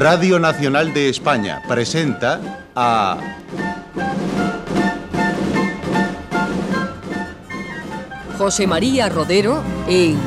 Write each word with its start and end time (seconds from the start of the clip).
Radio 0.00 0.38
Nacional 0.38 0.94
de 0.94 1.10
España 1.10 1.60
presenta 1.68 2.40
a... 2.74 3.18
José 8.38 8.66
María 8.66 9.10
Rodero 9.10 9.62
en... 9.86 10.18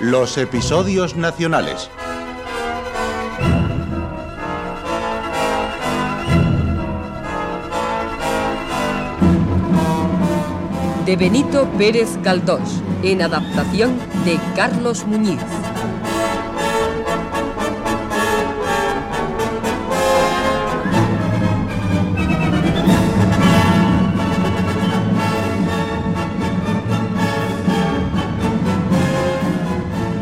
Los 0.00 0.38
episodios 0.38 1.14
nacionales. 1.16 1.90
De 11.14 11.18
Benito 11.18 11.68
Pérez 11.78 12.08
Galdós, 12.24 12.82
en 13.04 13.22
adaptación 13.22 13.96
de 14.24 14.36
Carlos 14.56 15.06
Muñiz. 15.06 15.38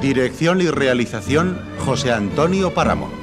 Dirección 0.02 0.60
y 0.60 0.66
realización 0.66 1.58
José 1.86 2.12
Antonio 2.12 2.74
Páramo. 2.74 3.21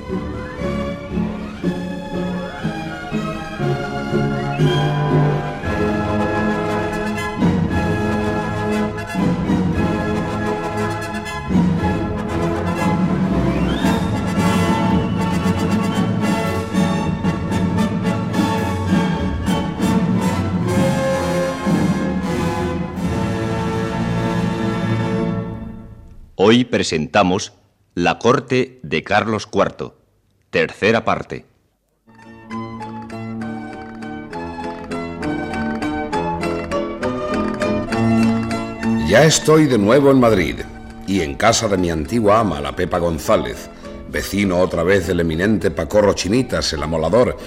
Hoy 26.51 26.65
presentamos 26.65 27.53
La 27.93 28.17
corte 28.17 28.79
de 28.81 29.03
Carlos 29.03 29.47
IV, 29.53 29.93
tercera 30.49 31.05
parte. 31.05 31.45
Ya 39.07 39.25
estoy 39.25 39.67
de 39.67 39.77
nuevo 39.77 40.09
en 40.09 40.19
Madrid 40.19 40.55
y 41.05 41.21
en 41.21 41.35
casa 41.35 41.67
de 41.67 41.77
mi 41.77 41.91
antigua 41.91 42.39
ama, 42.39 42.59
la 42.59 42.75
Pepa 42.75 42.97
González, 42.97 43.69
vecino 44.11 44.57
otra 44.57 44.81
vez 44.81 45.05
del 45.05 45.19
eminente 45.19 45.69
Pacorro 45.69 46.13
Chinitas, 46.13 46.73
el 46.73 46.81
amolador, 46.81 47.37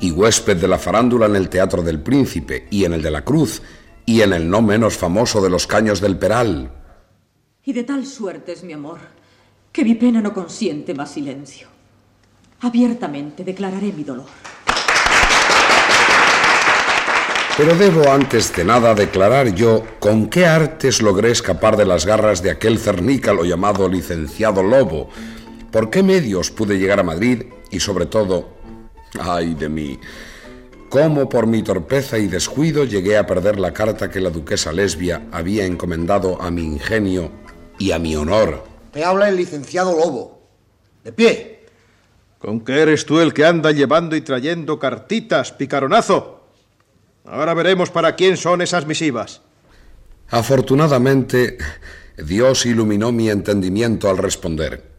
y 0.00 0.12
huésped 0.12 0.56
de 0.56 0.68
la 0.68 0.78
farándula 0.78 1.26
en 1.26 1.36
el 1.36 1.50
Teatro 1.50 1.82
del 1.82 2.00
Príncipe 2.00 2.66
y 2.70 2.86
en 2.86 2.94
el 2.94 3.02
de 3.02 3.10
la 3.10 3.20
Cruz 3.20 3.60
y 4.06 4.22
en 4.22 4.32
el 4.32 4.48
no 4.48 4.62
menos 4.62 4.96
famoso 4.96 5.42
de 5.42 5.50
los 5.50 5.66
Caños 5.66 6.00
del 6.00 6.16
Peral. 6.16 6.70
Y 7.68 7.72
de 7.72 7.82
tal 7.82 8.06
suerte 8.06 8.52
es 8.52 8.62
mi 8.62 8.72
amor, 8.72 9.00
que 9.72 9.84
mi 9.84 9.96
pena 9.96 10.20
no 10.20 10.32
consiente 10.32 10.94
más 10.94 11.10
silencio. 11.10 11.66
Abiertamente 12.60 13.42
declararé 13.42 13.92
mi 13.92 14.04
dolor. 14.04 14.28
Pero 17.56 17.74
debo 17.74 18.08
antes 18.08 18.54
de 18.54 18.64
nada 18.64 18.94
declarar 18.94 19.52
yo 19.52 19.82
con 19.98 20.28
qué 20.28 20.46
artes 20.46 21.02
logré 21.02 21.32
escapar 21.32 21.76
de 21.76 21.86
las 21.86 22.06
garras 22.06 22.40
de 22.40 22.52
aquel 22.52 22.78
cernícalo 22.78 23.44
llamado 23.44 23.88
licenciado 23.88 24.62
Lobo, 24.62 25.08
por 25.72 25.90
qué 25.90 26.04
medios 26.04 26.52
pude 26.52 26.78
llegar 26.78 27.00
a 27.00 27.02
Madrid 27.02 27.46
y 27.72 27.80
sobre 27.80 28.06
todo, 28.06 28.48
ay 29.18 29.54
de 29.54 29.68
mí, 29.68 29.98
cómo 30.88 31.28
por 31.28 31.48
mi 31.48 31.64
torpeza 31.64 32.16
y 32.16 32.28
descuido 32.28 32.84
llegué 32.84 33.18
a 33.18 33.26
perder 33.26 33.58
la 33.58 33.72
carta 33.72 34.08
que 34.08 34.20
la 34.20 34.30
duquesa 34.30 34.72
lesbia 34.72 35.26
había 35.32 35.64
encomendado 35.64 36.40
a 36.40 36.52
mi 36.52 36.62
ingenio 36.62 37.44
y 37.78 37.92
a 37.92 37.98
mi 37.98 38.16
honor. 38.16 38.64
Te 38.92 39.04
habla 39.04 39.28
el 39.28 39.36
licenciado 39.36 39.96
Lobo. 39.96 40.42
De 41.04 41.12
pie. 41.12 41.66
¿Con 42.38 42.60
qué 42.60 42.80
eres 42.80 43.06
tú 43.06 43.20
el 43.20 43.32
que 43.32 43.44
anda 43.44 43.72
llevando 43.72 44.16
y 44.16 44.20
trayendo 44.20 44.78
cartitas, 44.78 45.52
picaronazo? 45.52 46.44
Ahora 47.24 47.54
veremos 47.54 47.90
para 47.90 48.14
quién 48.14 48.36
son 48.36 48.62
esas 48.62 48.86
misivas. 48.86 49.42
Afortunadamente, 50.28 51.58
Dios 52.16 52.66
iluminó 52.66 53.12
mi 53.12 53.30
entendimiento 53.30 54.08
al 54.08 54.18
responder. 54.18 54.96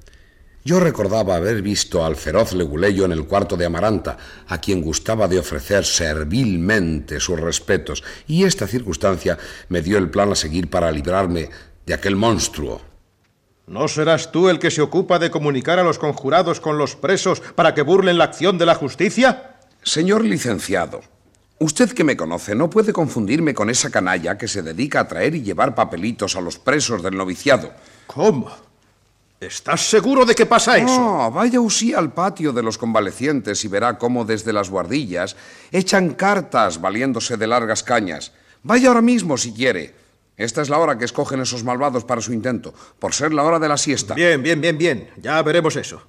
Yo 0.67 0.81
recordaba 0.81 1.37
haber 1.37 1.61
visto 1.61 2.03
al 2.03 2.17
feroz 2.17 2.51
leguleyo 2.51 3.05
en 3.05 3.13
el 3.13 3.25
cuarto 3.25 3.55
de 3.55 3.65
Amaranta, 3.65 4.17
a 4.47 4.59
quien 4.59 4.81
gustaba 4.81 5.29
de 5.29 5.39
ofrecer 5.39 5.85
servilmente 5.85 7.21
sus 7.21 7.39
respetos, 7.39 8.03
y 8.27 8.43
esta 8.43 8.67
circunstancia 8.67 9.37
me 9.69 9.81
dio 9.81 9.97
el 9.97 10.09
plan 10.09 10.29
a 10.33 10.35
seguir 10.35 10.69
para 10.69 10.91
librarme 10.91 11.49
de 11.87 11.93
aquel 11.93 12.17
monstruo. 12.17 12.81
¿No 13.65 13.87
serás 13.87 14.31
tú 14.31 14.49
el 14.49 14.59
que 14.59 14.69
se 14.69 14.81
ocupa 14.81 15.19
de 15.19 15.31
comunicar 15.31 15.79
a 15.79 15.83
los 15.83 15.97
conjurados 15.97 16.59
con 16.59 16.77
los 16.77 16.97
presos 16.97 17.39
para 17.39 17.73
que 17.73 17.81
burlen 17.81 18.17
la 18.17 18.25
acción 18.25 18.57
de 18.57 18.65
la 18.65 18.75
justicia? 18.75 19.55
Señor 19.83 20.25
licenciado, 20.25 21.01
usted 21.59 21.91
que 21.93 22.03
me 22.03 22.17
conoce 22.17 22.55
no 22.55 22.69
puede 22.69 22.91
confundirme 22.91 23.53
con 23.53 23.69
esa 23.69 23.89
canalla 23.89 24.37
que 24.37 24.49
se 24.49 24.61
dedica 24.61 24.99
a 24.99 25.07
traer 25.07 25.35
y 25.35 25.43
llevar 25.43 25.75
papelitos 25.75 26.35
a 26.35 26.41
los 26.41 26.59
presos 26.59 27.01
del 27.01 27.15
noviciado. 27.15 27.71
¿Cómo? 28.05 28.51
¿Estás 29.39 29.89
seguro 29.89 30.25
de 30.25 30.35
que 30.35 30.45
pasa 30.45 30.77
eso? 30.77 30.87
No, 30.87 31.31
vaya 31.31 31.61
usí 31.61 31.93
al 31.93 32.11
patio 32.11 32.51
de 32.51 32.63
los 32.63 32.77
convalecientes 32.77 33.63
y 33.63 33.69
verá 33.69 33.97
cómo 33.97 34.25
desde 34.25 34.51
las 34.51 34.69
guardillas 34.69 35.37
echan 35.71 36.15
cartas 36.15 36.81
valiéndose 36.81 37.37
de 37.37 37.47
largas 37.47 37.81
cañas. 37.81 38.33
Vaya 38.63 38.89
ahora 38.89 39.01
mismo 39.01 39.37
si 39.37 39.53
quiere. 39.53 40.06
Esta 40.37 40.61
es 40.61 40.69
la 40.69 40.77
hora 40.77 40.99
que 40.99 41.05
escogen 41.05 41.41
esos 41.41 41.63
malvados 41.63 42.03
para 42.03 42.21
su 42.21 42.31
intento, 42.31 42.71
por 42.99 43.13
ser 43.13 43.33
la 43.33 43.43
hora 43.43 43.57
de 43.57 43.67
la 43.67 43.77
siesta. 43.77 44.13
Bien, 44.13 44.41
bien, 44.43 44.61
bien, 44.61 44.77
bien. 44.77 45.09
Ya 45.17 45.41
veremos 45.41 45.75
eso. 45.75 46.03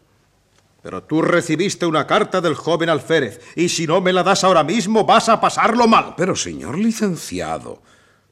Pero 0.83 1.03
tú 1.03 1.23
recibiste 1.23 1.87
una 1.87 2.07
carta 2.07 2.43
del 2.43 2.55
joven 2.55 2.91
alférez, 2.91 3.41
y 3.57 3.71
si 3.71 3.87
no 3.87 4.03
me 4.03 4.13
la 4.13 4.23
das 4.23 4.45
ahora 4.45 4.63
mismo 4.63 5.05
vas 5.05 5.31
a 5.31 5.41
pasarlo 5.41 5.89
mal. 5.89 6.15
Pero, 6.15 6.37
señor 6.37 6.79
licenciado, 6.79 7.83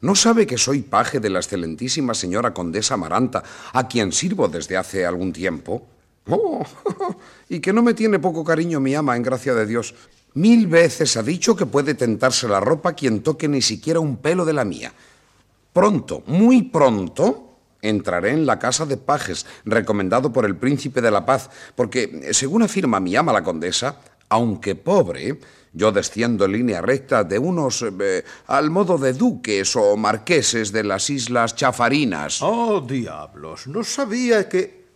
¿no 0.02 0.14
sabe 0.14 0.46
que 0.46 0.58
soy 0.58 0.82
paje 0.82 1.18
de 1.18 1.30
la 1.30 1.38
excelentísima 1.38 2.12
señora 2.12 2.52
condesa 2.52 2.94
Amaranta, 2.94 3.42
a 3.72 3.88
quien 3.88 4.12
sirvo 4.12 4.48
desde 4.48 4.76
hace 4.76 5.06
algún 5.06 5.32
tiempo? 5.32 5.86
Oh, 6.28 6.64
y 7.48 7.60
que 7.60 7.72
no 7.72 7.82
me 7.82 7.94
tiene 7.94 8.18
poco 8.18 8.44
cariño 8.44 8.80
mi 8.80 8.94
ama, 8.94 9.16
en 9.16 9.22
gracia 9.22 9.54
de 9.54 9.64
Dios. 9.64 9.94
Mil 10.34 10.66
veces 10.66 11.16
ha 11.16 11.22
dicho 11.22 11.56
que 11.56 11.64
puede 11.64 11.94
tentarse 11.94 12.46
la 12.46 12.60
ropa 12.60 12.92
quien 12.92 13.22
toque 13.22 13.48
ni 13.48 13.62
siquiera 13.62 13.98
un 13.98 14.18
pelo 14.18 14.44
de 14.44 14.52
la 14.52 14.66
mía. 14.66 14.92
Pronto, 15.76 16.22
muy 16.24 16.62
pronto, 16.62 17.58
entraré 17.82 18.30
en 18.30 18.46
la 18.46 18.58
casa 18.58 18.86
de 18.86 18.96
pajes, 18.96 19.44
recomendado 19.66 20.32
por 20.32 20.46
el 20.46 20.56
príncipe 20.56 21.02
de 21.02 21.10
la 21.10 21.26
paz, 21.26 21.50
porque, 21.74 22.30
según 22.32 22.62
afirma 22.62 22.98
mi 22.98 23.14
ama 23.14 23.30
la 23.30 23.44
condesa, 23.44 24.00
aunque 24.30 24.74
pobre, 24.74 25.38
yo 25.74 25.92
desciendo 25.92 26.46
en 26.46 26.52
línea 26.52 26.80
recta 26.80 27.24
de 27.24 27.38
unos 27.38 27.84
eh, 28.00 28.24
al 28.46 28.70
modo 28.70 28.96
de 28.96 29.12
duques 29.12 29.76
o 29.76 29.98
marqueses 29.98 30.72
de 30.72 30.82
las 30.82 31.10
islas 31.10 31.54
Chafarinas. 31.54 32.40
Oh, 32.40 32.80
diablos, 32.80 33.66
no 33.66 33.84
sabía 33.84 34.48
que... 34.48 34.86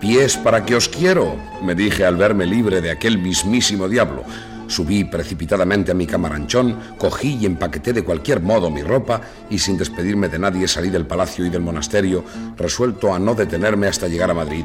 Pies 0.00 0.36
para 0.36 0.64
que 0.64 0.74
os 0.74 0.88
quiero, 0.88 1.36
me 1.62 1.76
dije 1.76 2.04
al 2.04 2.16
verme 2.16 2.44
libre 2.44 2.80
de 2.80 2.90
aquel 2.90 3.18
mismísimo 3.18 3.88
diablo. 3.88 4.24
Subí 4.66 5.04
precipitadamente 5.04 5.92
a 5.92 5.94
mi 5.94 6.06
camaranchón, 6.06 6.78
cogí 6.98 7.38
y 7.40 7.46
empaqueté 7.46 7.92
de 7.92 8.04
cualquier 8.04 8.40
modo 8.40 8.70
mi 8.70 8.82
ropa 8.82 9.20
y 9.48 9.58
sin 9.58 9.78
despedirme 9.78 10.28
de 10.28 10.38
nadie 10.38 10.68
salí 10.68 10.90
del 10.90 11.06
palacio 11.06 11.44
y 11.46 11.50
del 11.50 11.62
monasterio, 11.62 12.24
resuelto 12.56 13.14
a 13.14 13.18
no 13.18 13.34
detenerme 13.34 13.86
hasta 13.86 14.08
llegar 14.08 14.30
a 14.30 14.34
Madrid. 14.34 14.64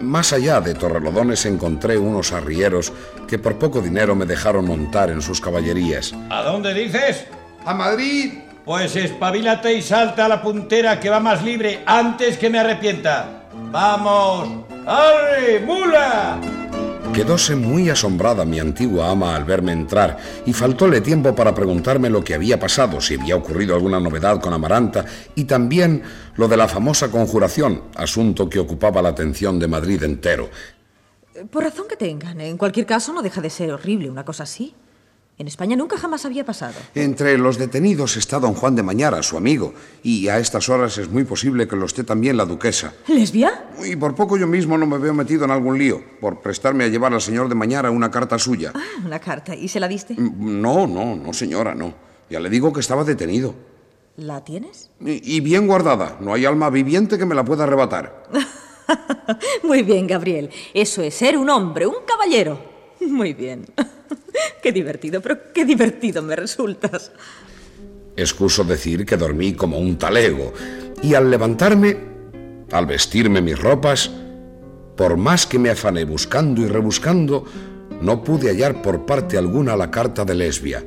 Más 0.00 0.32
allá 0.32 0.60
de 0.60 0.74
Torrelodones 0.74 1.46
encontré 1.46 1.96
unos 1.96 2.32
arrieros 2.32 2.92
que 3.28 3.38
por 3.38 3.56
poco 3.56 3.80
dinero 3.80 4.16
me 4.16 4.26
dejaron 4.26 4.66
montar 4.66 5.10
en 5.10 5.22
sus 5.22 5.40
caballerías. 5.40 6.12
¿A 6.28 6.42
dónde 6.42 6.74
dices? 6.74 7.26
A 7.64 7.72
Madrid. 7.72 8.32
Pues 8.64 8.94
espabilate 8.94 9.74
y 9.74 9.82
salta 9.82 10.26
a 10.26 10.28
la 10.28 10.42
puntera 10.42 10.98
que 11.00 11.10
va 11.10 11.20
más 11.20 11.42
libre 11.42 11.82
antes 11.86 12.36
que 12.36 12.50
me 12.50 12.58
arrepienta. 12.58 13.44
¡Vamos! 13.70 14.66
¡Arre, 14.86 15.60
mula! 15.60 16.61
Quedóse 17.12 17.54
muy 17.54 17.90
asombrada 17.90 18.46
mi 18.46 18.58
antigua 18.58 19.10
ama 19.10 19.36
al 19.36 19.44
verme 19.44 19.72
entrar 19.72 20.16
y 20.46 20.54
faltóle 20.54 21.02
tiempo 21.02 21.34
para 21.34 21.54
preguntarme 21.54 22.08
lo 22.08 22.24
que 22.24 22.32
había 22.32 22.58
pasado, 22.58 23.02
si 23.02 23.16
había 23.20 23.36
ocurrido 23.36 23.74
alguna 23.74 24.00
novedad 24.00 24.40
con 24.40 24.54
Amaranta 24.54 25.04
y 25.34 25.44
también 25.44 26.02
lo 26.36 26.48
de 26.48 26.56
la 26.56 26.68
famosa 26.68 27.10
conjuración, 27.10 27.82
asunto 27.96 28.48
que 28.48 28.58
ocupaba 28.58 29.02
la 29.02 29.10
atención 29.10 29.58
de 29.58 29.68
Madrid 29.68 30.02
entero. 30.02 30.48
Por 31.50 31.64
razón 31.64 31.86
que 31.86 31.96
tengan, 31.96 32.40
en 32.40 32.56
cualquier 32.56 32.86
caso 32.86 33.12
no 33.12 33.20
deja 33.20 33.42
de 33.42 33.50
ser 33.50 33.72
horrible 33.72 34.08
una 34.08 34.24
cosa 34.24 34.44
así. 34.44 34.74
En 35.38 35.48
España 35.48 35.76
nunca 35.76 35.96
jamás 35.96 36.24
había 36.24 36.44
pasado. 36.44 36.74
Entre 36.94 37.38
los 37.38 37.58
detenidos 37.58 38.16
está 38.16 38.38
don 38.38 38.54
Juan 38.54 38.76
de 38.76 38.82
Mañara, 38.82 39.22
su 39.22 39.36
amigo, 39.36 39.72
y 40.02 40.28
a 40.28 40.38
estas 40.38 40.68
horas 40.68 40.98
es 40.98 41.08
muy 41.08 41.24
posible 41.24 41.66
que 41.66 41.74
lo 41.74 41.86
esté 41.86 42.04
también 42.04 42.36
la 42.36 42.44
duquesa. 42.44 42.92
¿Lesbia? 43.08 43.66
Y 43.84 43.96
por 43.96 44.14
poco 44.14 44.36
yo 44.36 44.46
mismo 44.46 44.76
no 44.76 44.86
me 44.86 44.98
veo 44.98 45.14
metido 45.14 45.44
en 45.44 45.50
algún 45.50 45.78
lío, 45.78 46.02
por 46.20 46.40
prestarme 46.40 46.84
a 46.84 46.88
llevar 46.88 47.14
al 47.14 47.20
señor 47.20 47.48
de 47.48 47.54
Mañara 47.54 47.90
una 47.90 48.10
carta 48.10 48.38
suya. 48.38 48.72
Ah, 48.74 48.80
una 49.04 49.18
carta. 49.18 49.54
¿Y 49.56 49.68
se 49.68 49.80
la 49.80 49.88
diste? 49.88 50.14
No, 50.18 50.86
no, 50.86 51.16
no, 51.16 51.32
señora, 51.32 51.74
no. 51.74 51.94
Ya 52.28 52.38
le 52.38 52.50
digo 52.50 52.72
que 52.72 52.80
estaba 52.80 53.02
detenido. 53.02 53.54
¿La 54.16 54.44
tienes? 54.44 54.90
Y, 55.00 55.36
y 55.36 55.40
bien 55.40 55.66
guardada. 55.66 56.18
No 56.20 56.34
hay 56.34 56.44
alma 56.44 56.68
viviente 56.68 57.16
que 57.16 57.24
me 57.24 57.34
la 57.34 57.44
pueda 57.44 57.64
arrebatar. 57.64 58.24
Muy 59.62 59.82
bien, 59.82 60.06
Gabriel. 60.06 60.50
Eso 60.74 61.02
es 61.02 61.14
ser 61.14 61.38
un 61.38 61.48
hombre, 61.48 61.86
un 61.86 62.04
caballero. 62.06 62.60
Muy 63.00 63.32
bien. 63.32 63.64
Qué 64.62 64.72
divertido, 64.72 65.20
pero 65.20 65.52
qué 65.52 65.64
divertido 65.64 66.22
me 66.22 66.36
resultas. 66.36 67.12
Excuso 68.16 68.64
decir 68.64 69.04
que 69.04 69.16
dormí 69.16 69.54
como 69.54 69.78
un 69.78 69.96
talego. 69.98 70.52
Y 71.02 71.14
al 71.14 71.30
levantarme, 71.30 71.96
al 72.70 72.86
vestirme 72.86 73.40
mis 73.40 73.58
ropas, 73.58 74.10
por 74.96 75.16
más 75.16 75.46
que 75.46 75.58
me 75.58 75.70
afané 75.70 76.04
buscando 76.04 76.60
y 76.60 76.66
rebuscando, 76.66 77.44
no 78.00 78.22
pude 78.22 78.48
hallar 78.48 78.82
por 78.82 79.06
parte 79.06 79.38
alguna 79.38 79.76
la 79.76 79.90
carta 79.90 80.24
de 80.24 80.34
lesbia. 80.34 80.84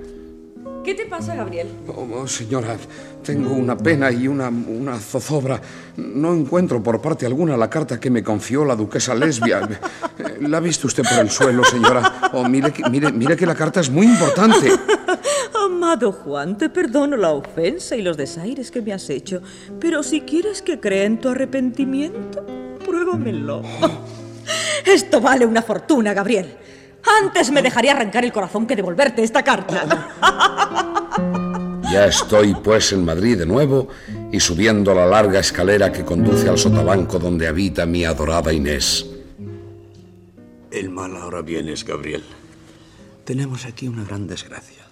¿Qué 0.85 0.93
te 0.93 1.07
pasa, 1.07 1.33
Gabriel? 1.33 1.67
Oh, 1.87 2.07
oh, 2.13 2.27
señora, 2.27 2.77
tengo 3.23 3.55
una 3.55 3.75
pena 3.75 4.11
y 4.11 4.27
una, 4.27 4.49
una 4.49 4.99
zozobra. 4.99 5.59
No 5.97 6.31
encuentro 6.31 6.83
por 6.83 7.01
parte 7.01 7.25
alguna 7.25 7.57
la 7.57 7.67
carta 7.71 7.99
que 7.99 8.11
me 8.11 8.23
confió 8.23 8.63
la 8.63 8.75
duquesa 8.75 9.15
lesbia. 9.15 9.67
¿La 10.41 10.57
ha 10.57 10.59
visto 10.59 10.85
usted 10.85 11.01
por 11.01 11.25
el 11.25 11.31
suelo, 11.31 11.63
señora? 11.63 12.29
Oh, 12.33 12.47
mire, 12.47 12.71
mire, 12.91 13.11
mire 13.11 13.35
que 13.35 13.47
la 13.47 13.55
carta 13.55 13.79
es 13.79 13.89
muy 13.89 14.05
importante. 14.05 14.71
Amado 15.65 16.11
Juan, 16.11 16.55
te 16.55 16.69
perdono 16.69 17.17
la 17.17 17.31
ofensa 17.31 17.95
y 17.95 18.03
los 18.03 18.15
desaires 18.15 18.69
que 18.69 18.83
me 18.83 18.93
has 18.93 19.09
hecho, 19.09 19.41
pero 19.79 20.03
si 20.03 20.21
quieres 20.21 20.61
que 20.61 20.79
crea 20.79 21.05
en 21.05 21.19
tu 21.19 21.29
arrepentimiento, 21.29 22.45
pruébamelo. 22.85 23.63
Esto 24.85 25.19
vale 25.19 25.47
una 25.47 25.63
fortuna, 25.63 26.13
Gabriel. 26.13 26.57
Antes 27.21 27.51
me 27.51 27.61
dejaría 27.61 27.91
arrancar 27.91 28.25
el 28.25 28.33
corazón 28.33 28.65
que 28.65 28.75
devolverte 28.75 29.23
esta 29.23 29.43
carta. 29.43 30.09
Ya 31.91 32.07
estoy, 32.07 32.53
pues, 32.55 32.91
en 32.93 33.05
Madrid 33.05 33.37
de 33.37 33.45
nuevo 33.45 33.87
y 34.31 34.39
subiendo 34.39 34.93
la 34.93 35.05
larga 35.05 35.39
escalera 35.39 35.91
que 35.91 36.03
conduce 36.03 36.49
al 36.49 36.57
sotabanco 36.57 37.19
donde 37.19 37.47
habita 37.47 37.85
mi 37.85 38.03
adorada 38.03 38.51
Inés. 38.51 39.05
El 40.71 40.89
mal 40.89 41.15
ahora 41.15 41.41
vienes, 41.41 41.85
Gabriel. 41.85 42.23
Tenemos 43.23 43.65
aquí 43.65 43.87
una 43.87 44.03
gran 44.03 44.27
desgracia. 44.27 44.83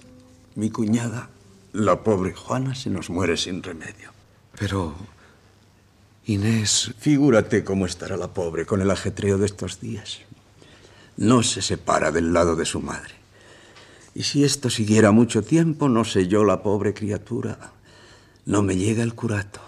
Mi 0.55 0.69
cuñada, 0.69 1.29
la 1.73 2.03
pobre 2.03 2.33
Juana, 2.33 2.73
se 2.73 2.89
nos 2.89 3.09
muere 3.09 3.35
sin 3.37 3.61
remedio. 3.63 4.11
Pero... 4.57 4.95
Inés... 6.25 6.93
Figúrate 6.99 7.65
cómo 7.65 7.85
estará 7.85 8.15
la 8.15 8.29
pobre 8.29 8.65
con 8.65 8.81
el 8.81 8.89
ajetreo 8.91 9.37
de 9.37 9.45
estos 9.45 9.81
días. 9.81 10.21
No 11.17 11.43
se 11.43 11.61
separa 11.61 12.11
del 12.11 12.33
lado 12.33 12.55
de 12.55 12.65
su 12.65 12.81
madre. 12.81 13.15
Y 14.15 14.23
si 14.23 14.43
esto 14.43 14.69
siguiera 14.69 15.11
mucho 15.11 15.41
tiempo, 15.41 15.89
no 15.89 16.05
sé 16.05 16.27
yo, 16.27 16.43
la 16.43 16.61
pobre 16.61 16.93
criatura, 16.93 17.73
no 18.45 18.61
me 18.61 18.75
llega 18.75 19.03
el 19.03 19.15
curato, 19.15 19.61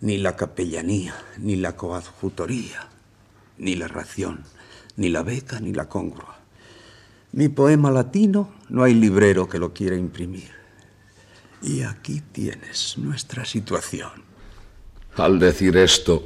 ni 0.00 0.18
la 0.18 0.36
capellanía, 0.36 1.14
ni 1.38 1.56
la 1.56 1.76
coadjutoría, 1.76 2.88
ni 3.58 3.76
la 3.76 3.88
ración, 3.88 4.44
ni 4.96 5.08
la 5.08 5.22
beca, 5.22 5.60
ni 5.60 5.72
la 5.72 5.88
congrua. 5.88 6.38
Mi 7.32 7.48
poema 7.48 7.90
latino 7.90 8.50
no 8.68 8.82
hay 8.82 8.94
librero 8.94 9.48
que 9.48 9.58
lo 9.58 9.72
quiera 9.72 9.96
imprimir. 9.96 10.50
Y 11.62 11.82
aquí 11.82 12.22
tienes 12.32 12.96
nuestra 12.98 13.44
situación. 13.44 14.24
Al 15.16 15.38
decir 15.38 15.76
esto, 15.76 16.24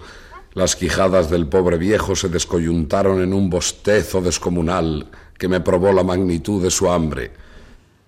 las 0.55 0.77
quijadas 0.77 1.31
del 1.31 1.47
pobre 1.47 1.79
viejo 1.79 2.15
se 2.15 2.29
descoyuntaron 2.29 3.23
en 3.23 3.33
un 3.33 3.49
bostezo 3.49 4.21
descomunal 4.21 5.11
que 5.39 5.49
me 5.49 5.61
probó 5.61 5.93
la 5.93 6.05
magnitud 6.05 6.63
de 6.63 6.71
su 6.71 6.91
hambre. 6.91 7.33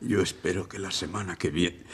Yo 0.00 0.20
espero 0.20 0.68
que 0.68 0.78
la 0.78 0.90
semana 0.90 1.36
que 1.36 1.50
viene... 1.50 1.84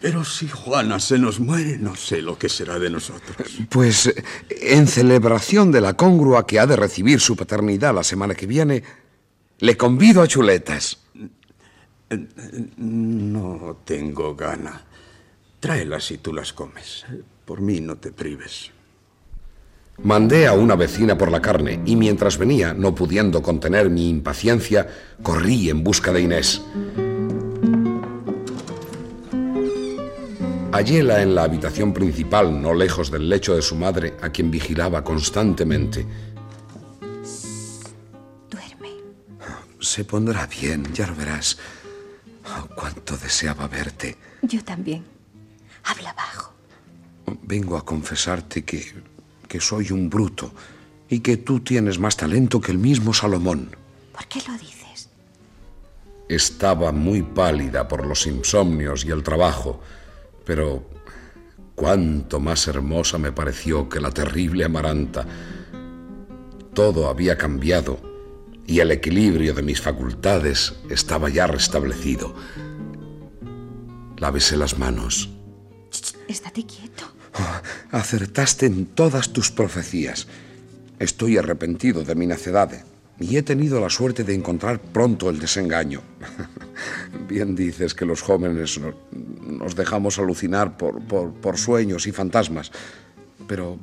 Pero 0.00 0.24
si 0.24 0.46
Juana 0.46 1.00
se 1.00 1.18
nos 1.18 1.40
muere, 1.40 1.78
no 1.78 1.96
sé 1.96 2.20
lo 2.20 2.38
que 2.38 2.50
será 2.50 2.78
de 2.78 2.90
nosotros. 2.90 3.58
Pues 3.70 4.06
eh, 4.06 4.24
en 4.50 4.86
celebración 4.86 5.72
de 5.72 5.80
la 5.80 5.94
congrua 5.94 6.46
que 6.46 6.60
ha 6.60 6.66
de 6.66 6.76
recibir 6.76 7.18
su 7.18 7.34
paternidad 7.34 7.94
la 7.94 8.04
semana 8.04 8.34
que 8.34 8.46
viene, 8.46 8.82
le 9.58 9.76
convido 9.76 10.20
a 10.20 10.28
chuletas. 10.28 10.98
No 12.76 13.78
tengo 13.84 14.36
gana. 14.36 14.84
Tráelas 15.60 16.10
y 16.10 16.18
tú 16.18 16.34
las 16.34 16.52
comes. 16.52 17.06
Por 17.46 17.62
mí 17.62 17.80
no 17.80 17.96
te 17.96 18.12
prives. 18.12 18.70
Mandé 20.02 20.46
a 20.46 20.52
una 20.52 20.76
vecina 20.76 21.16
por 21.16 21.30
la 21.30 21.40
carne 21.40 21.80
y 21.86 21.96
mientras 21.96 22.38
venía, 22.38 22.74
no 22.74 22.94
pudiendo 22.94 23.42
contener 23.42 23.90
mi 23.90 24.08
impaciencia, 24.08 24.86
corrí 25.22 25.70
en 25.70 25.82
busca 25.82 26.12
de 26.12 26.20
Inés. 26.20 26.62
Halléla 30.72 31.22
en 31.22 31.34
la 31.34 31.44
habitación 31.44 31.94
principal, 31.94 32.60
no 32.60 32.74
lejos 32.74 33.10
del 33.10 33.30
lecho 33.30 33.56
de 33.56 33.62
su 33.62 33.76
madre, 33.76 34.14
a 34.20 34.28
quien 34.28 34.50
vigilaba 34.50 35.02
constantemente. 35.02 36.04
Duerme. 38.50 38.90
Se 39.80 40.04
pondrá 40.04 40.46
bien, 40.46 40.86
ya 40.92 41.06
lo 41.06 41.14
verás. 41.14 41.56
Oh, 42.44 42.68
cuánto 42.74 43.16
deseaba 43.16 43.66
verte. 43.68 44.18
Yo 44.42 44.62
también. 44.62 45.02
Habla 45.84 46.12
bajo. 46.12 46.52
Vengo 47.42 47.78
a 47.78 47.84
confesarte 47.84 48.62
que, 48.62 48.92
que 49.48 49.60
soy 49.60 49.92
un 49.92 50.10
bruto 50.10 50.52
y 51.08 51.20
que 51.20 51.36
tú 51.36 51.60
tienes 51.60 51.98
más 51.98 52.16
talento 52.16 52.60
que 52.60 52.72
el 52.72 52.78
mismo 52.78 53.14
Salomón. 53.14 53.74
¿Por 54.12 54.26
qué 54.26 54.40
lo 54.48 54.54
dices? 54.54 55.08
Estaba 56.28 56.92
muy 56.92 57.22
pálida 57.22 57.86
por 57.86 58.06
los 58.06 58.26
insomnios 58.26 59.04
y 59.04 59.10
el 59.10 59.22
trabajo, 59.22 59.80
pero 60.44 60.84
cuánto 61.74 62.40
más 62.40 62.66
hermosa 62.66 63.18
me 63.18 63.32
pareció 63.32 63.88
que 63.88 64.00
la 64.00 64.10
terrible 64.10 64.64
Amaranta. 64.64 65.24
Todo 66.74 67.08
había 67.08 67.38
cambiado 67.38 68.00
y 68.66 68.80
el 68.80 68.90
equilibrio 68.90 69.54
de 69.54 69.62
mis 69.62 69.80
facultades 69.80 70.74
estaba 70.90 71.28
ya 71.28 71.46
restablecido. 71.46 72.34
Lávese 74.18 74.56
las 74.56 74.78
manos. 74.78 75.30
Estate 76.28 76.66
quieto. 76.66 77.15
Oh, 77.38 77.60
acertaste 77.96 78.66
en 78.66 78.86
todas 78.86 79.32
tus 79.32 79.50
profecías. 79.50 80.26
Estoy 80.98 81.36
arrepentido 81.36 82.02
de 82.04 82.14
mi 82.14 82.26
necedad 82.26 82.70
y 83.20 83.36
he 83.36 83.42
tenido 83.42 83.80
la 83.80 83.90
suerte 83.90 84.24
de 84.24 84.34
encontrar 84.34 84.80
pronto 84.80 85.28
el 85.30 85.38
desengaño. 85.38 86.00
Bien 87.28 87.54
dices 87.54 87.94
que 87.94 88.04
los 88.06 88.22
jóvenes 88.22 88.78
no- 88.78 88.94
nos 89.58 89.74
dejamos 89.76 90.18
alucinar 90.18 90.76
por, 90.76 91.02
por- 91.02 91.32
por 91.32 91.56
sueños 91.58 92.06
y 92.06 92.12
fantasmas, 92.12 92.70
pero 93.46 93.78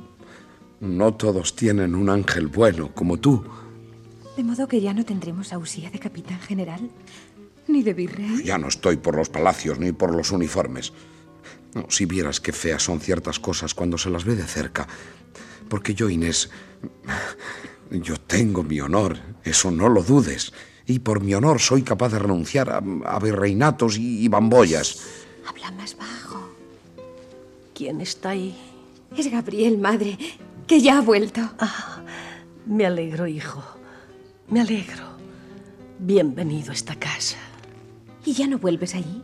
no 0.80 1.14
todos 1.14 1.56
tienen 1.56 1.96
un 1.96 2.10
ángel 2.10 2.48
bueno 2.48 2.92
como 2.94 3.18
tú. 3.18 3.44
De 4.36 4.44
modo 4.44 4.68
que 4.68 4.82
ya 4.82 4.94
no 4.94 5.06
tendremos 5.06 5.54
ausía 5.54 5.92
de 5.92 6.00
capitán 6.00 6.40
general, 6.40 6.90
ni 7.68 7.84
de 7.84 7.94
virrey. 7.94 8.44
Ya 8.44 8.58
no 8.58 8.68
estoy 8.68 8.98
por 8.98 9.16
los 9.16 9.30
palacios 9.30 9.78
ni 9.80 9.92
por 9.92 10.16
los 10.16 10.32
uniformes. 10.32 10.92
No, 11.76 11.86
si 11.90 12.06
vieras 12.06 12.40
qué 12.40 12.52
feas 12.52 12.84
son 12.84 13.00
ciertas 13.00 13.40
cosas 13.40 13.74
cuando 13.74 13.98
se 13.98 14.10
las 14.10 14.26
ve 14.26 14.36
de 14.36 14.44
cerca. 14.44 14.88
Porque 15.70 15.96
yo, 15.96 16.10
Inés, 16.10 16.50
yo 17.90 18.18
tengo 18.18 18.64
mi 18.64 18.80
honor, 18.80 19.18
eso 19.44 19.72
no 19.72 19.90
lo 19.90 20.04
dudes. 20.04 20.54
Y 20.86 21.00
por 21.00 21.22
mi 21.22 21.34
honor 21.34 21.60
soy 21.60 21.82
capaz 21.82 22.10
de 22.10 22.20
renunciar 22.20 22.70
a, 22.70 22.82
a 23.06 23.20
virreinatos 23.20 23.98
y, 23.98 24.24
y 24.24 24.28
bamboyas. 24.28 25.02
Habla 25.48 25.72
más 25.72 25.98
bajo. 25.98 26.50
¿Quién 27.74 28.02
está 28.02 28.30
ahí? 28.30 28.56
Es 29.18 29.32
Gabriel, 29.32 29.78
madre, 29.78 30.18
que 30.68 30.82
ya 30.82 30.98
ha 30.98 31.02
vuelto. 31.02 31.42
Ah, 31.60 32.04
me 32.66 32.86
alegro, 32.86 33.28
hijo. 33.28 33.64
Me 34.50 34.62
alegro. 34.62 35.04
Bienvenido 36.00 36.72
a 36.72 36.74
esta 36.74 36.96
casa. 36.96 37.38
¿Y 38.26 38.34
ya 38.34 38.48
no 38.48 38.58
vuelves 38.58 38.96
allí? 38.96 39.24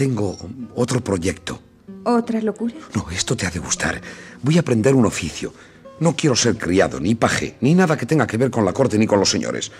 Tengo 0.00 0.34
otro 0.76 1.04
proyecto. 1.04 1.60
¿Otra 2.04 2.40
locura? 2.40 2.72
No, 2.94 3.10
esto 3.10 3.36
te 3.36 3.46
ha 3.46 3.50
de 3.50 3.58
gustar. 3.58 4.00
Voy 4.42 4.56
a 4.56 4.60
aprender 4.60 4.94
un 4.94 5.04
oficio. 5.04 5.52
No 5.98 6.16
quiero 6.16 6.34
ser 6.34 6.56
criado, 6.56 6.98
ni 7.00 7.14
paje, 7.14 7.56
ni 7.60 7.74
nada 7.74 7.98
que 7.98 8.06
tenga 8.06 8.26
que 8.26 8.38
ver 8.38 8.50
con 8.50 8.64
la 8.64 8.72
corte 8.72 8.96
ni 8.96 9.06
con 9.06 9.20
los 9.20 9.30
señores. 9.30 9.70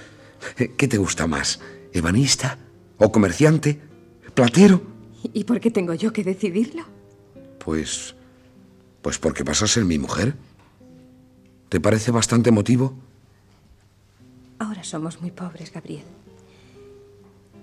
¿Qué 0.76 0.88
te 0.88 0.98
gusta 0.98 1.26
más? 1.26 1.60
¿Ebanista? 1.94 2.58
¿O 2.98 3.10
comerciante? 3.10 3.80
¿Platero? 4.34 4.82
¿Y 5.32 5.44
por 5.44 5.58
qué 5.58 5.70
tengo 5.70 5.94
yo 5.94 6.12
que 6.12 6.22
decidirlo? 6.22 6.84
Pues. 7.58 8.14
Pues 9.00 9.16
porque 9.16 9.42
vas 9.42 9.62
a 9.62 9.68
ser 9.68 9.86
mi 9.86 9.98
mujer. 9.98 10.34
¿Te 11.70 11.80
parece 11.80 12.10
bastante 12.10 12.50
motivo? 12.50 12.92
Ahora 14.58 14.84
somos 14.84 15.22
muy 15.22 15.30
pobres, 15.30 15.72
Gabriel. 15.72 16.04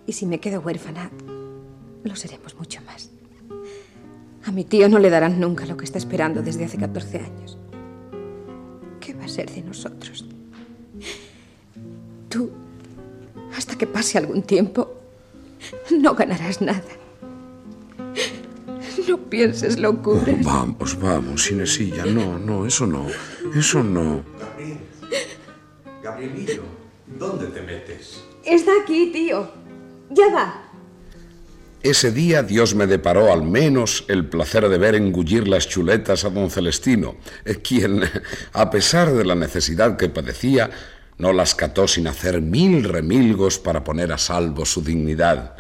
Y 0.08 0.14
si 0.14 0.26
me 0.26 0.40
quedo 0.40 0.62
huérfana, 0.62 1.12
lo 2.08 2.16
seremos 2.16 2.56
mucho 2.56 2.82
más. 2.86 3.10
A 4.46 4.52
mi 4.52 4.64
tío 4.64 4.88
no 4.88 5.00
le 5.00 5.10
darán 5.10 5.40
nunca 5.40 5.66
lo 5.66 5.76
que 5.76 5.86
está 5.86 5.98
esperando 5.98 6.42
desde 6.42 6.66
hace 6.66 6.78
14 6.78 7.20
años. 7.20 7.58
¿Qué 9.00 9.14
va 9.14 9.26
a 9.26 9.28
ser 9.28 9.52
de 9.52 9.62
nosotros? 9.62 10.26
Tú, 12.30 12.50
hasta 13.56 13.78
que 13.78 13.88
pase 13.88 14.18
algún 14.18 14.44
tiempo, 14.44 14.94
no 15.92 16.16
ganarás 16.16 16.62
nada. 16.62 16.82
No 19.08 19.18
pienses 19.18 19.80
locuras. 19.80 20.28
Oh, 20.28 20.44
vamos, 20.44 21.00
vamos, 21.00 21.52
Inesilla. 21.52 22.06
No, 22.06 22.38
no, 22.38 22.66
eso 22.66 22.86
no. 22.86 23.06
Eso 23.56 23.82
no. 23.84 24.24
Gabriel. 24.40 24.78
Gabrielillo, 26.04 26.64
¿dónde 27.18 27.48
te 27.48 27.62
metes? 27.62 28.24
Está 28.44 28.72
aquí, 28.82 29.12
tío. 29.14 29.50
Ya 30.10 30.30
va. 30.34 30.67
Ese 31.84 32.12
día 32.12 32.42
Dios 32.42 32.74
me 32.74 32.88
deparó 32.88 33.32
al 33.32 33.44
menos 33.44 34.06
el 34.08 34.28
placer 34.28 34.68
de 34.68 34.78
ver 34.78 34.96
engullir 34.96 35.48
las 35.48 35.68
chuletas 35.68 36.26
a 36.26 36.30
don 36.30 36.50
Celestino, 36.50 37.18
eh, 37.46 37.56
quien, 37.56 38.02
a 38.54 38.70
pesar 38.72 39.14
de 39.14 39.24
la 39.24 39.36
necesidad 39.36 39.96
que 39.96 40.10
padecía, 40.10 40.70
no 41.18 41.34
las 41.34 41.56
cató 41.56 41.88
sin 41.88 42.08
hacer 42.08 42.42
mil 42.42 42.84
remilgos 42.84 43.60
para 43.60 43.84
poner 43.84 44.12
a 44.12 44.18
salvo 44.18 44.66
su 44.66 44.82
dignidad. 44.82 45.56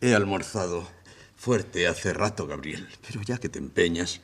He 0.00 0.14
almorzado 0.14 0.88
fuerte 1.36 1.86
hace 1.86 2.12
rato, 2.12 2.46
Gabriel, 2.46 2.88
pero 3.06 3.22
ya 3.22 3.38
que 3.38 3.48
te 3.48 3.58
empeñas, 3.58 4.20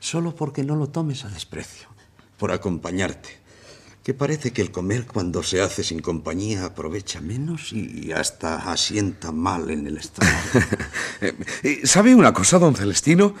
solo 0.00 0.34
porque 0.34 0.62
no 0.62 0.76
lo 0.76 0.88
tomes 0.88 1.24
a 1.24 1.28
desprecio, 1.28 1.88
por 2.36 2.52
acompañarte, 2.52 3.37
que 4.08 4.14
parece 4.14 4.54
que 4.54 4.62
el 4.62 4.70
comer 4.70 5.04
cuando 5.04 5.42
se 5.42 5.60
hace 5.60 5.84
sin 5.84 6.00
compañía 6.00 6.64
aprovecha 6.64 7.20
menos 7.20 7.74
y 7.74 8.10
hasta 8.12 8.72
asienta 8.72 9.32
mal 9.32 9.68
en 9.68 9.86
el 9.86 9.98
estómago. 9.98 10.34
Eh, 11.62 11.82
¿Sabe 11.84 12.14
una 12.14 12.32
cosa, 12.32 12.58
don 12.58 12.74
Celestino? 12.74 13.34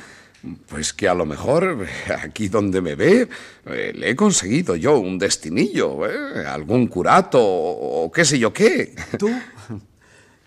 Pues 0.66 0.92
que 0.92 1.08
a 1.08 1.14
lo 1.14 1.24
mejor 1.24 1.86
aquí 2.22 2.48
donde 2.48 2.82
me 2.82 2.96
ve 2.96 3.28
eh, 3.64 3.92
le 3.94 4.10
he 4.10 4.14
conseguido 4.14 4.76
yo 4.76 4.98
un 4.98 5.18
destinillo, 5.18 6.06
eh, 6.06 6.44
algún 6.46 6.86
curato 6.88 7.40
o 7.42 8.12
qué 8.12 8.26
sé 8.26 8.38
yo 8.38 8.52
qué. 8.52 8.94
¿Tú? 9.18 9.30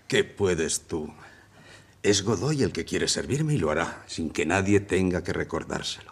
¿Qué 0.06 0.22
puedes 0.22 0.82
tú? 0.82 1.12
Es 2.00 2.22
Godoy 2.22 2.62
el 2.62 2.70
que 2.70 2.84
quiere 2.84 3.08
servirme 3.08 3.54
y 3.54 3.58
lo 3.58 3.72
hará, 3.72 4.04
sin 4.06 4.30
que 4.30 4.46
nadie 4.46 4.78
tenga 4.78 5.24
que 5.24 5.32
recordárselo. 5.32 6.11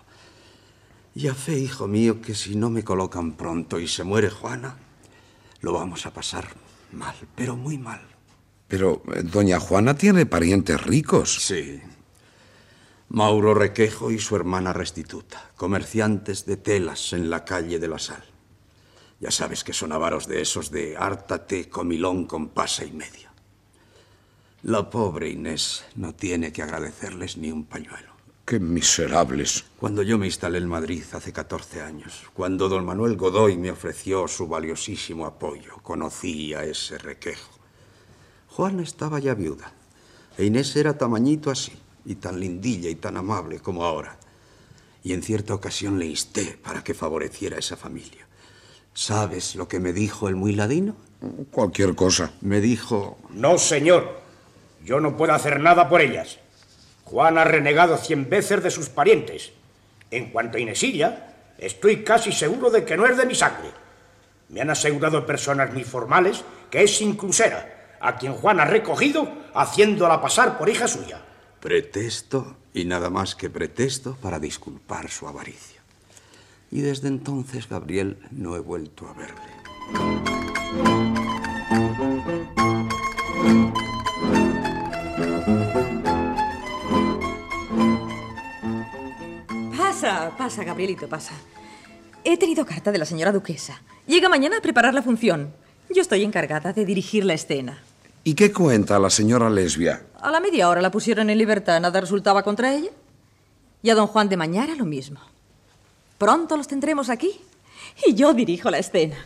Y 1.15 1.29
a 1.29 1.35
fe, 1.35 1.59
hijo 1.59 1.89
mío, 1.89 2.21
que 2.21 2.35
si 2.35 2.55
no 2.55 2.71
me 2.71 2.85
colocan 2.85 3.33
pronto 3.33 3.81
y 3.81 3.89
se 3.89 4.05
muere 4.05 4.31
Juana, 4.31 4.77
lo 5.61 5.73
vamos 5.73 6.07
a 6.07 6.13
pasar 6.13 6.49
mal, 6.93 7.17
pero 7.35 7.57
muy 7.57 7.79
mal. 7.79 8.01
Pero 8.69 9.03
eh, 9.13 9.23
doña 9.25 9.59
Juana 9.59 9.95
tiene 9.95 10.27
parientes 10.27 10.81
ricos. 10.81 11.45
Sí. 11.45 11.81
Mauro 13.09 13.55
Requejo 13.55 14.13
y 14.13 14.21
su 14.21 14.37
hermana 14.37 14.73
Restituta, 14.73 15.51
comerciantes 15.57 16.47
de 16.47 16.57
telas 16.57 17.13
en 17.13 17.29
la 17.29 17.45
calle 17.45 17.81
de 17.81 17.89
la 17.89 17.99
Sal. 17.99 18.23
Ya 19.19 19.33
sabes 19.33 19.65
que 19.65 19.73
son 19.73 19.91
avaros 19.93 20.29
de 20.29 20.41
esos 20.41 20.71
de 20.71 20.97
hártate 20.97 21.69
comilón 21.69 22.27
con 22.27 22.51
pasa 22.51 22.85
y 22.85 22.93
media. 22.93 23.33
La 24.63 24.89
pobre 24.89 25.29
Inés 25.31 25.85
no 25.97 26.15
tiene 26.15 26.53
que 26.53 26.63
agradecerles 26.63 27.37
ni 27.37 27.51
un 27.51 27.65
pañuelo. 27.65 28.10
Qué 28.45 28.59
miserables. 28.59 29.65
Cuando 29.79 30.03
yo 30.03 30.19
me 30.19 30.27
instalé 30.27 30.59
en 30.59 30.67
Madrid 30.67 31.05
hace 31.13 31.33
14 31.33 31.83
años, 31.83 32.25
cuando 32.35 32.69
don 32.69 32.85
Manuel 32.85 33.17
Godoy 33.17 33.57
me 33.57 33.71
ofreció 33.71 34.27
su 34.27 34.49
valiosísimo 34.49 35.25
apoyo, 35.25 35.77
conocí 35.83 36.53
a 36.55 36.65
ese 36.65 36.99
requejo. 36.99 37.53
Juana 38.49 38.83
estaba 38.83 39.21
ya 39.21 39.35
viuda, 39.35 39.73
e 40.37 40.45
Inés 40.47 40.75
era 40.75 40.99
tamañito 40.99 41.51
así, 41.51 41.73
y 42.05 42.17
tan 42.17 42.41
lindilla 42.41 42.91
y 42.91 42.97
tan 42.97 43.17
amable 43.17 43.61
como 43.61 43.85
ahora. 43.85 44.19
Y 45.05 45.13
en 45.13 45.23
cierta 45.23 45.55
ocasión 45.55 45.99
le 45.99 46.07
insté 46.07 46.59
para 46.61 46.83
que 46.83 46.93
favoreciera 46.93 47.57
a 47.57 47.61
esa 47.61 47.77
familia. 47.77 48.27
¿Sabes 48.93 49.55
lo 49.55 49.69
que 49.69 49.79
me 49.79 49.93
dijo 49.93 50.29
el 50.29 50.35
muy 50.35 50.53
ladino? 50.53 50.97
Cualquier 51.53 51.95
cosa. 51.95 52.33
Me 52.41 52.61
dijo... 52.61 53.17
No, 53.31 53.59
señor. 53.59 54.21
Yo 54.85 54.99
no 54.99 55.17
puedo 55.17 55.33
hacer 55.33 55.61
nada 55.61 55.89
por 55.89 56.01
ellas. 56.01 56.40
Juan 57.11 57.39
ha 57.39 57.45
renegado 57.45 57.97
cien 57.97 58.31
veces 58.31 58.63
de 58.63 58.71
sus 58.71 58.89
parientes. 58.89 59.51
En 60.13 60.31
cuanto 60.31 60.59
a 60.59 60.61
Inesilla, 60.61 61.35
estoy 61.59 62.05
casi 62.05 62.31
seguro 62.31 62.71
de 62.71 62.85
que 62.85 62.97
no 62.97 63.05
es 63.05 63.17
de 63.17 63.27
mi 63.27 63.35
sangre. 63.35 63.71
Me 64.49 64.61
han 64.61 64.71
asegurado 64.71 65.27
personas 65.27 65.73
muy 65.73 65.83
formales 65.83 66.45
que 66.71 66.85
es 66.85 67.01
inclusera, 67.01 67.97
a 68.01 68.17
quien 68.17 68.35
Juan 68.35 68.61
ha 68.61 68.65
recogido 68.65 69.29
haciéndola 69.55 70.21
pasar 70.21 70.57
por 70.57 70.69
hija 70.69 70.87
suya. 70.87 71.21
Pretexto 71.59 72.57
y 72.73 72.85
nada 72.85 73.11
más 73.11 73.35
que 73.35 73.51
pretexto 73.51 74.17
para 74.23 74.39
disculpar 74.39 75.11
su 75.11 75.27
avaricia. 75.27 75.81
Y 76.71 76.83
desde 76.83 77.09
entonces, 77.09 77.69
Gabriel, 77.69 78.19
no 78.31 78.55
he 78.55 78.61
vuelto 78.61 79.09
a 79.09 79.15
verle. 79.15 81.10
Pasa, 90.31 90.37
pasa, 90.37 90.65
Gabrielito, 90.65 91.09
pasa. 91.09 91.33
He 92.25 92.37
tenido 92.37 92.65
carta 92.65 92.93
de 92.93 92.99
la 92.99 93.05
señora 93.05 93.33
duquesa. 93.33 93.83
Llega 94.07 94.29
mañana 94.29 94.59
a 94.59 94.63
preparar 94.63 94.95
la 94.95 95.03
función. 95.03 95.53
Yo 95.89 96.03
estoy 96.03 96.23
encargada 96.23 96.73
de 96.73 96.85
dirigir 96.85 97.25
la 97.25 97.35
escena. 97.35 97.83
¿Y 98.23 98.35
qué 98.35 98.53
cuenta 98.53 98.99
la 98.99 99.11
señora 99.11 99.51
lesbia? 99.51 100.05
A 100.21 100.31
la 100.31 100.41
media 100.41 100.69
hora 100.69 100.83
la 100.83 100.91
pusieron 100.91 101.31
en 101.31 101.39
libertad, 101.39 101.81
nada 101.81 102.01
resultaba 102.01 102.43
contra 102.43 102.73
ella. 102.73 102.91
Y 103.83 103.91
a 103.91 103.95
don 103.95 104.07
Juan 104.07 104.29
de 104.29 104.37
Mañara 104.37 104.75
lo 104.77 104.85
mismo. 104.85 105.21
Pronto 106.19 106.57
los 106.57 106.69
tendremos 106.69 107.09
aquí. 107.09 107.41
Y 108.07 108.15
yo 108.15 108.33
dirijo 108.33 108.71
la 108.71 108.79
escena. 108.79 109.17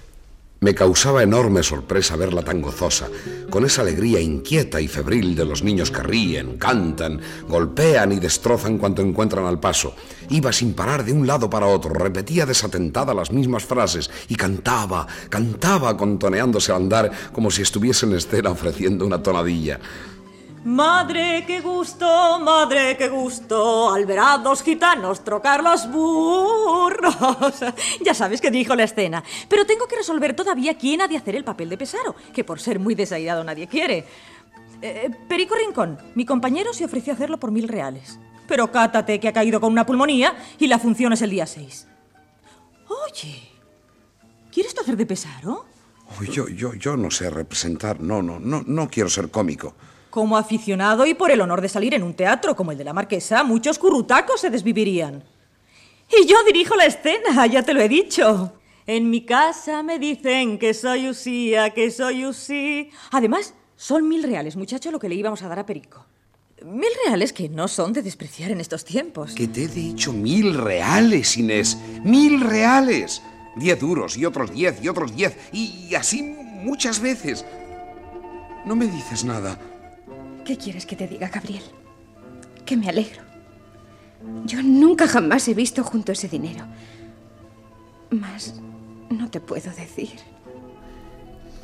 Me 0.64 0.74
causaba 0.74 1.22
enorme 1.22 1.62
sorpresa 1.62 2.16
verla 2.16 2.40
tan 2.40 2.62
gozosa, 2.62 3.06
con 3.50 3.66
esa 3.66 3.82
alegría 3.82 4.18
inquieta 4.18 4.80
y 4.80 4.88
febril 4.88 5.36
de 5.36 5.44
los 5.44 5.62
niños 5.62 5.90
que 5.90 6.02
ríen, 6.02 6.56
cantan, 6.56 7.20
golpean 7.46 8.12
y 8.12 8.18
destrozan 8.18 8.78
cuanto 8.78 9.02
encuentran 9.02 9.44
al 9.44 9.60
paso. 9.60 9.94
Iba 10.30 10.54
sin 10.54 10.72
parar 10.72 11.04
de 11.04 11.12
un 11.12 11.26
lado 11.26 11.50
para 11.50 11.66
otro, 11.66 11.92
repetía 11.92 12.46
desatentada 12.46 13.12
las 13.12 13.30
mismas 13.30 13.66
frases 13.66 14.10
y 14.26 14.36
cantaba, 14.36 15.06
cantaba 15.28 15.98
contoneándose 15.98 16.72
al 16.72 16.84
andar 16.84 17.10
como 17.34 17.50
si 17.50 17.60
estuviese 17.60 18.06
en 18.06 18.14
escena 18.14 18.48
ofreciendo 18.48 19.04
una 19.04 19.22
tonadilla. 19.22 19.78
Madre, 20.64 21.44
qué 21.46 21.60
gusto, 21.60 22.40
madre, 22.40 22.96
qué 22.96 23.10
gusto, 23.10 23.92
al 23.92 24.06
ver 24.06 24.18
a 24.18 24.38
dos 24.38 24.62
gitanos 24.62 25.22
trocar 25.22 25.62
los 25.62 25.90
burros. 25.90 27.14
Ya 28.02 28.14
sabes 28.14 28.40
que 28.40 28.50
dijo 28.50 28.74
la 28.74 28.84
escena. 28.84 29.22
Pero 29.46 29.66
tengo 29.66 29.86
que 29.86 29.96
resolver 29.96 30.34
todavía 30.34 30.78
quién 30.78 31.02
ha 31.02 31.08
de 31.08 31.18
hacer 31.18 31.36
el 31.36 31.44
papel 31.44 31.68
de 31.68 31.76
Pesaro, 31.76 32.16
que 32.32 32.44
por 32.44 32.60
ser 32.60 32.78
muy 32.78 32.94
desairado 32.94 33.44
nadie 33.44 33.66
quiere. 33.66 34.06
Eh, 34.80 35.10
Perico 35.28 35.54
Rincón, 35.54 35.98
mi 36.14 36.24
compañero 36.24 36.72
se 36.72 36.86
ofreció 36.86 37.12
a 37.12 37.16
hacerlo 37.16 37.38
por 37.38 37.50
mil 37.50 37.68
reales. 37.68 38.18
Pero 38.48 38.72
cátate 38.72 39.20
que 39.20 39.28
ha 39.28 39.34
caído 39.34 39.60
con 39.60 39.70
una 39.70 39.84
pulmonía 39.84 40.34
y 40.58 40.66
la 40.66 40.78
función 40.78 41.12
es 41.12 41.20
el 41.20 41.30
día 41.30 41.46
6. 41.46 41.88
Oye, 42.88 43.50
¿quieres 44.50 44.74
tú 44.74 44.80
hacer 44.80 44.96
de 44.96 45.04
Pesaro? 45.04 45.66
Oh, 46.08 46.24
yo, 46.24 46.48
yo, 46.48 46.72
yo 46.72 46.96
no 46.96 47.10
sé 47.10 47.28
representar, 47.28 48.00
no, 48.00 48.22
no, 48.22 48.40
no, 48.40 48.62
no 48.66 48.88
quiero 48.88 49.10
ser 49.10 49.30
cómico. 49.30 49.74
Como 50.14 50.36
aficionado 50.36 51.06
y 51.06 51.14
por 51.14 51.32
el 51.32 51.40
honor 51.40 51.60
de 51.60 51.68
salir 51.68 51.92
en 51.92 52.04
un 52.04 52.14
teatro 52.14 52.54
como 52.54 52.70
el 52.70 52.78
de 52.78 52.84
la 52.84 52.92
Marquesa, 52.92 53.42
muchos 53.42 53.80
currutacos 53.80 54.40
se 54.40 54.48
desvivirían. 54.48 55.24
Y 56.08 56.24
yo 56.24 56.36
dirijo 56.44 56.76
la 56.76 56.86
escena, 56.86 57.44
ya 57.50 57.64
te 57.64 57.74
lo 57.74 57.80
he 57.80 57.88
dicho. 57.88 58.52
En 58.86 59.10
mi 59.10 59.22
casa 59.22 59.82
me 59.82 59.98
dicen 59.98 60.60
que 60.60 60.72
soy 60.72 61.08
Usía, 61.08 61.70
que 61.70 61.90
soy 61.90 62.26
Usí. 62.26 62.90
Además, 63.10 63.54
son 63.74 64.06
mil 64.06 64.22
reales, 64.22 64.54
muchacho, 64.54 64.92
lo 64.92 65.00
que 65.00 65.08
le 65.08 65.16
íbamos 65.16 65.42
a 65.42 65.48
dar 65.48 65.58
a 65.58 65.66
Perico. 65.66 66.06
Mil 66.64 66.92
reales 67.04 67.32
que 67.32 67.48
no 67.48 67.66
son 67.66 67.92
de 67.92 68.02
despreciar 68.02 68.52
en 68.52 68.60
estos 68.60 68.84
tiempos. 68.84 69.34
Que 69.34 69.48
te 69.48 69.64
he 69.64 69.68
dicho 69.68 70.12
mil 70.12 70.54
reales, 70.54 71.36
Inés. 71.36 71.76
Mil 72.04 72.40
reales. 72.40 73.20
Diez 73.56 73.80
duros 73.80 74.16
y 74.16 74.24
otros 74.26 74.52
diez 74.52 74.80
y 74.80 74.86
otros 74.86 75.16
diez. 75.16 75.36
Y 75.50 75.92
así 75.96 76.22
muchas 76.22 77.00
veces. 77.00 77.44
No 78.64 78.76
me 78.76 78.86
dices 78.86 79.24
nada. 79.24 79.58
¿Qué 80.44 80.58
quieres 80.58 80.84
que 80.84 80.96
te 80.96 81.08
diga, 81.08 81.28
Gabriel? 81.28 81.62
Que 82.66 82.76
me 82.76 82.88
alegro. 82.88 83.22
Yo 84.44 84.62
nunca 84.62 85.06
jamás 85.06 85.48
he 85.48 85.54
visto 85.54 85.82
junto 85.82 86.12
ese 86.12 86.28
dinero. 86.28 86.66
Más 88.10 88.60
no 89.10 89.30
te 89.30 89.40
puedo 89.40 89.70
decir. 89.70 90.10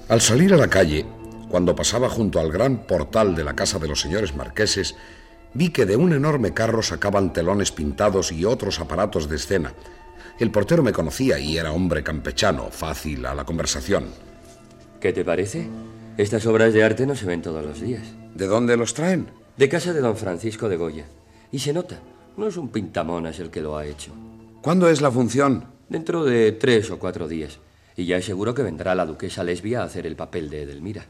Al 0.09 0.21
salir 0.21 0.53
a 0.55 0.57
la 0.57 0.69
calle, 0.69 1.07
cuando 1.49 1.75
pasaba 1.75 2.09
junto 2.09 2.41
al 2.41 2.51
gran 2.51 2.87
portal 2.87 3.35
de 3.35 3.45
la 3.45 3.55
casa 3.55 3.79
de 3.79 3.89
los 3.89 4.01
señores 4.01 4.35
marqueses, 4.35 4.97
vi 5.53 5.71
que 5.71 5.87
de 5.87 5.97
un 5.97 6.13
enorme 6.13 6.55
carro 6.55 6.83
sacaban 6.83 7.33
telones 7.33 7.73
pintados 7.73 8.33
y 8.33 8.45
otros 8.45 8.81
aparatos 8.81 9.29
de 9.29 9.37
escena. 9.37 9.75
El 10.39 10.51
portero 10.51 10.83
me 10.83 10.93
conocía 10.93 11.39
y 11.39 11.59
era 11.59 11.73
hombre 11.73 12.03
campechano, 12.03 12.71
fácil 12.71 13.27
a 13.27 13.35
la 13.35 13.45
conversación. 13.45 14.07
¿Qué 15.01 15.13
te 15.13 15.25
parece? 15.25 15.69
Estas 16.17 16.47
obras 16.47 16.73
de 16.73 16.83
arte 16.83 17.07
no 17.07 17.15
se 17.15 17.27
ven 17.27 17.43
todos 17.43 17.65
los 17.65 17.81
días. 17.81 18.20
¿De 18.35 18.47
dónde 18.47 18.77
los 18.77 18.95
traen? 18.95 19.31
De 19.57 19.69
casa 19.69 19.93
de 19.93 20.01
don 20.01 20.17
Francisco 20.17 20.69
de 20.69 20.77
Goya. 20.77 21.07
Y 21.53 21.59
se 21.59 21.73
nota, 21.73 22.01
no 22.37 22.47
es 22.47 22.57
un 22.57 22.69
pintamonas 22.69 23.39
el 23.41 23.51
que 23.51 23.61
lo 23.61 23.77
ha 23.77 23.87
hecho. 23.87 24.13
¿Cuándo 24.63 24.89
es 24.89 25.01
la 25.01 25.11
función? 25.11 25.65
Dentro 25.89 26.25
de 26.25 26.53
tres 26.53 26.91
o 26.91 26.99
cuatro 26.99 27.29
días. 27.29 27.59
Y 27.97 28.07
ya 28.07 28.17
es 28.17 28.25
seguro 28.25 28.55
que 28.55 28.63
vendrá 28.63 28.95
la 28.95 29.07
duquesa 29.07 29.43
lesbia 29.43 29.83
a 29.83 29.85
hacer 29.85 30.07
el 30.07 30.17
papel 30.17 30.49
de 30.49 30.63
Edelmira. 30.63 31.05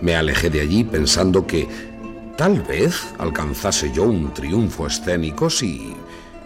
Me 0.00 0.16
alejé 0.16 0.50
de 0.50 0.60
allí 0.60 0.82
pensando 0.84 1.46
que 1.46 1.68
tal 2.36 2.60
vez 2.62 3.14
alcanzase 3.18 3.92
yo 3.92 4.04
un 4.04 4.32
triunfo 4.34 4.86
escénico 4.86 5.50
si... 5.50 5.94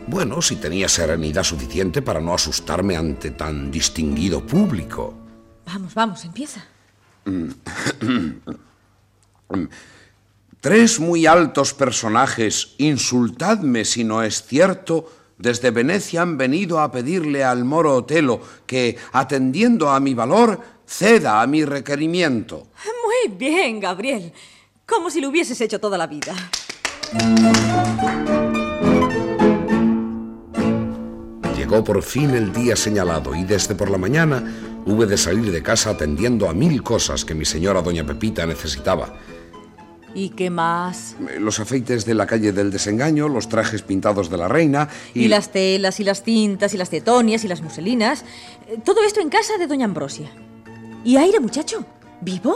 Bueno, 0.07 0.43
si 0.43 0.57
tenía 0.57 0.89
serenidad 0.89 1.45
suficiente 1.45 2.03
para 2.03 2.21
no 2.21 2.35
asustarme 2.35 2.97
ante 2.97 3.31
tan 3.31 3.71
distinguido 3.71 4.45
público. 4.47 5.15
Vamos, 5.65 5.95
vamos, 5.95 6.25
empieza. 6.27 6.67
Tres 10.61 10.99
muy 10.99 11.27
altos 11.27 11.75
personajes, 11.75 12.75
insultadme 12.79 13.85
si 13.85 14.05
no 14.05 14.23
es 14.23 14.47
cierto, 14.47 15.13
desde 15.37 15.71
Venecia 15.71 16.23
han 16.23 16.39
venido 16.39 16.81
a 16.81 16.91
pedirle 16.91 17.45
al 17.45 17.65
moro 17.65 17.97
Otelo 17.97 18.41
que, 18.67 18.97
atendiendo 19.13 19.91
a 19.91 20.01
mi 20.01 20.15
valor, 20.15 20.61
ceda 20.87 21.43
a 21.43 21.47
mi 21.47 21.65
requerimiento. 21.65 22.69
Muy 23.05 23.37
bien, 23.37 23.81
Gabriel. 23.81 24.33
Como 24.87 25.11
si 25.11 25.21
lo 25.21 25.29
hubieses 25.29 25.61
hecho 25.61 25.81
toda 25.81 25.99
la 25.99 26.07
vida. 26.07 26.35
Llegó 31.57 31.85
por 31.85 32.03
fin 32.03 32.31
el 32.31 32.53
día 32.53 32.77
señalado 32.77 33.35
y 33.35 33.45
desde 33.45 33.75
por 33.75 33.91
la 33.91 33.99
mañana 33.99 34.45
hube 34.87 35.07
de 35.07 35.17
salir 35.17 35.51
de 35.51 35.63
casa 35.63 35.91
atendiendo 35.91 36.49
a 36.49 36.55
mil 36.55 36.83
cosas 36.83 37.25
que 37.25 37.35
mi 37.35 37.45
señora 37.45 37.83
doña 37.83 38.05
Pepita 38.05 38.47
necesitaba. 38.47 39.19
¿Y 40.15 40.29
qué 40.31 40.49
más? 40.49 41.17
Los 41.41 41.59
afeites 41.59 42.05
de 42.05 42.15
la 42.15 42.27
calle 42.27 42.53
del 42.53 42.71
desengaño, 42.71 43.29
los 43.29 43.49
trajes 43.49 43.83
pintados 43.83 44.31
de 44.31 44.39
la 44.39 44.47
reina 44.47 44.89
y... 45.13 45.27
las 45.27 45.51
telas, 45.51 45.99
y 45.99 46.05
las 46.05 46.23
cintas, 46.23 46.73
y 46.73 46.77
las 46.77 46.89
tetonias, 46.89 47.43
y 47.45 47.49
las 47.49 47.63
muselinas. 47.63 48.25
Eh, 48.69 48.79
Todo 48.85 49.03
esto 49.05 49.21
en 49.21 49.29
casa 49.29 49.59
de 49.59 49.67
doña 49.67 49.87
Ambrosia. 49.87 50.31
¿Y 51.05 51.17
aire, 51.17 51.41
muchacho? 51.41 51.85
¿Vivo? 52.21 52.55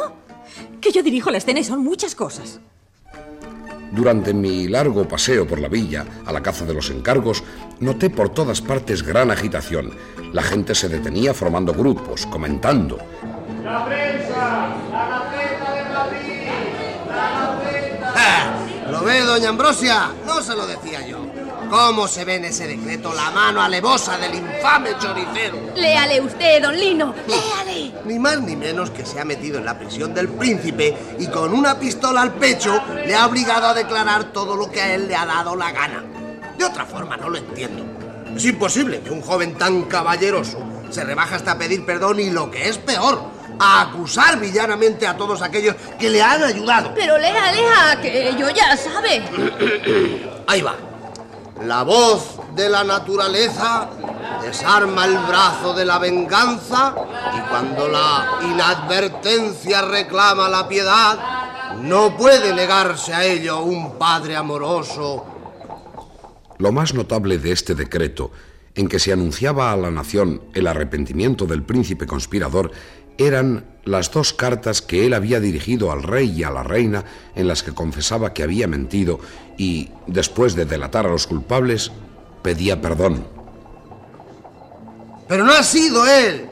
Que 0.80 0.92
yo 0.92 1.02
dirijo 1.02 1.32
la 1.32 1.38
escena 1.38 1.58
y 1.58 1.64
son 1.64 1.82
muchas 1.82 2.14
cosas. 2.14 2.60
Durante 3.92 4.34
mi 4.34 4.68
largo 4.68 5.08
paseo 5.08 5.46
por 5.46 5.60
la 5.60 5.68
villa, 5.68 6.04
a 6.26 6.32
la 6.32 6.42
caza 6.42 6.64
de 6.64 6.74
los 6.74 6.90
encargos, 6.90 7.42
noté 7.80 8.10
por 8.10 8.28
todas 8.28 8.60
partes 8.60 9.02
gran 9.02 9.30
agitación. 9.30 9.92
La 10.32 10.42
gente 10.42 10.74
se 10.74 10.88
detenía 10.88 11.32
formando 11.32 11.72
grupos, 11.72 12.26
comentando. 12.26 12.98
¡La 13.64 13.84
prensa! 13.86 14.68
¡La 14.92 15.08
Gaceta 15.08 15.72
de 15.74 15.82
Madrid! 15.94 16.48
¡La 17.08 17.30
Gaceta! 17.40 18.12
¡Ja! 18.14 18.90
¿Lo 18.90 19.04
ve, 19.04 19.20
doña 19.20 19.48
Ambrosia? 19.48 20.12
No 20.26 20.42
se 20.42 20.54
lo 20.54 20.66
decía 20.66 21.06
yo. 21.06 21.27
¿Cómo 21.70 22.08
se 22.08 22.24
ve 22.24 22.36
en 22.36 22.46
ese 22.46 22.66
decreto 22.66 23.12
la 23.12 23.30
mano 23.30 23.60
alevosa 23.60 24.16
del 24.16 24.34
infame 24.34 24.96
choricero? 24.98 25.58
Léale 25.76 26.20
usted, 26.20 26.62
don 26.62 26.74
Lino. 26.74 27.14
Léale. 27.26 27.92
Ni 28.06 28.18
más 28.18 28.40
ni 28.40 28.56
menos 28.56 28.90
que 28.90 29.04
se 29.04 29.20
ha 29.20 29.24
metido 29.24 29.58
en 29.58 29.66
la 29.66 29.78
prisión 29.78 30.14
del 30.14 30.28
príncipe 30.28 30.96
y 31.18 31.26
con 31.26 31.52
una 31.52 31.78
pistola 31.78 32.22
al 32.22 32.32
pecho 32.34 32.82
le 33.04 33.14
ha 33.14 33.26
obligado 33.26 33.66
a 33.66 33.74
declarar 33.74 34.32
todo 34.32 34.56
lo 34.56 34.70
que 34.70 34.80
a 34.80 34.94
él 34.94 35.08
le 35.08 35.16
ha 35.16 35.26
dado 35.26 35.54
la 35.56 35.70
gana. 35.72 36.04
De 36.56 36.64
otra 36.64 36.86
forma 36.86 37.18
no 37.18 37.28
lo 37.28 37.36
entiendo. 37.36 37.84
Es 38.34 38.46
imposible 38.46 39.00
que 39.00 39.10
un 39.10 39.20
joven 39.20 39.56
tan 39.56 39.82
caballeroso 39.82 40.58
se 40.90 41.04
rebaja 41.04 41.36
hasta 41.36 41.58
pedir 41.58 41.84
perdón 41.84 42.18
y 42.20 42.30
lo 42.30 42.50
que 42.50 42.68
es 42.68 42.78
peor, 42.78 43.20
a 43.58 43.82
acusar 43.82 44.40
villanamente 44.40 45.06
a 45.06 45.16
todos 45.16 45.42
aquellos 45.42 45.74
que 45.98 46.08
le 46.08 46.22
han 46.22 46.42
ayudado. 46.42 46.92
Pero 46.94 47.18
lea, 47.18 47.52
lea, 47.52 47.98
que 48.00 48.34
yo 48.38 48.48
ya 48.50 48.74
sabe. 48.76 49.22
Ahí 50.46 50.62
va. 50.62 50.74
La 51.64 51.82
voz 51.82 52.38
de 52.54 52.68
la 52.68 52.84
naturaleza 52.84 53.88
desarma 54.42 55.04
el 55.06 55.18
brazo 55.18 55.74
de 55.74 55.84
la 55.84 55.98
venganza 55.98 56.94
y 57.36 57.40
cuando 57.48 57.88
la 57.88 58.38
inadvertencia 58.42 59.82
reclama 59.82 60.48
la 60.48 60.68
piedad, 60.68 61.18
no 61.80 62.16
puede 62.16 62.54
negarse 62.54 63.12
a 63.12 63.24
ello 63.24 63.60
un 63.60 63.98
padre 63.98 64.36
amoroso. 64.36 65.24
Lo 66.58 66.72
más 66.72 66.94
notable 66.94 67.38
de 67.38 67.52
este 67.52 67.74
decreto, 67.74 68.30
en 68.78 68.86
que 68.86 69.00
se 69.00 69.12
anunciaba 69.12 69.72
a 69.72 69.76
la 69.76 69.90
nación 69.90 70.40
el 70.54 70.68
arrepentimiento 70.68 71.46
del 71.46 71.64
príncipe 71.64 72.06
conspirador, 72.06 72.70
eran 73.18 73.64
las 73.84 74.12
dos 74.12 74.32
cartas 74.32 74.82
que 74.82 75.04
él 75.04 75.14
había 75.14 75.40
dirigido 75.40 75.90
al 75.90 76.04
rey 76.04 76.30
y 76.30 76.44
a 76.44 76.50
la 76.52 76.62
reina 76.62 77.04
en 77.34 77.48
las 77.48 77.64
que 77.64 77.74
confesaba 77.74 78.32
que 78.32 78.44
había 78.44 78.68
mentido 78.68 79.18
y, 79.56 79.90
después 80.06 80.54
de 80.54 80.64
delatar 80.64 81.06
a 81.06 81.10
los 81.10 81.26
culpables, 81.26 81.90
pedía 82.42 82.80
perdón. 82.80 83.26
Pero 85.26 85.44
no 85.44 85.52
ha 85.52 85.64
sido 85.64 86.06
él. 86.06 86.48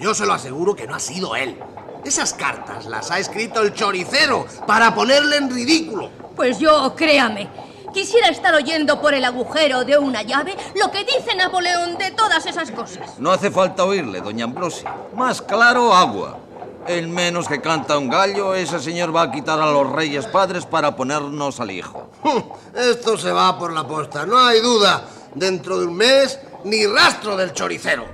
Yo 0.00 0.14
se 0.14 0.24
lo 0.24 0.32
aseguro 0.32 0.74
que 0.74 0.86
no 0.86 0.94
ha 0.94 0.98
sido 0.98 1.36
él. 1.36 1.58
Esas 2.06 2.32
cartas 2.32 2.86
las 2.86 3.10
ha 3.10 3.18
escrito 3.18 3.60
el 3.60 3.74
choricero 3.74 4.46
para 4.66 4.94
ponerle 4.94 5.36
en 5.36 5.50
ridículo. 5.50 6.08
Pues 6.34 6.58
yo, 6.58 6.94
créame, 6.96 7.50
quisiera 7.96 8.28
estar 8.28 8.54
oyendo 8.54 9.00
por 9.00 9.14
el 9.14 9.24
agujero 9.24 9.82
de 9.86 9.96
una 9.96 10.20
llave 10.20 10.54
lo 10.74 10.90
que 10.90 11.02
dice 11.02 11.34
Napoleón 11.34 11.96
de 11.96 12.10
todas 12.10 12.44
esas 12.44 12.70
cosas. 12.70 13.18
No 13.18 13.32
hace 13.32 13.50
falta 13.50 13.84
oírle, 13.84 14.20
doña 14.20 14.44
Ambrosia. 14.44 14.94
Más 15.14 15.40
claro, 15.40 15.94
agua. 15.94 16.36
En 16.86 17.10
menos 17.10 17.48
que 17.48 17.62
canta 17.62 17.96
un 17.96 18.10
gallo, 18.10 18.54
ese 18.54 18.80
señor 18.80 19.16
va 19.16 19.22
a 19.22 19.32
quitar 19.32 19.58
a 19.58 19.70
los 19.70 19.90
reyes 19.90 20.26
padres 20.26 20.66
para 20.66 20.94
ponernos 20.94 21.58
al 21.58 21.70
hijo. 21.70 22.10
Esto 22.74 23.16
se 23.16 23.32
va 23.32 23.58
por 23.58 23.72
la 23.72 23.88
posta, 23.88 24.26
no 24.26 24.38
hay 24.38 24.60
duda. 24.60 25.02
Dentro 25.34 25.78
de 25.78 25.86
un 25.86 25.96
mes, 25.96 26.38
ni 26.64 26.86
rastro 26.86 27.34
del 27.34 27.54
choricero. 27.54 28.04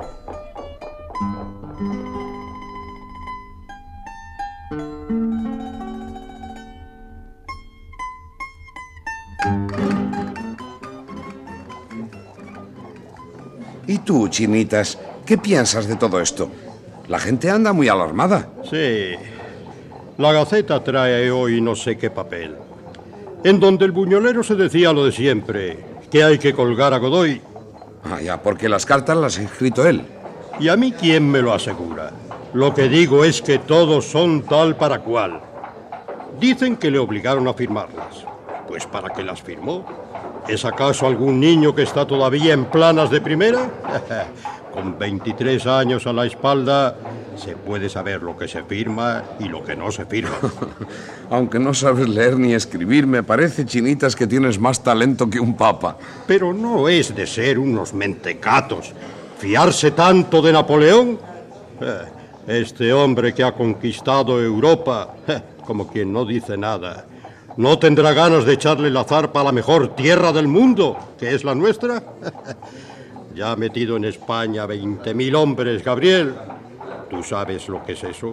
¿Y 13.93 13.99
tú, 13.99 14.27
chinitas, 14.29 14.99
qué 15.27 15.37
piensas 15.37 15.87
de 15.87 15.97
todo 15.97 16.19
esto? 16.19 16.49
La 17.09 17.19
gente 17.19 17.51
anda 17.51 17.75
muy 17.75 17.89
alarmada. 17.89 18.49
Sí. 18.71 19.13
La 20.17 20.33
Gaceta 20.33 20.83
trae 20.83 21.31
hoy 21.31 21.61
no 21.61 21.77
sé 21.77 21.99
qué 21.99 22.09
papel. 22.09 22.57
En 23.45 23.61
donde 23.61 23.85
el 23.85 23.93
buñolero 23.93 24.43
se 24.43 24.55
decía 24.55 24.95
lo 24.95 25.05
de 25.05 25.13
siempre, 25.13 25.77
que 26.11 26.25
hay 26.25 26.39
que 26.39 26.55
colgar 26.55 26.95
a 26.95 26.97
Godoy. 26.97 27.43
Ah, 28.05 28.23
ya, 28.23 28.43
porque 28.43 28.67
las 28.67 28.87
cartas 28.87 29.19
las 29.19 29.39
ha 29.39 29.43
escrito 29.43 29.87
él. 29.87 30.07
¿Y 30.59 30.71
a 30.71 30.77
mí 30.79 30.93
quién 30.93 31.31
me 31.31 31.43
lo 31.43 31.53
asegura? 31.53 32.13
Lo 32.55 32.73
que 32.73 32.89
digo 32.89 33.27
es 33.27 33.43
que 33.43 33.59
todos 33.59 34.07
son 34.07 34.41
tal 34.41 34.75
para 34.75 35.01
cual. 35.01 35.39
Dicen 36.41 36.77
que 36.77 36.91
le 36.91 36.99
obligaron 36.99 37.47
a 37.47 37.53
firmarlas. 37.53 38.25
Pues 38.67 38.87
¿para 38.87 39.11
qué 39.11 39.23
las 39.23 39.43
firmó? 39.43 39.85
¿Es 40.49 40.65
acaso 40.65 41.07
algún 41.07 41.41
niño 41.41 41.75
que 41.75 41.83
está 41.83 42.07
todavía 42.07 42.53
en 42.53 42.65
planas 42.67 43.11
de 43.11 43.21
primera? 43.21 43.71
Con 44.73 44.99
23 44.99 45.67
años 45.67 46.07
a 46.07 46.13
la 46.13 46.25
espalda, 46.25 46.97
se 47.37 47.57
puede 47.57 47.89
saber 47.91 48.23
lo 48.23 48.37
que 48.37 48.49
se 48.49 48.63
firma 48.63 49.23
y 49.39 49.45
lo 49.45 49.63
que 49.63 49.77
no 49.77 49.93
se 49.93 50.07
firma. 50.07 50.35
Aunque 51.31 51.59
no 51.59 51.75
sabes 51.75 52.09
leer 52.09 52.39
ni 52.39 52.55
escribir, 52.55 53.07
me 53.07 53.23
parece, 53.23 53.67
chinitas, 53.67 54.17
que 54.17 54.27
tienes 54.27 54.59
más 54.59 54.83
talento 54.83 55.29
que 55.29 55.39
un 55.41 55.57
papa. 55.57 55.97
Pero 56.27 56.55
no 56.55 56.89
es 56.89 57.15
de 57.15 57.27
ser 57.27 57.59
unos 57.59 57.93
mentecatos. 57.93 58.93
¿Fiarse 59.39 59.91
tanto 59.91 60.41
de 60.41 60.53
Napoleón? 60.53 61.19
Eh, 61.81 62.05
Este 62.47 62.93
hombre 62.93 63.33
que 63.35 63.45
ha 63.45 63.53
conquistado 63.53 64.43
Europa, 64.43 65.15
eh, 65.29 65.41
como 65.65 65.87
quien 65.87 66.13
no 66.13 66.25
dice 66.25 66.57
nada, 66.57 67.05
¿no 67.57 67.79
tendrá 67.79 68.13
ganas 68.13 68.45
de 68.45 68.55
echarle 68.55 68.91
la 68.91 69.05
zarpa 69.05 69.41
a 69.41 69.45
la 69.45 69.53
mejor 69.53 69.95
tierra 69.95 70.33
del 70.33 70.49
mundo, 70.49 70.97
que 71.19 71.35
es 71.35 71.45
la 71.45 71.55
nuestra? 71.55 72.03
Ya 73.35 73.53
ha 73.53 73.57
metido 73.57 73.97
en 73.97 74.05
España 74.05 74.67
20.000 74.67 75.35
hombres, 75.37 75.83
Gabriel. 75.83 76.35
¿Tú 77.09 77.23
sabes 77.23 77.69
lo 77.69 77.83
que 77.83 77.93
es 77.93 78.05
eso? 78.05 78.31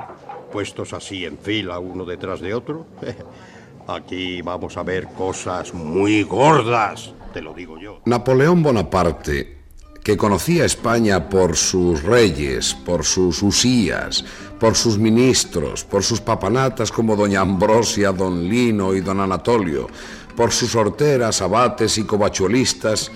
Puestos 0.52 0.92
así 0.94 1.24
en 1.26 1.38
fila 1.38 1.80
uno 1.80 2.04
detrás 2.04 2.42
de 2.42 2.54
otro. 2.54 2.86
Aquí 3.88 4.42
vamos 4.42 4.78
a 4.78 4.84
ver 4.84 5.08
cosas 5.08 5.74
muy 5.74 6.24
gordas, 6.24 7.14
te 7.34 7.42
lo 7.42 7.54
digo 7.54 7.80
yo. 7.80 8.02
Napoleón 8.06 8.62
Bonaparte, 8.62 9.58
que 10.04 10.18
conocía 10.18 10.66
España 10.66 11.30
por 11.30 11.56
sus 11.56 12.04
reyes, 12.04 12.74
por 12.74 13.04
sus 13.06 13.42
usías, 13.42 14.26
por 14.60 14.76
sus 14.76 14.98
ministros, 14.98 15.84
por 15.84 16.04
sus 16.04 16.20
papanatas 16.20 16.92
como 16.92 17.16
doña 17.16 17.42
Ambrosia, 17.42 18.12
don 18.12 18.48
Lino 18.48 18.94
y 18.94 19.02
don 19.02 19.20
Anatolio, 19.20 19.88
por 20.36 20.52
sus 20.52 20.76
horteras, 20.76 21.42
abates 21.42 21.98
y 21.98 22.04
covachuelistas, 22.04 23.12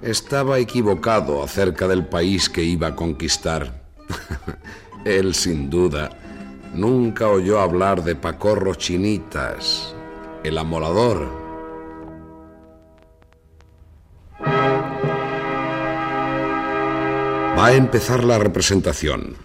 estaba 0.00 0.58
equivocado 0.58 1.42
acerca 1.42 1.86
del 1.86 2.06
país 2.06 2.48
que 2.48 2.62
iba 2.62 2.88
a 2.88 2.96
conquistar. 2.96 3.82
Él, 5.04 5.34
sin 5.34 5.68
duda, 5.68 6.10
nunca 6.74 7.28
oyó 7.28 7.60
hablar 7.60 8.02
de 8.02 8.16
Pacorro 8.16 8.74
Chinitas, 8.74 9.94
el 10.42 10.58
amolador. 10.58 11.28
Va 17.58 17.66
a 17.66 17.74
empezar 17.74 18.24
la 18.24 18.38
representación. 18.38 19.36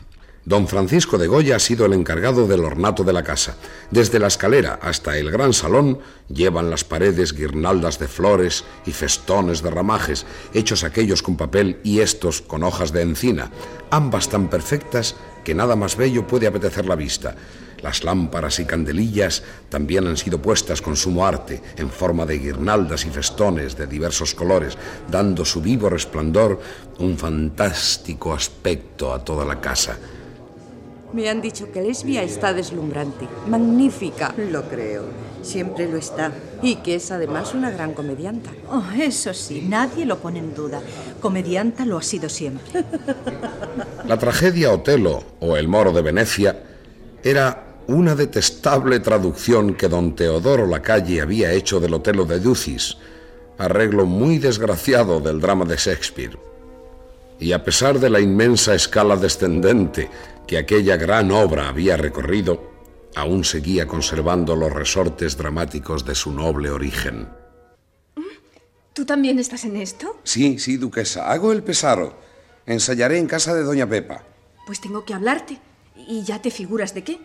Don 0.47 0.65
Francisco 0.65 1.17
de 1.17 1.27
Goya 1.27 1.57
ha 1.57 1.59
sido 1.59 1.85
el 1.85 1.91
encargado 1.91 2.47
del 2.47 2.63
ornato 2.63 3.03
de 3.03 3.11
la 3.11 3.21
casa. 3.21 3.57
Desde 3.91 4.17
la 4.17 4.27
escalera 4.27 4.79
hasta 4.81 5.17
el 5.17 5.29
gran 5.29 5.51
salón 5.51 5.99
llevan 6.29 6.69
las 6.69 6.85
paredes 6.85 7.33
guirnaldas 7.33 7.99
de 7.99 8.07
flores 8.07 8.63
y 8.85 8.91
festones 8.91 9.61
de 9.61 9.71
ramajes, 9.71 10.25
hechos 10.53 10.85
aquellos 10.85 11.21
con 11.21 11.35
papel 11.35 11.81
y 11.83 11.99
estos 11.99 12.41
con 12.41 12.63
hojas 12.63 12.93
de 12.93 13.01
encina, 13.01 13.51
ambas 13.89 14.29
tan 14.29 14.49
perfectas 14.49 15.17
que 15.43 15.53
nada 15.53 15.75
más 15.75 15.97
bello 15.97 16.25
puede 16.25 16.47
apetecer 16.47 16.85
la 16.85 16.95
vista. 16.95 17.35
Las 17.81 18.05
lámparas 18.05 18.59
y 18.59 18.65
candelillas 18.65 19.43
también 19.67 20.07
han 20.07 20.15
sido 20.15 20.41
puestas 20.41 20.81
con 20.81 20.95
sumo 20.95 21.27
arte, 21.27 21.61
en 21.75 21.89
forma 21.89 22.25
de 22.25 22.39
guirnaldas 22.39 23.05
y 23.05 23.09
festones 23.09 23.75
de 23.75 23.85
diversos 23.85 24.33
colores, 24.33 24.77
dando 25.11 25.43
su 25.43 25.59
vivo 25.59 25.89
resplandor 25.89 26.61
un 26.99 27.17
fantástico 27.17 28.33
aspecto 28.33 29.13
a 29.13 29.25
toda 29.25 29.43
la 29.43 29.59
casa. 29.59 29.97
Me 31.13 31.29
han 31.29 31.41
dicho 31.41 31.71
que 31.71 31.81
Lesbia 31.81 32.21
está 32.21 32.53
deslumbrante, 32.53 33.27
magnífica. 33.47 34.33
Lo 34.37 34.67
creo, 34.67 35.05
siempre 35.41 35.89
lo 35.89 35.97
está. 35.97 36.33
Y 36.61 36.77
que 36.77 36.95
es 36.95 37.11
además 37.11 37.53
una 37.53 37.71
gran 37.71 37.93
comedianta. 37.93 38.51
Oh, 38.69 38.83
eso 38.99 39.33
sí, 39.33 39.65
nadie 39.67 40.05
lo 40.05 40.17
pone 40.19 40.39
en 40.39 40.53
duda. 40.53 40.81
Comedianta 41.21 41.85
lo 41.85 41.97
ha 41.97 42.03
sido 42.03 42.27
siempre. 42.27 42.83
La 44.05 44.17
tragedia 44.17 44.71
Otelo 44.71 45.23
o 45.39 45.55
El 45.55 45.67
Moro 45.67 45.93
de 45.93 46.01
Venecia 46.01 46.63
era 47.23 47.63
una 47.87 48.13
detestable 48.13 48.99
traducción 48.99 49.75
que 49.75 49.87
don 49.87 50.13
Teodoro 50.13 50.67
Lacalle 50.67 51.21
había 51.21 51.53
hecho 51.53 51.79
del 51.79 51.93
Otelo 51.93 52.25
de 52.25 52.41
Ducis, 52.41 52.97
arreglo 53.57 54.05
muy 54.05 54.39
desgraciado 54.39 55.21
del 55.21 55.39
drama 55.39 55.63
de 55.63 55.77
Shakespeare. 55.77 56.37
Y 57.39 57.53
a 57.53 57.63
pesar 57.63 57.99
de 57.99 58.09
la 58.09 58.19
inmensa 58.19 58.73
escala 58.73 59.15
descendente 59.15 60.09
que 60.47 60.57
aquella 60.57 60.97
gran 60.97 61.31
obra 61.31 61.67
había 61.67 61.97
recorrido, 61.97 62.71
aún 63.15 63.43
seguía 63.43 63.87
conservando 63.87 64.55
los 64.55 64.71
resortes 64.71 65.37
dramáticos 65.37 66.05
de 66.05 66.15
su 66.15 66.31
noble 66.31 66.69
origen. 66.69 67.27
¿Tú 68.93 69.05
también 69.05 69.37
estás 69.37 69.65
en 69.65 69.75
esto? 69.75 70.19
Sí, 70.23 70.57
sí, 70.57 70.77
duquesa. 70.77 71.31
Hago 71.31 71.51
el 71.51 71.61
pesaro. 71.61 72.17
Ensayaré 72.65 73.19
en 73.19 73.27
casa 73.27 73.53
de 73.53 73.63
doña 73.63 73.87
Pepa. 73.87 74.23
Pues 74.65 74.81
tengo 74.81 75.05
que 75.05 75.13
hablarte. 75.13 75.59
¿Y 75.95 76.23
ya 76.23 76.41
te 76.41 76.49
figuras 76.49 76.93
de 76.93 77.03
qué? 77.03 77.19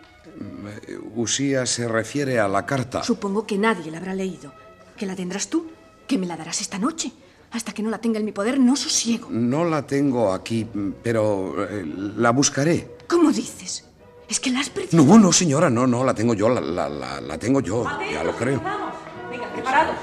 Usía 1.15 1.65
se 1.67 1.89
refiere 1.89 2.39
a 2.41 2.49
la 2.49 2.67
carta. 2.67 3.03
Supongo 3.03 3.47
que 3.47 3.57
nadie 3.57 3.91
la 3.91 3.99
habrá 3.99 4.15
leído. 4.15 4.53
¿Que 4.97 5.07
la 5.07 5.17
tendrás 5.17 5.49
tú? 5.49 5.71
¿Que 6.07 6.19
me 6.19 6.27
la 6.27 6.37
darás 6.37 6.61
esta 6.61 6.79
noche? 6.79 7.13
Hasta 7.53 7.73
que 7.73 7.83
no 7.83 7.91
la 7.91 7.99
tenga 7.99 8.19
en 8.19 8.25
mi 8.25 8.33
poder, 8.33 8.59
no 8.59 8.77
sosiego. 8.77 9.29
No 9.31 9.65
la 9.65 9.87
tengo 9.87 10.33
aquí, 10.33 10.67
pero 11.03 11.67
eh, 11.69 11.85
la 12.17 12.31
buscaré. 12.31 12.97
¿Cómo 13.07 13.31
dices? 13.31 13.85
¿Es 14.27 14.41
que 14.41 14.51
la 14.51 14.61
has 14.61 14.71
perdido? 14.71 15.05
No, 15.05 15.19
no, 15.19 15.33
señora, 15.33 15.69
no, 15.69 15.87
no, 15.87 16.03
la 16.03 16.15
tengo 16.15 16.33
yo, 16.33 16.49
la, 16.49 16.63
la, 16.63 16.89
la, 16.89 17.21
la 17.21 17.39
tengo 17.39 17.61
yo, 17.61 17.85
ya 18.11 18.25
lo 18.25 18.35
creo. 18.35 18.59
Vamos, 18.63 18.95
venga, 19.31 19.53
preparados. 19.53 19.97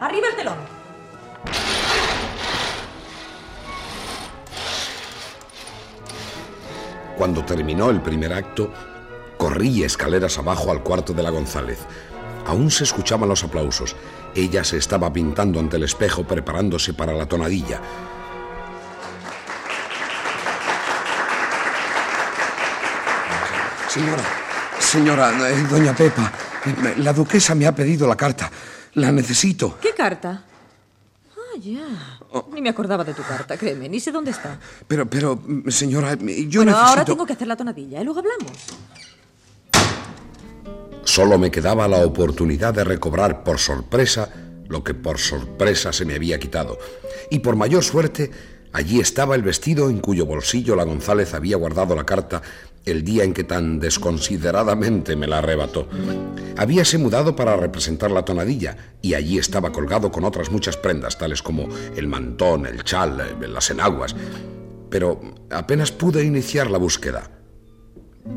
Arriba 0.00 0.28
el 0.28 0.36
telón. 0.36 0.58
Cuando 7.16 7.44
terminó 7.44 7.88
el 7.88 8.02
primer 8.02 8.34
acto, 8.34 8.70
corrí 9.38 9.84
escaleras 9.84 10.36
abajo 10.36 10.70
al 10.70 10.82
cuarto 10.82 11.14
de 11.14 11.22
la 11.22 11.30
González. 11.30 11.78
Aún 12.46 12.70
se 12.70 12.84
escuchaban 12.84 13.28
los 13.28 13.42
aplausos. 13.44 13.96
Ella 14.34 14.64
se 14.64 14.78
estaba 14.78 15.12
pintando 15.12 15.60
ante 15.60 15.76
el 15.76 15.84
espejo 15.84 16.24
preparándose 16.24 16.94
para 16.94 17.12
la 17.12 17.26
tonadilla. 17.26 17.80
Señora, 23.88 24.22
señora, 24.80 25.50
eh, 25.50 25.66
doña 25.70 25.94
Pepa, 25.94 26.32
eh, 26.66 26.94
la 26.98 27.12
duquesa 27.12 27.54
me 27.54 27.64
ha 27.64 27.72
pedido 27.72 28.08
la 28.08 28.16
carta. 28.16 28.50
La 28.94 29.12
necesito. 29.12 29.78
¿Qué 29.80 29.94
carta? 29.94 30.42
Ah, 31.36 31.58
ya. 31.60 32.18
Ni 32.52 32.60
me 32.60 32.70
acordaba 32.70 33.04
de 33.04 33.14
tu 33.14 33.22
carta, 33.22 33.56
créeme, 33.56 33.88
ni 33.88 34.00
sé 34.00 34.10
dónde 34.10 34.32
está. 34.32 34.58
Pero, 34.88 35.06
pero, 35.06 35.40
señora, 35.68 36.14
yo 36.14 36.18
bueno, 36.18 36.72
necesito... 36.72 36.76
ahora 36.76 37.04
tengo 37.04 37.24
que 37.24 37.34
hacer 37.34 37.46
la 37.46 37.56
tonadilla 37.56 38.00
y 38.00 38.04
luego 38.04 38.18
hablamos. 38.18 38.52
Solo 41.04 41.38
me 41.38 41.50
quedaba 41.50 41.86
la 41.86 42.04
oportunidad 42.04 42.74
de 42.74 42.84
recobrar 42.84 43.44
por 43.44 43.58
sorpresa 43.58 44.30
lo 44.68 44.82
que 44.82 44.94
por 44.94 45.18
sorpresa 45.18 45.92
se 45.92 46.04
me 46.04 46.14
había 46.14 46.38
quitado. 46.38 46.78
Y 47.30 47.40
por 47.40 47.56
mayor 47.56 47.84
suerte, 47.84 48.30
allí 48.72 49.00
estaba 49.00 49.34
el 49.34 49.42
vestido 49.42 49.90
en 49.90 50.00
cuyo 50.00 50.26
bolsillo 50.26 50.74
la 50.74 50.84
González 50.84 51.34
había 51.34 51.56
guardado 51.56 51.94
la 51.94 52.04
carta 52.04 52.42
el 52.84 53.04
día 53.04 53.24
en 53.24 53.32
que 53.32 53.44
tan 53.44 53.80
desconsideradamente 53.80 55.16
me 55.16 55.26
la 55.26 55.38
arrebató. 55.38 55.88
Habíase 56.56 56.98
mudado 56.98 57.34
para 57.34 57.56
representar 57.56 58.10
la 58.10 58.24
tonadilla 58.24 58.76
y 59.00 59.14
allí 59.14 59.38
estaba 59.38 59.72
colgado 59.72 60.10
con 60.12 60.24
otras 60.24 60.50
muchas 60.50 60.76
prendas, 60.76 61.18
tales 61.18 61.42
como 61.42 61.68
el 61.96 62.08
mantón, 62.08 62.66
el 62.66 62.84
chal, 62.84 63.36
las 63.40 63.70
enaguas. 63.70 64.14
Pero 64.90 65.20
apenas 65.50 65.92
pude 65.92 66.24
iniciar 66.24 66.70
la 66.70 66.78
búsqueda. 66.78 67.30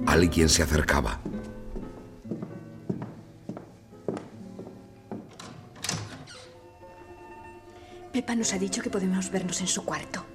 Alguien 0.06 0.50
se 0.50 0.64
acercaba. 0.64 1.22
Pepa 8.18 8.34
nos 8.34 8.52
ha 8.54 8.58
dicho 8.58 8.82
que 8.82 8.90
podemos 8.90 9.30
vernos 9.30 9.62
en 9.62 9.68
su 9.68 9.86
cuarto. 9.86 10.26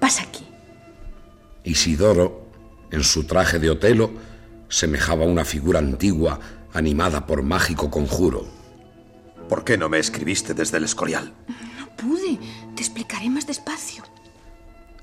Pasa 0.00 0.24
aquí. 0.24 0.44
Isidoro, 1.62 2.50
en 2.90 3.04
su 3.04 3.28
traje 3.28 3.60
de 3.60 3.70
Otelo, 3.70 4.10
semejaba 4.68 5.24
una 5.24 5.44
figura 5.44 5.78
antigua 5.78 6.40
animada 6.72 7.26
por 7.26 7.44
mágico 7.44 7.92
conjuro. 7.92 8.48
¿Por 9.48 9.62
qué 9.62 9.78
no 9.78 9.88
me 9.88 10.00
escribiste 10.00 10.52
desde 10.52 10.78
el 10.78 10.84
Escorial? 10.84 11.32
No 11.78 11.88
pude. 11.94 12.40
Te 12.74 12.82
explicaré 12.82 13.30
más 13.30 13.46
despacio. 13.46 14.02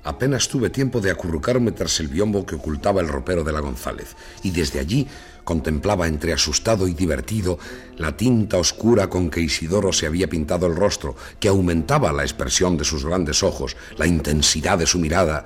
Apenas 0.06 0.48
tuve 0.48 0.70
tiempo 0.70 1.00
de 1.00 1.10
acurrucarme 1.10 1.72
tras 1.72 1.98
el 1.98 2.06
biombo 2.06 2.46
que 2.46 2.54
ocultaba 2.54 3.00
el 3.00 3.08
ropero 3.08 3.42
de 3.42 3.52
la 3.52 3.58
González, 3.58 4.14
y 4.44 4.52
desde 4.52 4.78
allí 4.78 5.08
contemplaba 5.42 6.06
entre 6.06 6.32
asustado 6.32 6.86
y 6.86 6.94
divertido 6.94 7.58
la 7.96 8.16
tinta 8.16 8.56
oscura 8.56 9.10
con 9.10 9.30
que 9.30 9.40
Isidoro 9.40 9.92
se 9.92 10.06
había 10.06 10.28
pintado 10.28 10.68
el 10.68 10.76
rostro, 10.76 11.16
que 11.40 11.48
aumentaba 11.48 12.12
la 12.12 12.22
expresión 12.22 12.76
de 12.76 12.84
sus 12.84 13.04
grandes 13.04 13.42
ojos, 13.42 13.76
la 13.96 14.06
intensidad 14.06 14.78
de 14.78 14.86
su 14.86 15.00
mirada 15.00 15.44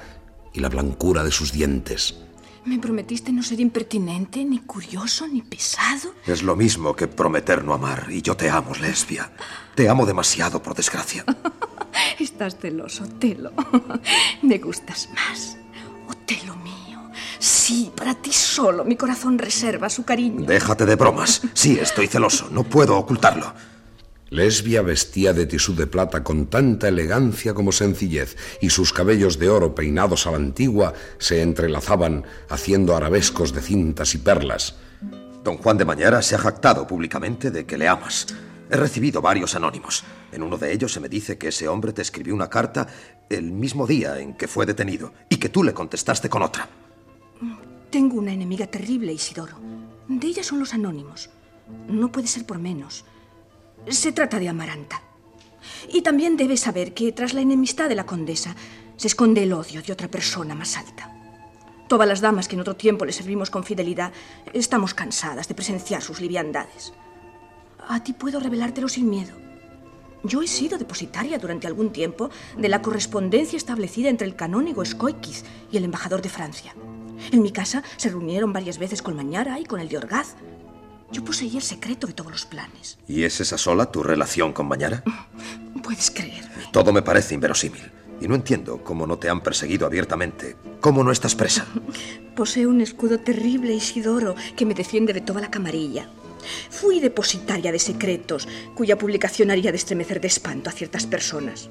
y 0.53 0.61
la 0.61 0.68
blancura 0.68 1.25
de 1.25 1.31
sus 1.31 1.53
dientes. 1.53 2.16
Me 2.66 2.79
prometiste 2.79 3.33
no 3.33 3.42
ser 3.42 3.61
impertinente, 3.61 4.44
ni 4.44 4.59
curioso, 4.59 5.27
ni 5.27 5.40
pesado. 5.40 6.14
Es 6.27 6.42
lo 6.42 6.55
mismo 6.55 6.94
que 6.94 7.09
prometer 7.09 7.64
no 7.64 7.73
amar, 7.73 8.09
y 8.11 8.20
yo 8.20 8.37
te 8.37 8.51
amo, 8.51 8.75
lesbia. 8.75 9.33
Te 9.75 9.88
amo 9.88 10.05
demasiado, 10.05 10.62
por 10.62 10.75
desgracia. 10.75 11.25
Estás 12.40 12.59
celoso, 12.59 13.05
Telo. 13.18 13.53
Me 14.42 14.57
gustas 14.57 15.11
más. 15.14 15.59
Otelo 16.09 16.57
mío. 16.57 17.11
Sí, 17.38 17.92
para 17.94 18.14
ti 18.14 18.33
solo 18.33 18.83
mi 18.83 18.96
corazón 18.96 19.38
reserva 19.38 19.90
su 19.90 20.07
cariño. 20.07 20.46
Déjate 20.46 20.87
de 20.87 20.94
bromas. 20.94 21.42
Sí, 21.53 21.79
estoy 21.79 22.07
celoso. 22.07 22.48
No 22.50 22.64
puedo 22.64 22.96
ocultarlo. 22.96 23.53
Lesbia 24.31 24.81
vestía 24.81 25.35
de 25.35 25.44
tisú 25.44 25.76
de 25.76 25.87
plata 25.87 26.24
con 26.24 26.46
tanta 26.46 26.88
elegancia 26.88 27.53
como 27.53 27.72
sencillez, 27.72 28.38
y 28.62 28.70
sus 28.70 28.94
cabellos 28.94 29.38
de 29.38 29.50
oro 29.50 29.74
peinados 29.74 30.26
a 30.26 30.31
la 30.31 30.38
antigua 30.38 30.94
se 31.18 31.42
entrelazaban 31.42 32.24
haciendo 32.48 32.96
arabescos 32.96 33.53
de 33.53 33.61
cintas 33.61 34.14
y 34.14 34.18
perlas. 34.18 34.76
Don 35.44 35.59
Juan 35.59 35.76
de 35.76 35.85
Mañara 35.85 36.22
se 36.22 36.37
ha 36.37 36.38
jactado 36.38 36.87
públicamente 36.87 37.50
de 37.50 37.66
que 37.66 37.76
le 37.76 37.87
amas. 37.87 38.29
He 38.70 38.76
recibido 38.76 39.20
varios 39.20 39.56
anónimos. 39.56 40.04
En 40.30 40.44
uno 40.44 40.56
de 40.56 40.72
ellos 40.72 40.92
se 40.92 41.00
me 41.00 41.09
dice 41.09 41.37
que 41.37 41.48
ese 41.48 41.66
hombre 41.66 41.92
te 41.92 42.02
escribió 42.02 42.35
una 42.35 42.48
carta 42.48 42.87
el 43.28 43.50
mismo 43.50 43.85
día 43.85 44.20
en 44.20 44.35
que 44.35 44.46
fue 44.46 44.64
detenido 44.64 45.12
y 45.28 45.38
que 45.38 45.48
tú 45.48 45.64
le 45.64 45.74
contestaste 45.74 46.28
con 46.28 46.42
otra. 46.42 46.68
Tengo 47.90 48.16
una 48.16 48.33
enemiga 48.33 48.68
terrible, 48.68 49.12
Isidoro. 49.12 49.56
De 50.06 50.24
ella 50.24 50.44
son 50.44 50.61
los 50.61 50.72
anónimos. 50.72 51.30
No 51.88 52.12
puede 52.12 52.28
ser 52.28 52.46
por 52.46 52.61
menos. 52.61 53.04
Se 53.88 54.12
trata 54.12 54.38
de 54.38 54.48
Amaranta. 54.48 55.02
Y 55.88 56.02
también 56.02 56.37
debes 56.37 56.61
saber 56.61 56.94
que 56.94 57.11
tras 57.11 57.35
la 57.35 57.40
enemistad 57.40 57.88
de 57.88 57.96
la 57.96 58.06
condesa 58.06 58.54
se 58.96 59.09
esconde 59.09 59.42
el 59.42 59.52
odio 59.52 59.83
de 59.83 59.92
otra 59.92 60.09
persona 60.09 60.54
más 60.54 60.76
alta. 60.76 61.12
Todas 61.88 62.06
las 62.06 62.20
damas 62.20 62.46
que 62.46 62.54
en 62.54 62.61
otro 62.61 62.76
tiempo 62.76 63.04
le 63.04 63.12
servimos 63.12 63.50
con 63.50 63.64
fidelidad 63.64 64.12
estamos 64.52 64.94
cansadas 64.94 65.48
de 65.48 65.54
presenciar 65.56 66.02
sus 66.02 66.20
liviandades. 66.20 66.92
A 67.90 68.05
ti 68.05 68.12
puedo 68.12 68.38
revelártelo 68.38 68.88
sin 68.88 69.11
miedo. 69.11 69.33
Yo 70.22 70.42
he 70.42 70.46
sido 70.46 70.79
depositaria 70.79 71.40
durante 71.40 71.66
algún 71.66 71.90
tiempo 71.90 72.31
de 72.57 72.68
la 72.68 72.83
correspondencia 72.83 73.57
establecida 73.57 74.09
entre 74.09 74.29
el 74.29 74.37
canónigo 74.37 74.85
Scoiquiz 74.85 75.42
y 75.72 75.76
el 75.76 75.83
embajador 75.83 76.22
de 76.22 76.29
Francia. 76.29 76.72
En 77.33 77.42
mi 77.42 77.50
casa 77.50 77.83
se 77.96 78.11
reunieron 78.11 78.53
varias 78.53 78.79
veces 78.79 79.03
con 79.03 79.16
Mañara 79.16 79.59
y 79.59 79.64
con 79.64 79.81
el 79.81 79.88
de 79.88 79.96
Orgaz. 79.96 80.37
Yo 81.11 81.24
poseía 81.24 81.57
el 81.57 81.64
secreto 81.64 82.07
de 82.07 82.12
todos 82.12 82.31
los 82.31 82.46
planes. 82.46 82.96
¿Y 83.09 83.24
es 83.24 83.40
esa 83.40 83.59
sola 83.59 83.90
tu 83.90 84.05
relación 84.05 84.53
con 84.53 84.68
Mañara? 84.68 85.03
Puedes 85.83 86.12
creer. 86.12 86.48
Todo 86.70 86.92
me 86.92 87.03
parece 87.03 87.35
inverosímil. 87.35 87.90
Y 88.20 88.29
no 88.29 88.37
entiendo 88.37 88.85
cómo 88.85 89.05
no 89.05 89.18
te 89.18 89.29
han 89.29 89.42
perseguido 89.42 89.85
abiertamente. 89.85 90.57
¿Cómo 90.81 91.03
no 91.03 91.11
estás 91.11 91.35
presa? 91.35 91.66
Poseo 92.37 92.68
un 92.68 92.83
escudo 92.83 93.18
terrible, 93.18 93.74
Isidoro, 93.74 94.37
que 94.57 94.64
me 94.64 94.74
defiende 94.74 95.12
de 95.12 95.22
toda 95.22 95.40
la 95.40 95.50
camarilla. 95.50 96.09
Fui 96.70 97.00
depositaria 97.00 97.72
de 97.72 97.79
secretos, 97.79 98.48
cuya 98.74 98.98
publicación 98.98 99.50
haría 99.50 99.72
de 99.72 99.79
estremecer 99.79 100.20
de 100.20 100.29
espanto 100.29 100.70
a 100.70 100.72
ciertas 100.72 101.07
personas. 101.07 101.68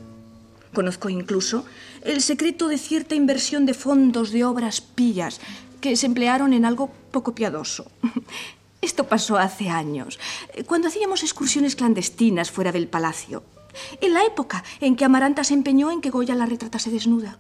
Conozco 0.73 1.10
incluso 1.10 1.65
el 2.03 2.21
secreto 2.21 2.67
de 2.67 2.77
cierta 2.77 3.15
inversión 3.15 3.65
de 3.65 3.73
fondos 3.73 4.32
de 4.32 4.43
obras 4.43 4.82
pías 4.82 5.41
que 5.82 5.95
se 5.95 6.05
emplearon 6.05 6.53
en 6.53 6.65
algo 6.65 6.91
poco 7.12 7.34
piadoso. 7.34 7.91
Esto 8.82 9.08
pasó 9.08 9.38
hace 9.38 9.69
años, 9.69 10.19
cuando 10.65 10.88
hacíamos 10.88 11.23
excursiones 11.23 11.75
clandestinas 11.75 12.49
fuera 12.49 12.71
del 12.71 12.88
palacio, 12.88 13.43
en 13.99 14.13
la 14.13 14.23
época 14.23 14.63
en 14.79 14.95
que 14.95 15.03
Amaranta 15.03 15.43
se 15.43 15.53
empeñó 15.53 15.91
en 15.91 16.01
que 16.01 16.10
Goya 16.10 16.36
la 16.36 16.45
retratase 16.45 16.89
desnuda. 16.89 17.38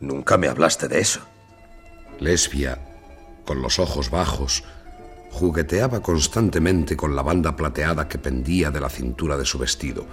Nunca 0.00 0.36
me 0.36 0.48
hablaste 0.48 0.88
de 0.88 1.00
eso. 1.00 1.20
Lesbia, 2.20 2.78
con 3.46 3.62
los 3.62 3.78
ojos 3.78 4.10
bajos, 4.10 4.64
jugueteaba 5.36 6.00
constantemente 6.00 6.96
con 6.96 7.14
la 7.14 7.22
banda 7.22 7.54
plateada 7.56 8.08
que 8.08 8.16
pendía 8.16 8.70
de 8.70 8.80
la 8.80 8.88
cintura 8.88 9.36
de 9.36 9.44
su 9.44 9.58
vestido. 9.58 10.06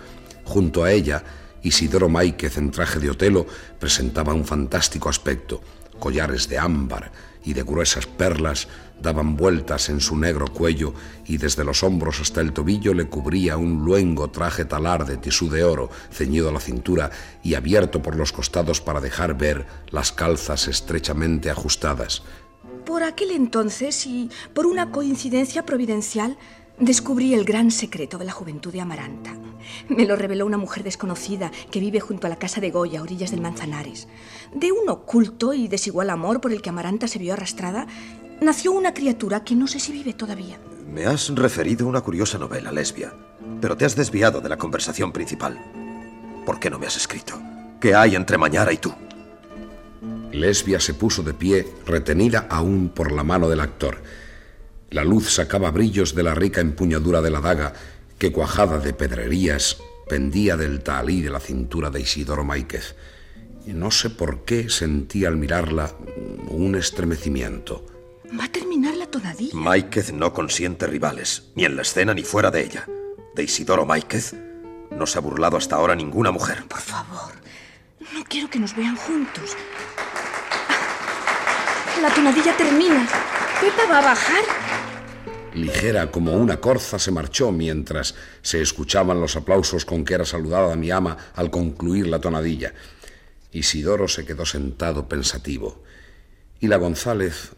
Junto 0.43 0.83
a 0.83 0.91
ella, 0.91 1.23
Isidoro 1.61 2.09
Máiquez 2.09 2.57
en 2.57 2.71
traje 2.71 2.99
de 2.99 3.09
Otelo 3.09 3.45
presentaba 3.79 4.33
un 4.33 4.43
fantástico 4.43 5.07
aspecto. 5.07 5.61
Collares 5.97 6.49
de 6.49 6.57
ámbar 6.57 7.13
y 7.45 7.53
de 7.53 7.63
gruesas 7.63 8.05
perlas 8.05 8.67
daban 9.01 9.37
vueltas 9.37 9.87
en 9.87 10.01
su 10.01 10.17
negro 10.17 10.47
cuello 10.47 10.93
y 11.25 11.37
desde 11.37 11.63
los 11.63 11.83
hombros 11.83 12.19
hasta 12.19 12.41
el 12.41 12.51
tobillo 12.51 12.93
le 12.93 13.07
cubría 13.07 13.55
un 13.55 13.85
luengo 13.85 14.29
traje 14.29 14.65
talar 14.65 15.05
de 15.05 15.15
tisú 15.15 15.49
de 15.49 15.63
oro 15.63 15.89
ceñido 16.11 16.49
a 16.49 16.51
la 16.51 16.59
cintura 16.59 17.11
y 17.43 17.53
abierto 17.53 18.01
por 18.01 18.17
los 18.17 18.33
costados 18.33 18.81
para 18.81 18.99
dejar 18.99 19.37
ver 19.37 19.65
las 19.89 20.11
calzas 20.11 20.67
estrechamente 20.67 21.49
ajustadas. 21.49 22.23
Por 22.85 23.03
aquel 23.03 23.31
entonces 23.31 24.05
y 24.05 24.29
por 24.53 24.65
una 24.65 24.91
coincidencia 24.91 25.65
providencial, 25.65 26.37
descubrí 26.79 27.33
el 27.33 27.45
gran 27.45 27.71
secreto 27.71 28.17
de 28.17 28.25
la 28.25 28.31
juventud 28.31 28.73
de 28.73 28.81
Amaranta. 28.81 29.33
Me 29.87 30.05
lo 30.05 30.15
reveló 30.15 30.45
una 30.45 30.57
mujer 30.57 30.83
desconocida 30.83 31.51
que 31.71 31.79
vive 31.79 32.01
junto 32.01 32.27
a 32.27 32.29
la 32.29 32.37
casa 32.37 32.59
de 32.59 32.71
Goya, 32.71 32.99
a 32.99 33.03
orillas 33.03 33.31
del 33.31 33.41
Manzanares. 33.41 34.07
De 34.53 34.71
un 34.71 34.89
oculto 34.89 35.53
y 35.53 35.67
desigual 35.67 36.09
amor 36.09 36.41
por 36.41 36.51
el 36.51 36.61
que 36.61 36.69
Amaranta 36.69 37.07
se 37.07 37.19
vio 37.19 37.33
arrastrada, 37.33 37.87
nació 38.41 38.73
una 38.73 38.93
criatura 38.93 39.43
que 39.43 39.55
no 39.55 39.67
sé 39.67 39.79
si 39.79 39.93
vive 39.93 40.13
todavía. 40.13 40.59
Me 40.91 41.05
has 41.05 41.29
referido 41.29 41.87
una 41.87 42.01
curiosa 42.01 42.37
novela, 42.37 42.71
lesbia, 42.71 43.13
pero 43.61 43.77
te 43.77 43.85
has 43.85 43.95
desviado 43.95 44.41
de 44.41 44.49
la 44.49 44.57
conversación 44.57 45.13
principal. 45.13 45.57
¿Por 46.45 46.59
qué 46.59 46.69
no 46.69 46.79
me 46.79 46.87
has 46.87 46.97
escrito? 46.97 47.39
¿Qué 47.79 47.95
hay 47.95 48.15
entre 48.15 48.37
Mañara 48.37 48.73
y 48.73 48.77
tú? 48.77 48.93
Lesbia 50.33 50.79
se 50.79 50.93
puso 50.93 51.23
de 51.23 51.33
pie, 51.33 51.67
retenida 51.85 52.47
aún 52.49 52.89
por 52.89 53.11
la 53.11 53.23
mano 53.23 53.47
del 53.49 53.59
actor. 53.59 54.01
La 54.89 55.03
luz 55.03 55.31
sacaba 55.31 55.71
brillos 55.71 56.15
de 56.15 56.23
la 56.23 56.33
rica 56.33 56.59
empuñadura 56.59 57.21
de 57.21 57.29
la 57.29 57.39
daga, 57.39 57.73
que 58.17 58.31
cuajada 58.31 58.79
de 58.79 58.93
pedrerías 58.93 59.77
pendía 60.07 60.57
del 60.57 60.81
talí 60.81 61.21
de 61.21 61.29
la 61.29 61.39
cintura 61.39 61.89
de 61.89 62.01
Isidoro 62.01 62.43
Máiquez. 62.43 62.95
Y 63.65 63.73
no 63.73 63.91
sé 63.91 64.09
por 64.09 64.43
qué 64.43 64.69
sentí 64.69 65.25
al 65.25 65.37
mirarla 65.37 65.93
un 66.49 66.75
estremecimiento. 66.75 67.85
Va 68.37 68.45
a 68.45 68.51
terminar 68.51 68.95
la 68.95 69.07
tonadilla. 69.07 69.55
Máiquez 69.55 70.11
no 70.11 70.33
consiente 70.33 70.87
rivales, 70.87 71.51
ni 71.55 71.65
en 71.65 71.75
la 71.75 71.83
escena 71.83 72.13
ni 72.13 72.23
fuera 72.23 72.51
de 72.51 72.63
ella. 72.63 72.87
De 73.35 73.43
Isidoro 73.43 73.85
Máiquez 73.85 74.35
no 74.91 75.05
se 75.05 75.17
ha 75.17 75.21
burlado 75.21 75.57
hasta 75.57 75.75
ahora 75.75 75.95
ninguna 75.95 76.31
mujer. 76.31 76.65
Por 76.67 76.81
favor, 76.81 77.33
no 78.13 78.23
quiero 78.25 78.49
que 78.49 78.59
nos 78.59 78.75
vean 78.75 78.95
juntos. 78.95 79.55
La 82.01 82.13
tonadilla 82.13 82.57
termina. 82.57 83.07
Pepa 83.61 83.85
va 83.89 83.99
a 83.99 84.01
bajar. 84.01 84.43
Ligera 85.53 86.09
como 86.09 86.33
una 86.33 86.57
corza 86.57 86.97
se 86.97 87.11
marchó 87.11 87.51
mientras 87.51 88.15
se 88.41 88.61
escuchaban 88.61 89.21
los 89.21 89.35
aplausos 89.35 89.85
con 89.85 90.03
que 90.03 90.15
era 90.15 90.25
saludada 90.25 90.75
mi 90.75 90.89
ama 90.89 91.15
al 91.35 91.51
concluir 91.51 92.07
la 92.07 92.19
tonadilla. 92.19 92.73
Isidoro 93.51 94.07
se 94.07 94.25
quedó 94.25 94.45
sentado 94.45 95.07
pensativo. 95.07 95.83
Y 96.59 96.67
la 96.67 96.77
González 96.77 97.51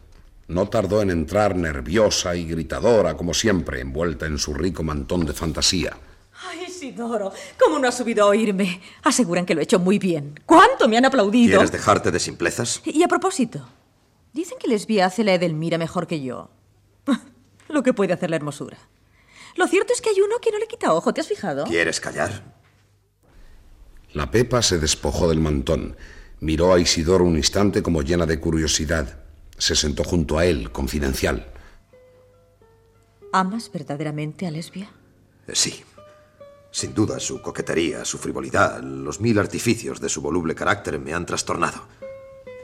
no 0.48 0.68
tardó 0.68 1.00
en 1.00 1.10
entrar 1.10 1.56
nerviosa 1.56 2.36
y 2.36 2.46
gritadora, 2.46 3.16
como 3.16 3.32
siempre, 3.32 3.80
envuelta 3.80 4.26
en 4.26 4.38
su 4.38 4.52
rico 4.52 4.82
mantón 4.82 5.24
de 5.24 5.32
fantasía. 5.32 5.96
Ay, 6.48 6.66
Isidoro, 6.68 7.32
¿cómo 7.58 7.78
no 7.78 7.88
has 7.88 7.96
subido 7.96 8.24
a 8.24 8.28
oírme? 8.28 8.80
Aseguran 9.02 9.46
que 9.46 9.54
lo 9.54 9.60
he 9.60 9.64
hecho 9.64 9.78
muy 9.78 9.98
bien. 9.98 10.38
¿Cuánto 10.44 10.86
me 10.86 10.98
han 10.98 11.06
aplaudido? 11.06 11.52
¿Quieres 11.52 11.72
dejarte 11.72 12.10
de 12.10 12.20
simplezas? 12.20 12.82
Y 12.84 13.02
a 13.02 13.08
propósito, 13.08 13.66
dicen 14.36 14.58
que 14.60 14.68
Lesbia 14.68 15.06
hace 15.06 15.24
la 15.24 15.34
Edelmira 15.34 15.78
mejor 15.78 16.06
que 16.06 16.22
yo. 16.22 16.50
Lo 17.68 17.82
que 17.82 17.92
puede 17.92 18.12
hacer 18.12 18.30
la 18.30 18.36
hermosura. 18.36 18.78
Lo 19.56 19.66
cierto 19.66 19.92
es 19.92 20.00
que 20.00 20.10
hay 20.10 20.20
uno 20.20 20.36
que 20.40 20.52
no 20.52 20.58
le 20.58 20.68
quita 20.68 20.92
ojo, 20.92 21.12
¿te 21.12 21.22
has 21.22 21.26
fijado? 21.26 21.64
¿Quieres 21.64 21.98
callar? 21.98 22.54
La 24.12 24.30
Pepa 24.30 24.62
se 24.62 24.78
despojó 24.78 25.28
del 25.28 25.40
mantón. 25.40 25.96
Miró 26.40 26.74
a 26.74 26.78
Isidoro 26.78 27.24
un 27.24 27.36
instante 27.36 27.82
como 27.82 28.02
llena 28.02 28.26
de 28.26 28.38
curiosidad. 28.38 29.18
Se 29.56 29.74
sentó 29.74 30.04
junto 30.04 30.38
a 30.38 30.44
él, 30.44 30.70
confidencial. 30.70 31.50
¿Amas 33.32 33.70
verdaderamente 33.72 34.46
a 34.46 34.50
Lesbia? 34.50 34.90
Sí. 35.52 35.82
Sin 36.70 36.92
duda, 36.92 37.18
su 37.18 37.40
coquetería, 37.40 38.04
su 38.04 38.18
frivolidad, 38.18 38.82
los 38.82 39.20
mil 39.20 39.38
artificios 39.38 39.98
de 39.98 40.10
su 40.10 40.20
voluble 40.20 40.54
carácter 40.54 40.98
me 40.98 41.14
han 41.14 41.24
trastornado. 41.24 41.86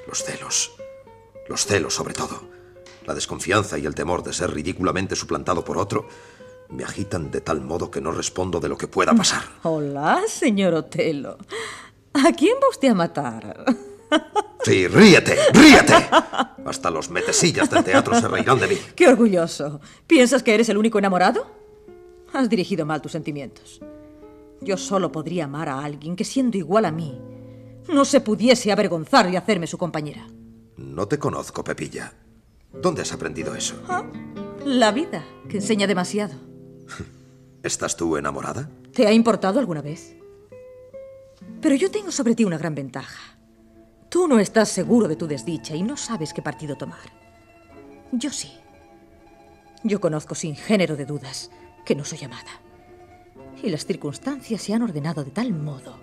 Los 0.07 0.23
celos. 0.23 0.73
Los 1.49 1.67
celos, 1.67 1.95
sobre 1.95 2.15
todo. 2.15 2.43
La 3.07 3.15
desconfianza 3.15 3.79
y 3.79 3.87
el 3.87 3.95
temor 3.95 4.23
de 4.23 4.33
ser 4.33 4.53
ridículamente 4.53 5.17
suplantado 5.17 5.65
por 5.65 5.79
otro 5.79 6.07
me 6.69 6.85
agitan 6.85 7.31
de 7.31 7.41
tal 7.41 7.61
modo 7.61 7.91
que 7.91 8.01
no 8.01 8.13
respondo 8.13 8.61
de 8.61 8.69
lo 8.69 8.79
que 8.79 8.89
pueda 8.89 9.15
pasar. 9.15 9.43
Hola, 9.63 10.23
señor 10.27 10.75
Otelo. 10.75 11.37
¿A 12.15 12.33
quién 12.33 12.57
va 12.63 12.69
usted 12.71 12.89
a 12.89 12.95
matar? 12.95 13.65
Sí, 14.65 14.87
ríete, 14.87 15.37
ríete. 15.53 15.95
Hasta 16.65 16.89
los 16.89 17.11
metesillas 17.11 17.69
del 17.69 17.83
teatro 17.83 18.15
se 18.15 18.29
reirán 18.29 18.61
de 18.61 18.69
mí. 18.69 18.77
Qué 18.95 19.09
orgulloso. 19.09 19.81
¿Piensas 20.07 20.45
que 20.45 20.55
eres 20.55 20.69
el 20.69 20.79
único 20.79 21.01
enamorado? 21.01 21.47
Has 22.33 22.49
dirigido 22.49 22.87
mal 22.87 23.03
tus 23.03 23.11
sentimientos. 23.11 23.81
Yo 24.61 24.77
solo 24.77 25.11
podría 25.11 25.47
amar 25.47 25.69
a 25.69 25.83
alguien 25.83 26.15
que, 26.15 26.25
siendo 26.25 26.59
igual 26.59 26.85
a 26.85 26.93
mí, 26.93 27.21
no 27.89 28.05
se 28.05 28.21
pudiese 28.21 28.71
avergonzar 28.71 29.29
y 29.31 29.37
hacerme 29.37 29.67
su 29.67 29.79
compañera. 29.79 30.29
No 30.83 31.07
te 31.07 31.19
conozco, 31.19 31.63
Pepilla. 31.63 32.13
¿Dónde 32.73 33.03
has 33.03 33.13
aprendido 33.13 33.55
eso? 33.55 33.81
¿Ah? 33.89 34.05
La 34.65 34.91
vida, 34.91 35.25
que 35.49 35.59
enseña 35.59 35.87
demasiado. 35.87 36.35
¿Estás 37.63 37.97
tú 37.97 38.17
enamorada? 38.17 38.69
¿Te 38.93 39.07
ha 39.07 39.13
importado 39.13 39.61
alguna 39.61 39.81
vez? 39.81 40.17
Pero 41.61 41.77
yo 41.77 41.91
tengo 41.91 42.11
sobre 42.11 42.35
ti 42.35 42.45
una 42.45 42.59
gran 42.59 42.75
ventaja. 42.75 43.39
Tú 44.09 44.27
no 44.27 44.41
estás 44.41 44.69
seguro 44.69 45.09
de 45.09 45.17
tu 45.17 45.27
desdicha 45.27 45.75
y 45.77 45.83
no 45.83 45.97
sabes 45.97 46.33
qué 46.33 46.43
partido 46.43 46.77
tomar. 46.77 46.99
Yo 48.11 48.31
sí. 48.31 48.53
Yo 49.85 50.01
conozco 50.01 50.35
sin 50.35 50.57
género 50.57 50.97
de 50.97 51.07
dudas 51.07 51.51
que 51.87 51.95
no 51.95 52.05
soy 52.05 52.25
amada. 52.25 52.61
Y 53.63 53.71
las 53.71 53.87
circunstancias 53.87 54.61
se 54.61 54.75
han 54.75 54.83
ordenado 54.83 55.25
de 55.25 55.31
tal 55.31 55.53
modo 55.53 55.97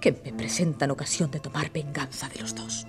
que 0.00 0.12
me 0.12 0.32
presentan 0.32 0.90
ocasión 0.90 1.30
de 1.30 1.40
tomar 1.40 1.70
venganza 1.70 2.28
de 2.30 2.40
los 2.40 2.54
dos. 2.54 2.86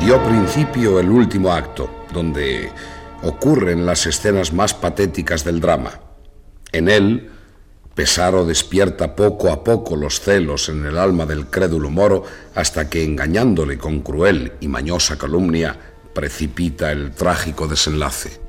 Dio 0.00 0.22
principio 0.24 1.00
el 1.00 1.10
último 1.10 1.52
acto, 1.52 2.06
donde 2.12 2.70
ocurren 3.22 3.84
las 3.84 4.06
escenas 4.06 4.52
más 4.52 4.72
patéticas 4.72 5.44
del 5.44 5.60
drama. 5.60 6.00
En 6.72 6.88
él, 6.88 7.30
Pesaro 7.94 8.46
despierta 8.46 9.16
poco 9.16 9.50
a 9.50 9.64
poco 9.64 9.96
los 9.96 10.20
celos 10.20 10.68
en 10.68 10.86
el 10.86 10.96
alma 10.96 11.26
del 11.26 11.48
crédulo 11.48 11.90
moro 11.90 12.24
hasta 12.54 12.88
que, 12.88 13.02
engañándole 13.02 13.76
con 13.76 14.00
cruel 14.00 14.52
y 14.60 14.68
mañosa 14.68 15.18
calumnia, 15.18 15.76
precipita 16.14 16.92
el 16.92 17.10
trágico 17.10 17.66
desenlace. 17.66 18.40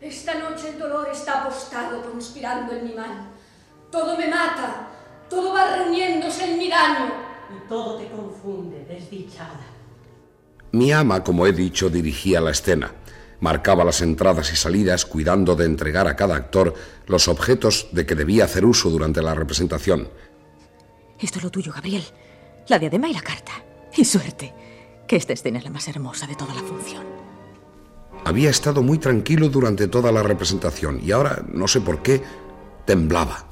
Esta 0.00 0.34
noche 0.38 0.71
en 2.42 2.84
mi 2.84 2.94
mal. 2.94 3.28
Todo 3.90 4.16
me 4.16 4.26
mata, 4.28 4.88
todo 5.28 5.52
va 5.52 5.76
reuniéndose 5.76 6.52
en 6.52 6.58
mi 6.58 6.68
daño. 6.68 7.12
Y 7.54 7.68
todo 7.68 7.96
te 7.96 8.08
confunde, 8.08 8.84
desdichada. 8.88 9.60
Mi 10.72 10.90
ama, 10.90 11.22
como 11.22 11.46
he 11.46 11.52
dicho, 11.52 11.90
dirigía 11.90 12.40
la 12.40 12.50
escena. 12.50 12.92
Marcaba 13.40 13.84
las 13.84 14.00
entradas 14.00 14.52
y 14.52 14.56
salidas, 14.56 15.04
cuidando 15.04 15.54
de 15.54 15.66
entregar 15.66 16.06
a 16.06 16.16
cada 16.16 16.36
actor 16.36 16.74
los 17.06 17.28
objetos 17.28 17.88
de 17.92 18.06
que 18.06 18.14
debía 18.14 18.44
hacer 18.44 18.64
uso 18.64 18.88
durante 18.88 19.20
la 19.20 19.34
representación. 19.34 20.08
Esto 21.18 21.38
es 21.38 21.44
lo 21.44 21.50
tuyo, 21.50 21.72
Gabriel. 21.72 22.04
La 22.68 22.78
diadema 22.78 23.08
y 23.08 23.12
la 23.12 23.20
carta. 23.20 23.52
Y 23.94 24.04
suerte, 24.04 24.54
que 25.06 25.16
esta 25.16 25.34
escena 25.34 25.58
es 25.58 25.64
la 25.64 25.70
más 25.70 25.86
hermosa 25.88 26.26
de 26.26 26.36
toda 26.36 26.54
la 26.54 26.62
función. 26.62 27.21
Había 28.24 28.50
estado 28.50 28.82
muy 28.82 28.98
tranquilo 28.98 29.48
durante 29.48 29.88
toda 29.88 30.12
la 30.12 30.22
representación 30.22 31.00
y 31.02 31.10
ahora, 31.10 31.44
no 31.52 31.66
sé 31.66 31.80
por 31.80 32.02
qué, 32.02 32.22
temblaba. 32.84 33.46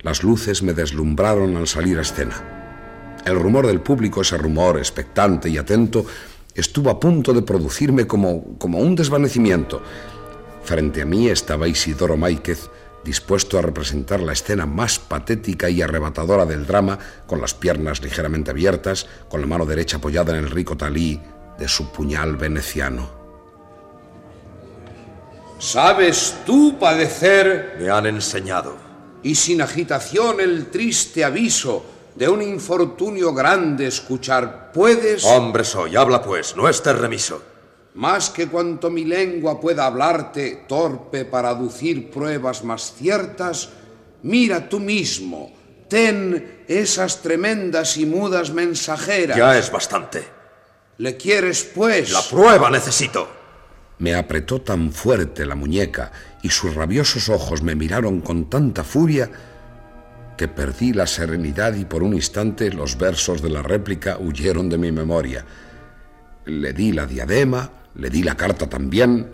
Las 0.00 0.22
luces 0.22 0.62
me 0.62 0.72
deslumbraron 0.72 1.56
al 1.56 1.66
salir 1.66 1.98
a 1.98 2.02
escena. 2.02 3.20
El 3.26 3.38
rumor 3.38 3.66
del 3.66 3.80
público, 3.80 4.22
ese 4.22 4.38
rumor 4.38 4.78
expectante 4.78 5.48
y 5.48 5.58
atento, 5.58 6.04
estuvo 6.54 6.90
a 6.90 7.00
punto 7.00 7.32
de 7.32 7.42
producirme 7.42 8.06
como, 8.06 8.58
como 8.58 8.78
un 8.78 8.94
desvanecimiento. 8.94 9.82
Frente 10.62 11.02
a 11.02 11.06
mí 11.06 11.28
estaba 11.28 11.68
Isidoro 11.68 12.16
Máiquez, 12.16 12.70
dispuesto 13.04 13.58
a 13.58 13.62
representar 13.62 14.20
la 14.20 14.32
escena 14.32 14.64
más 14.64 14.98
patética 14.98 15.68
y 15.68 15.82
arrebatadora 15.82 16.46
del 16.46 16.66
drama, 16.66 16.98
con 17.26 17.40
las 17.40 17.52
piernas 17.52 18.02
ligeramente 18.02 18.50
abiertas, 18.50 19.06
con 19.28 19.42
la 19.42 19.46
mano 19.46 19.66
derecha 19.66 19.98
apoyada 19.98 20.36
en 20.36 20.44
el 20.44 20.50
rico 20.50 20.76
talí 20.76 21.20
de 21.58 21.68
su 21.68 21.92
puñal 21.92 22.36
veneciano. 22.36 23.23
¿Sabes 25.64 26.36
tú 26.44 26.78
padecer? 26.78 27.76
Me 27.80 27.88
han 27.88 28.04
enseñado. 28.04 28.76
Y 29.22 29.34
sin 29.34 29.62
agitación 29.62 30.38
el 30.38 30.66
triste 30.66 31.24
aviso 31.24 31.82
de 32.14 32.28
un 32.28 32.42
infortunio 32.42 33.32
grande 33.32 33.86
escuchar 33.86 34.72
puedes. 34.72 35.24
Hombre 35.24 35.64
soy, 35.64 35.96
habla 35.96 36.22
pues, 36.22 36.54
no 36.54 36.68
estés 36.68 36.98
remiso. 36.98 37.42
Más 37.94 38.28
que 38.28 38.48
cuanto 38.48 38.90
mi 38.90 39.06
lengua 39.06 39.58
pueda 39.58 39.86
hablarte, 39.86 40.64
torpe 40.68 41.24
para 41.24 41.48
aducir 41.48 42.10
pruebas 42.10 42.62
más 42.62 42.92
ciertas, 42.92 43.70
mira 44.22 44.68
tú 44.68 44.80
mismo, 44.80 45.50
ten 45.88 46.64
esas 46.68 47.22
tremendas 47.22 47.96
y 47.96 48.04
mudas 48.04 48.50
mensajeras. 48.50 49.38
Ya 49.38 49.56
es 49.56 49.72
bastante. 49.72 50.28
¿Le 50.98 51.16
quieres, 51.16 51.64
pues? 51.74 52.12
La 52.12 52.20
prueba 52.20 52.68
necesito. 52.68 53.43
Me 53.98 54.14
apretó 54.14 54.60
tan 54.60 54.92
fuerte 54.92 55.46
la 55.46 55.54
muñeca 55.54 56.12
y 56.42 56.50
sus 56.50 56.74
rabiosos 56.74 57.28
ojos 57.28 57.62
me 57.62 57.74
miraron 57.74 58.20
con 58.20 58.50
tanta 58.50 58.84
furia 58.84 59.30
que 60.36 60.48
perdí 60.48 60.92
la 60.92 61.06
serenidad 61.06 61.74
y 61.74 61.84
por 61.84 62.02
un 62.02 62.14
instante 62.14 62.72
los 62.72 62.98
versos 62.98 63.40
de 63.40 63.50
la 63.50 63.62
réplica 63.62 64.18
huyeron 64.18 64.68
de 64.68 64.78
mi 64.78 64.90
memoria. 64.90 65.44
Le 66.46 66.72
di 66.72 66.92
la 66.92 67.06
diadema, 67.06 67.70
le 67.94 68.10
di 68.10 68.22
la 68.22 68.36
carta 68.36 68.68
también. 68.68 69.32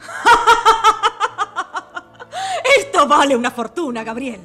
Esto 2.78 3.08
vale 3.08 3.34
una 3.34 3.50
fortuna, 3.50 4.04
Gabriel. 4.04 4.40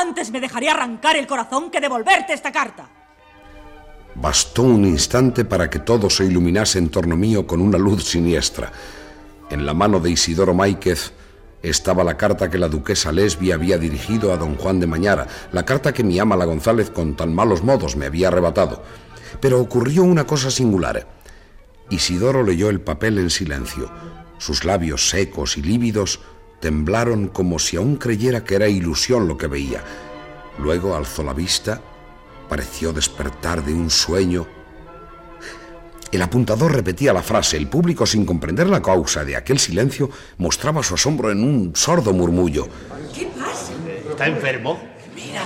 Antes 0.00 0.30
me 0.30 0.40
dejaría 0.40 0.72
arrancar 0.72 1.16
el 1.16 1.26
corazón 1.26 1.70
que 1.70 1.80
devolverte 1.80 2.32
esta 2.32 2.50
carta. 2.50 2.88
Bastó 4.14 4.62
un 4.62 4.84
instante 4.84 5.44
para 5.44 5.70
que 5.70 5.78
todo 5.78 6.10
se 6.10 6.24
iluminase 6.24 6.78
en 6.78 6.88
torno 6.88 7.16
mío 7.16 7.46
con 7.46 7.60
una 7.60 7.78
luz 7.78 8.04
siniestra. 8.04 8.72
En 9.50 9.64
la 9.64 9.72
mano 9.72 10.00
de 10.00 10.10
Isidoro 10.10 10.52
Máiquez 10.52 11.12
estaba 11.62 12.02
la 12.02 12.16
carta 12.16 12.50
que 12.50 12.58
la 12.58 12.68
duquesa 12.68 13.12
Lesbia 13.12 13.54
había 13.54 13.78
dirigido 13.78 14.32
a 14.32 14.36
don 14.36 14.56
Juan 14.56 14.80
de 14.80 14.86
Mañara, 14.86 15.26
la 15.52 15.64
carta 15.64 15.92
que 15.92 16.02
mi 16.02 16.18
ama 16.18 16.36
la 16.36 16.44
González 16.44 16.90
con 16.90 17.14
tan 17.14 17.34
malos 17.34 17.62
modos 17.62 17.96
me 17.96 18.06
había 18.06 18.28
arrebatado. 18.28 18.82
Pero 19.40 19.60
ocurrió 19.60 20.02
una 20.02 20.26
cosa 20.26 20.50
singular. 20.50 21.06
Isidoro 21.88 22.42
leyó 22.42 22.68
el 22.68 22.80
papel 22.80 23.18
en 23.18 23.30
silencio. 23.30 23.90
Sus 24.38 24.64
labios 24.64 25.08
secos 25.08 25.56
y 25.56 25.62
lívidos 25.62 26.20
temblaron 26.60 27.28
como 27.28 27.58
si 27.58 27.76
aún 27.76 27.96
creyera 27.96 28.44
que 28.44 28.56
era 28.56 28.68
ilusión 28.68 29.28
lo 29.28 29.36
que 29.36 29.46
veía. 29.46 29.82
Luego 30.58 30.96
alzó 30.96 31.22
la 31.22 31.32
vista 31.32 31.80
pareció 32.50 32.92
despertar 32.92 33.64
de 33.64 33.72
un 33.72 33.88
sueño. 33.88 34.44
El 36.10 36.20
apuntador 36.20 36.74
repetía 36.74 37.12
la 37.12 37.22
frase. 37.22 37.56
El 37.56 37.68
público, 37.68 38.04
sin 38.04 38.26
comprender 38.26 38.68
la 38.68 38.82
causa 38.82 39.24
de 39.24 39.36
aquel 39.36 39.60
silencio, 39.60 40.10
mostraba 40.38 40.82
su 40.82 40.94
asombro 40.94 41.30
en 41.30 41.44
un 41.44 41.76
sordo 41.76 42.12
murmullo. 42.12 42.68
¿Qué 43.14 43.30
pasa? 43.38 43.72
¿Está 44.10 44.26
enfermo? 44.26 44.82
Mira, 45.14 45.44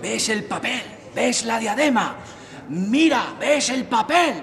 ¿ves 0.00 0.30
el 0.30 0.44
papel? 0.44 0.80
¿Ves 1.14 1.44
la 1.44 1.58
diadema? 1.58 2.16
Mira, 2.70 3.36
¿ves 3.38 3.68
el 3.68 3.84
papel? 3.84 4.42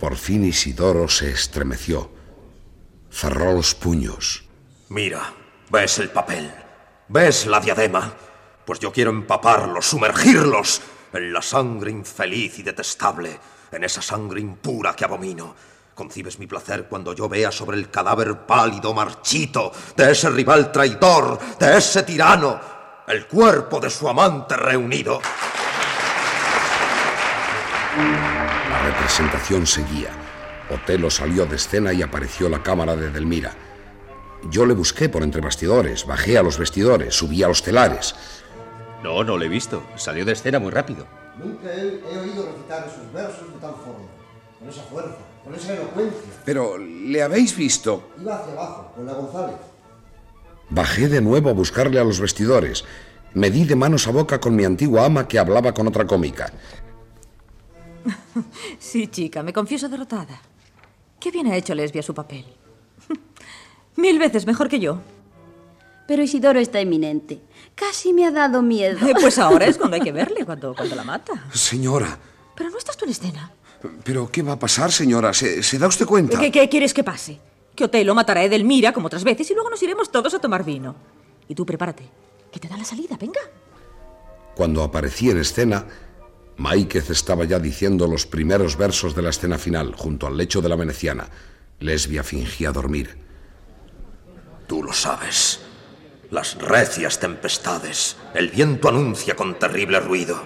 Por 0.00 0.16
fin 0.16 0.44
Isidoro 0.44 1.08
se 1.08 1.30
estremeció. 1.30 2.10
Cerró 3.08 3.52
los 3.52 3.76
puños. 3.76 4.48
Mira, 4.88 5.32
¿ves 5.70 6.00
el 6.00 6.10
papel? 6.10 6.50
¿Ves 7.06 7.46
la 7.46 7.60
diadema? 7.60 8.14
Pues 8.64 8.80
yo 8.80 8.92
quiero 8.92 9.10
empaparlos, 9.10 9.86
sumergirlos 9.86 10.82
en 11.12 11.32
la 11.32 11.42
sangre 11.42 11.90
infeliz 11.90 12.58
y 12.58 12.62
detestable, 12.62 13.38
en 13.72 13.84
esa 13.84 14.02
sangre 14.02 14.40
impura 14.40 14.94
que 14.94 15.04
abomino. 15.04 15.54
Concibes 15.94 16.38
mi 16.38 16.46
placer 16.46 16.86
cuando 16.88 17.12
yo 17.12 17.28
vea 17.28 17.52
sobre 17.52 17.76
el 17.76 17.90
cadáver 17.90 18.46
pálido, 18.46 18.94
marchito, 18.94 19.72
de 19.96 20.12
ese 20.12 20.30
rival 20.30 20.72
traidor, 20.72 21.38
de 21.58 21.76
ese 21.76 22.02
tirano, 22.04 22.58
el 23.06 23.26
cuerpo 23.26 23.80
de 23.80 23.90
su 23.90 24.08
amante 24.08 24.56
reunido. 24.56 25.20
La 28.70 28.82
representación 28.82 29.66
seguía. 29.66 30.10
Otelo 30.70 31.10
salió 31.10 31.44
de 31.46 31.56
escena 31.56 31.92
y 31.92 32.02
apareció 32.02 32.48
la 32.48 32.62
cámara 32.62 32.94
de 32.94 33.10
Delmira. 33.10 33.52
Yo 34.44 34.64
le 34.64 34.74
busqué 34.74 35.08
por 35.08 35.22
entre 35.22 35.40
bastidores, 35.40 36.06
bajé 36.06 36.38
a 36.38 36.42
los 36.42 36.56
vestidores, 36.56 37.14
subí 37.14 37.42
a 37.42 37.48
los 37.48 37.62
telares. 37.62 38.14
No, 39.02 39.24
no 39.24 39.36
lo 39.36 39.44
he 39.44 39.48
visto. 39.48 39.82
Salió 39.96 40.24
de 40.24 40.32
escena 40.32 40.58
muy 40.58 40.70
rápido. 40.70 41.06
Nunca 41.38 41.72
he, 41.72 42.00
he 42.12 42.18
oído 42.18 42.46
recitar 42.46 42.90
sus 42.90 43.12
versos 43.12 43.52
de 43.52 43.58
tal 43.60 43.74
forma, 43.74 44.06
con 44.58 44.68
esa 44.68 44.82
fuerza, 44.82 45.16
con 45.42 45.54
esa 45.54 45.72
elocuencia. 45.74 46.20
Pero, 46.44 46.76
¿le 46.76 47.22
habéis 47.22 47.56
visto? 47.56 48.10
Iba 48.20 48.36
hacia 48.36 48.52
abajo, 48.52 48.92
con 48.94 49.06
la 49.06 49.14
González. 49.14 49.56
Bajé 50.68 51.08
de 51.08 51.20
nuevo 51.20 51.50
a 51.50 51.54
buscarle 51.54 51.98
a 51.98 52.04
los 52.04 52.20
vestidores. 52.20 52.84
Me 53.32 53.50
di 53.50 53.64
de 53.64 53.76
manos 53.76 54.06
a 54.06 54.10
boca 54.10 54.38
con 54.40 54.54
mi 54.54 54.64
antigua 54.64 55.06
ama 55.06 55.26
que 55.26 55.38
hablaba 55.38 55.72
con 55.72 55.86
otra 55.88 56.06
cómica. 56.06 56.52
Sí, 58.78 59.08
chica, 59.08 59.42
me 59.42 59.52
confieso 59.52 59.88
derrotada. 59.88 60.40
Qué 61.18 61.30
bien 61.30 61.46
ha 61.48 61.56
hecho 61.56 61.74
Lesbia 61.74 62.02
su 62.02 62.14
papel. 62.14 62.44
Mil 63.96 64.18
veces 64.18 64.46
mejor 64.46 64.68
que 64.68 64.80
yo. 64.80 65.00
Pero 66.10 66.24
Isidoro 66.24 66.58
está 66.58 66.80
eminente. 66.80 67.40
Casi 67.76 68.12
me 68.12 68.26
ha 68.26 68.32
dado 68.32 68.62
miedo. 68.62 68.98
Pues 69.20 69.38
ahora 69.38 69.66
es 69.66 69.78
cuando 69.78 69.94
hay 69.94 70.02
que 70.02 70.10
verle, 70.20 70.44
cuando, 70.44 70.74
cuando 70.74 70.96
la 70.96 71.04
mata. 71.04 71.46
Señora. 71.52 72.18
Pero 72.56 72.68
no 72.68 72.78
estás 72.78 72.96
tú 72.96 73.04
en 73.04 73.12
escena. 73.12 73.52
¿Pero 74.02 74.28
qué 74.28 74.42
va 74.42 74.54
a 74.54 74.58
pasar, 74.58 74.90
señora? 74.90 75.32
¿Se, 75.32 75.62
se 75.62 75.78
da 75.78 75.86
usted 75.86 76.06
cuenta? 76.06 76.36
¿Qué, 76.40 76.50
¿Qué, 76.50 76.68
quieres 76.68 76.92
que 76.92 77.04
pase? 77.04 77.38
Que 77.76 77.84
Otelo 77.84 78.12
matará 78.16 78.40
a 78.40 78.42
Edelmira 78.42 78.92
como 78.92 79.06
otras 79.06 79.22
veces 79.22 79.48
y 79.52 79.54
luego 79.54 79.70
nos 79.70 79.80
iremos 79.84 80.10
todos 80.10 80.34
a 80.34 80.40
tomar 80.40 80.64
vino. 80.64 80.96
Y 81.46 81.54
tú 81.54 81.64
prepárate, 81.64 82.02
que 82.50 82.58
te 82.58 82.66
da 82.66 82.76
la 82.76 82.84
salida, 82.84 83.16
venga. 83.16 83.42
Cuando 84.56 84.82
aparecí 84.82 85.30
en 85.30 85.38
escena, 85.38 85.86
Máiquez 86.56 87.08
estaba 87.10 87.44
ya 87.44 87.60
diciendo 87.60 88.08
los 88.08 88.26
primeros 88.26 88.76
versos 88.76 89.14
de 89.14 89.22
la 89.22 89.30
escena 89.30 89.58
final, 89.58 89.94
junto 89.94 90.26
al 90.26 90.36
lecho 90.36 90.60
de 90.60 90.70
la 90.70 90.74
veneciana. 90.74 91.28
Lesbia 91.78 92.24
fingía 92.24 92.72
dormir. 92.72 93.16
Tú 94.66 94.82
lo 94.82 94.92
sabes. 94.92 95.69
Las 96.30 96.56
recias 96.58 97.18
tempestades, 97.18 98.16
el 98.34 98.50
viento 98.50 98.88
anuncia 98.88 99.34
con 99.34 99.58
terrible 99.58 99.98
ruido, 99.98 100.40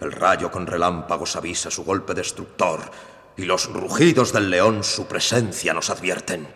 el 0.00 0.10
rayo 0.10 0.50
con 0.50 0.66
relámpagos 0.66 1.36
avisa 1.36 1.70
su 1.70 1.84
golpe 1.84 2.14
destructor, 2.14 2.80
y 3.36 3.44
los 3.44 3.70
rugidos 3.70 4.32
del 4.32 4.48
león 4.48 4.82
su 4.82 5.06
presencia 5.06 5.74
nos 5.74 5.90
advierten. 5.90 6.48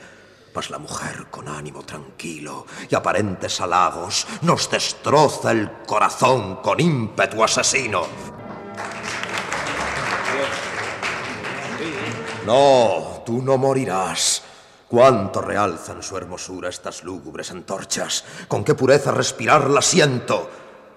Mas 0.55 0.70
la 0.70 0.78
mujer 0.78 1.26
con 1.31 1.47
ánimo 1.47 1.83
tranquilo 1.83 2.66
y 2.89 2.95
aparentes 2.95 3.61
halagos 3.61 4.26
nos 4.41 4.70
destroza 4.70 5.53
el 5.53 5.70
corazón 5.87 6.57
con 6.57 6.81
ímpetu 6.81 7.45
asesino. 7.45 8.07
No, 12.47 13.22
tú 13.26 13.43
no 13.43 13.59
morirás. 13.59 14.39
Cuánto 14.91 15.41
realzan 15.41 16.03
su 16.03 16.16
hermosura 16.16 16.68
estas 16.68 17.05
lúgubres 17.05 17.53
antorchas. 17.53 18.24
Con 18.49 18.64
qué 18.64 18.74
pureza 18.74 19.12
respirar 19.12 19.70
la 19.70 19.82
siento. 19.82 20.51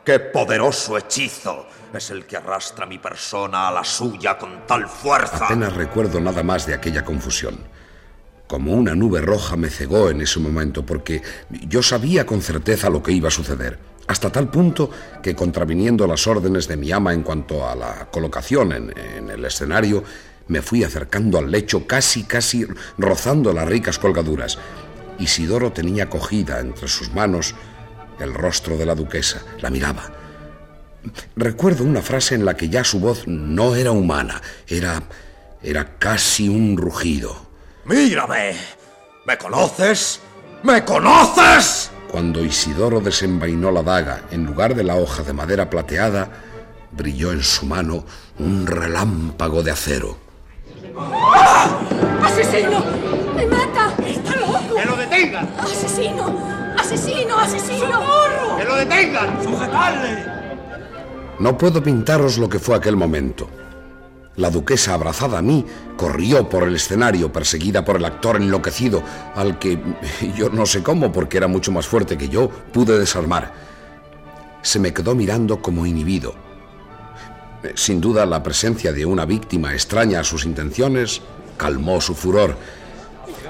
Qué 0.03 0.19
poderoso 0.19 0.97
hechizo 0.97 1.67
es 1.93 2.09
el 2.09 2.25
que 2.25 2.37
arrastra 2.37 2.87
mi 2.87 2.97
persona 2.97 3.67
a 3.67 3.71
la 3.71 3.83
suya 3.83 4.35
con 4.35 4.65
tal 4.65 4.89
fuerza. 4.89 5.45
Apenas 5.45 5.75
recuerdo 5.75 6.19
nada 6.19 6.41
más 6.41 6.65
de 6.65 6.73
aquella 6.73 7.05
confusión. 7.05 7.59
Como 8.47 8.73
una 8.73 8.95
nube 8.95 9.21
roja 9.21 9.55
me 9.57 9.69
cegó 9.69 10.09
en 10.09 10.21
ese 10.21 10.39
momento 10.39 10.83
porque 10.83 11.21
yo 11.51 11.83
sabía 11.83 12.25
con 12.25 12.41
certeza 12.41 12.89
lo 12.89 13.03
que 13.03 13.11
iba 13.11 13.27
a 13.27 13.31
suceder. 13.31 13.77
Hasta 14.07 14.31
tal 14.31 14.49
punto 14.49 14.89
que, 15.21 15.35
contraviniendo 15.35 16.07
las 16.07 16.25
órdenes 16.25 16.67
de 16.67 16.77
mi 16.77 16.91
ama 16.91 17.13
en 17.13 17.21
cuanto 17.21 17.69
a 17.69 17.75
la 17.75 18.07
colocación 18.09 18.71
en, 18.73 18.97
en 18.97 19.29
el 19.29 19.45
escenario, 19.45 20.03
Me 20.47 20.61
fui 20.61 20.83
acercando 20.83 21.37
al 21.37 21.49
lecho, 21.49 21.87
casi, 21.87 22.23
casi 22.23 22.65
rozando 22.97 23.53
las 23.53 23.67
ricas 23.67 23.99
colgaduras. 23.99 24.57
Isidoro 25.19 25.71
tenía 25.71 26.09
cogida 26.09 26.59
entre 26.59 26.87
sus 26.87 27.13
manos 27.13 27.55
el 28.19 28.33
rostro 28.33 28.77
de 28.77 28.85
la 28.85 28.95
duquesa. 28.95 29.41
La 29.61 29.69
miraba. 29.69 30.11
Recuerdo 31.35 31.83
una 31.83 32.01
frase 32.01 32.35
en 32.35 32.45
la 32.45 32.55
que 32.55 32.69
ya 32.69 32.83
su 32.83 32.99
voz 32.99 33.27
no 33.27 33.75
era 33.75 33.91
humana, 33.91 34.41
era. 34.67 35.03
era 35.61 35.97
casi 35.97 36.47
un 36.47 36.77
rugido. 36.77 37.35
¡Mírame! 37.85 38.55
¿Me 39.25 39.37
conoces? 39.37 40.19
¿Me 40.63 40.83
conoces? 40.83 41.91
Cuando 42.09 42.43
Isidoro 42.43 42.99
desenvainó 42.99 43.71
la 43.71 43.83
daga, 43.83 44.23
en 44.31 44.45
lugar 44.45 44.75
de 44.75 44.83
la 44.83 44.95
hoja 44.95 45.23
de 45.23 45.33
madera 45.33 45.69
plateada, 45.69 46.29
brilló 46.91 47.31
en 47.31 47.43
su 47.43 47.65
mano 47.65 48.05
un 48.39 48.67
relámpago 48.67 49.63
de 49.63 49.71
acero. 49.71 50.22
¡Asesino! 52.23 52.83
¡Me 53.35 53.45
mata! 53.47 53.93
¡Está 54.05 54.35
loco! 54.35 54.75
¡Que 54.75 54.85
lo 54.85 54.95
detengan! 54.95 55.49
¡Asesino! 55.59 56.35
¡Asesino! 56.77 57.37
¡Asesino! 57.37 57.91
¡Socorro! 57.91 58.57
¡Que 58.57 58.63
lo 58.63 58.75
detengan! 58.75 59.43
¡Sujetadle! 59.43 60.25
No 61.39 61.57
puedo 61.57 61.81
pintaros 61.81 62.37
lo 62.37 62.47
que 62.47 62.59
fue 62.59 62.75
aquel 62.75 62.95
momento. 62.95 63.49
La 64.35 64.49
duquesa, 64.49 64.93
abrazada 64.93 65.39
a 65.39 65.41
mí, 65.41 65.65
corrió 65.95 66.47
por 66.49 66.63
el 66.63 66.75
escenario, 66.75 67.31
perseguida 67.31 67.85
por 67.85 67.97
el 67.97 68.05
actor 68.05 68.37
enloquecido, 68.37 69.03
al 69.35 69.59
que 69.59 69.79
yo 70.35 70.49
no 70.49 70.65
sé 70.65 70.81
cómo, 70.83 71.11
porque 71.11 71.37
era 71.37 71.47
mucho 71.47 71.71
más 71.71 71.87
fuerte 71.87 72.17
que 72.17 72.29
yo, 72.29 72.49
pude 72.49 72.97
desarmar. 72.97 73.51
Se 74.61 74.79
me 74.79 74.93
quedó 74.93 75.13
mirando 75.15 75.61
como 75.61 75.85
inhibido. 75.85 76.52
Sin 77.75 78.01
duda, 78.01 78.25
la 78.25 78.43
presencia 78.43 78.91
de 78.91 79.05
una 79.05 79.25
víctima 79.25 79.73
extraña 79.73 80.19
a 80.19 80.23
sus 80.23 80.45
intenciones 80.45 81.21
calmó 81.57 82.01
su 82.01 82.15
furor. 82.15 82.57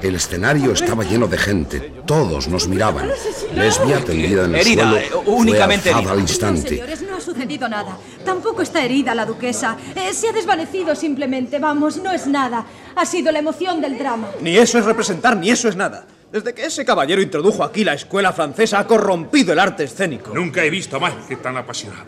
El 0.01 0.15
escenario 0.15 0.73
estaba 0.73 1.03
lleno 1.03 1.27
de 1.27 1.37
gente. 1.37 1.93
Todos 2.05 2.49
nos 2.49 2.67
miraban. 2.67 3.09
Lesbia, 3.55 4.03
tendida 4.03 4.45
en 4.45 4.53
el 4.53 4.61
Herida, 4.61 4.89
suelo, 4.89 4.97
eh, 4.97 5.09
únicamente 5.27 5.91
fue 5.91 5.91
alzada 5.91 5.99
herida. 5.99 6.11
al 6.11 6.19
instante. 6.19 6.69
Señores, 6.69 7.01
no 7.03 7.15
ha 7.15 7.21
sucedido 7.21 7.69
nada. 7.69 7.97
Tampoco 8.25 8.61
está 8.61 8.83
herida 8.83 9.15
la 9.15 9.25
duquesa. 9.25 9.77
Eh, 9.95 10.13
se 10.13 10.27
ha 10.27 10.33
desvanecido 10.33 10.93
simplemente. 10.95 11.57
Vamos, 11.57 11.97
no 11.97 12.11
es 12.11 12.27
nada. 12.27 12.65
Ha 12.95 13.05
sido 13.05 13.31
la 13.31 13.39
emoción 13.39 13.79
del 13.79 13.97
drama. 13.97 14.29
Ni 14.41 14.57
eso 14.57 14.77
es 14.77 14.85
representar, 14.85 15.37
ni 15.37 15.49
eso 15.49 15.69
es 15.69 15.75
nada. 15.77 16.05
Desde 16.31 16.53
que 16.53 16.65
ese 16.65 16.83
caballero 16.83 17.21
introdujo 17.21 17.63
aquí 17.63 17.83
la 17.83 17.93
escuela 17.93 18.33
francesa 18.33 18.79
ha 18.79 18.87
corrompido 18.87 19.53
el 19.53 19.59
arte 19.59 19.85
escénico. 19.85 20.33
Nunca 20.33 20.65
he 20.65 20.69
visto 20.69 20.97
a 20.97 20.99
Michael 20.99 21.39
tan 21.39 21.55
apasionado. 21.57 22.05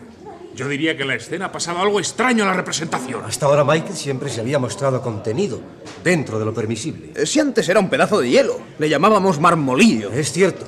Yo 0.56 0.66
diría 0.68 0.96
que 0.96 1.02
en 1.02 1.08
la 1.08 1.16
escena 1.16 1.46
ha 1.46 1.52
pasado 1.52 1.80
algo 1.80 2.00
extraño 2.00 2.42
en 2.42 2.48
la 2.48 2.56
representación. 2.56 3.22
Hasta 3.26 3.44
ahora 3.44 3.62
Michael 3.62 3.94
siempre 3.94 4.30
se 4.30 4.40
había 4.40 4.58
mostrado 4.58 5.02
contenido, 5.02 5.60
dentro 6.02 6.38
de 6.38 6.46
lo 6.46 6.54
permisible. 6.54 7.12
Eh, 7.14 7.26
Si 7.26 7.38
antes 7.38 7.68
era 7.68 7.78
un 7.78 7.90
pedazo 7.90 8.20
de 8.20 8.30
hielo, 8.30 8.58
le 8.78 8.88
llamábamos 8.88 9.38
marmolillo. 9.38 10.10
Es 10.10 10.32
cierto, 10.32 10.64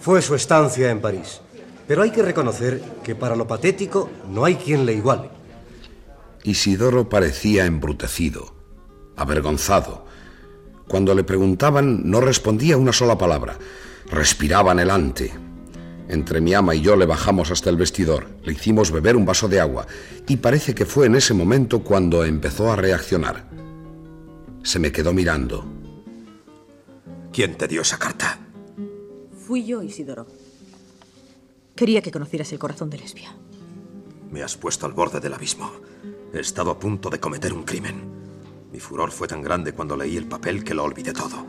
fue 0.00 0.22
su 0.22 0.36
estancia 0.36 0.90
en 0.90 1.00
París. 1.00 1.40
Pero 1.88 2.02
hay 2.02 2.12
que 2.12 2.22
reconocer 2.22 2.80
que 3.02 3.16
para 3.16 3.34
lo 3.34 3.48
patético 3.48 4.08
no 4.30 4.44
hay 4.44 4.54
quien 4.54 4.86
le 4.86 4.94
iguale. 4.94 5.28
Isidoro 6.44 7.08
parecía 7.08 7.66
embrutecido, 7.66 8.54
avergonzado. 9.16 10.06
Cuando 10.86 11.16
le 11.16 11.24
preguntaban 11.24 12.08
no 12.08 12.20
respondía 12.20 12.76
una 12.76 12.92
sola 12.92 13.18
palabra. 13.18 13.58
Respiraba 14.08 14.70
anhelante. 14.70 15.32
Entre 16.08 16.40
mi 16.40 16.54
ama 16.54 16.74
y 16.74 16.80
yo 16.80 16.96
le 16.96 17.06
bajamos 17.06 17.50
hasta 17.50 17.70
el 17.70 17.76
vestidor, 17.76 18.28
le 18.42 18.52
hicimos 18.52 18.90
beber 18.90 19.16
un 19.16 19.24
vaso 19.24 19.48
de 19.48 19.60
agua 19.60 19.86
y 20.28 20.36
parece 20.36 20.74
que 20.74 20.86
fue 20.86 21.06
en 21.06 21.14
ese 21.14 21.34
momento 21.34 21.82
cuando 21.82 22.24
empezó 22.24 22.70
a 22.70 22.76
reaccionar. 22.76 23.48
Se 24.62 24.78
me 24.78 24.92
quedó 24.92 25.12
mirando. 25.12 25.64
¿Quién 27.32 27.56
te 27.56 27.66
dio 27.66 27.82
esa 27.82 27.98
carta? 27.98 28.38
Fui 29.46 29.64
yo, 29.64 29.82
Isidoro. 29.82 30.26
Quería 31.74 32.02
que 32.02 32.10
conocieras 32.10 32.52
el 32.52 32.58
corazón 32.58 32.90
de 32.90 32.98
lesbia. 32.98 33.34
Me 34.30 34.42
has 34.42 34.56
puesto 34.56 34.86
al 34.86 34.92
borde 34.92 35.20
del 35.20 35.34
abismo. 35.34 35.70
He 36.32 36.40
estado 36.40 36.70
a 36.70 36.78
punto 36.78 37.10
de 37.10 37.20
cometer 37.20 37.52
un 37.52 37.64
crimen. 37.64 38.02
Mi 38.72 38.80
furor 38.80 39.10
fue 39.10 39.28
tan 39.28 39.42
grande 39.42 39.72
cuando 39.72 39.96
leí 39.96 40.16
el 40.16 40.26
papel 40.26 40.64
que 40.64 40.74
lo 40.74 40.84
olvidé 40.84 41.12
todo. 41.12 41.44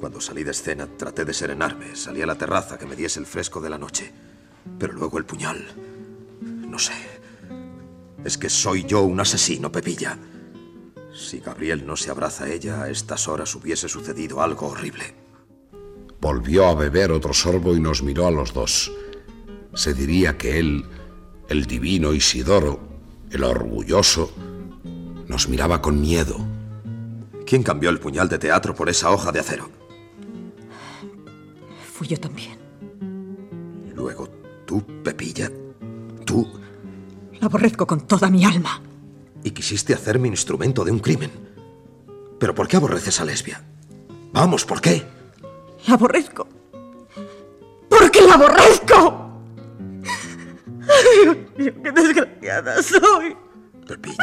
Cuando 0.00 0.20
salí 0.20 0.44
de 0.44 0.50
escena 0.50 0.86
traté 0.86 1.24
de 1.24 1.32
serenarme, 1.32 1.96
salí 1.96 2.22
a 2.22 2.26
la 2.26 2.36
terraza 2.36 2.78
que 2.78 2.86
me 2.86 2.96
diese 2.96 3.20
el 3.20 3.26
fresco 3.26 3.60
de 3.60 3.70
la 3.70 3.78
noche. 3.78 4.12
Pero 4.78 4.92
luego 4.92 5.18
el 5.18 5.24
puñal. 5.24 5.64
No 6.42 6.78
sé. 6.78 6.92
Es 8.24 8.38
que 8.38 8.48
soy 8.48 8.84
yo 8.84 9.02
un 9.02 9.20
asesino, 9.20 9.70
Pepilla. 9.70 10.18
Si 11.14 11.38
Gabriel 11.38 11.86
no 11.86 11.96
se 11.96 12.10
abraza 12.10 12.44
a 12.44 12.50
ella, 12.50 12.82
a 12.82 12.90
estas 12.90 13.28
horas 13.28 13.54
hubiese 13.54 13.88
sucedido 13.88 14.42
algo 14.42 14.68
horrible. 14.68 15.14
Volvió 16.20 16.66
a 16.66 16.74
beber 16.74 17.12
otro 17.12 17.32
sorbo 17.32 17.76
y 17.76 17.80
nos 17.80 18.02
miró 18.02 18.26
a 18.26 18.30
los 18.30 18.52
dos. 18.52 18.90
Se 19.74 19.94
diría 19.94 20.36
que 20.36 20.58
él, 20.58 20.84
el 21.48 21.66
divino 21.66 22.12
Isidoro, 22.12 22.80
el 23.30 23.44
orgulloso, 23.44 24.32
nos 25.28 25.48
miraba 25.48 25.82
con 25.82 26.00
miedo. 26.00 26.36
¿Quién 27.46 27.62
cambió 27.62 27.90
el 27.90 28.00
puñal 28.00 28.28
de 28.28 28.38
teatro 28.38 28.74
por 28.74 28.88
esa 28.88 29.10
hoja 29.10 29.30
de 29.30 29.40
acero? 29.40 29.83
Fui 31.94 32.08
yo 32.08 32.18
también. 32.18 32.58
Luego, 33.94 34.28
tú, 34.66 34.82
Pepilla, 35.04 35.48
tú, 36.26 36.44
La 37.40 37.46
aborrezco 37.46 37.86
con 37.86 38.00
toda 38.06 38.28
mi 38.30 38.44
alma. 38.44 38.82
y 39.44 39.50
quisiste 39.52 39.94
hacerme 39.94 40.26
instrumento 40.26 40.84
de 40.84 40.90
un 40.90 40.98
crimen. 40.98 41.30
¿Pero 42.40 42.52
por 42.52 42.66
qué 42.66 42.78
aborreces 42.78 43.20
a 43.20 43.24
Lesbia? 43.24 43.62
Vamos, 44.32 44.64
¿por 44.64 44.80
qué? 44.80 45.06
La 45.86 45.94
aborrezco. 45.94 46.48
¡Porque 47.88 48.22
la 48.22 48.34
aborrezco! 48.34 49.20
Dios 51.22 51.36
mío, 51.56 51.74
qué 51.82 51.92
desgraciada 51.92 52.82
soy. 52.82 53.36
Pepilla. 53.86 54.16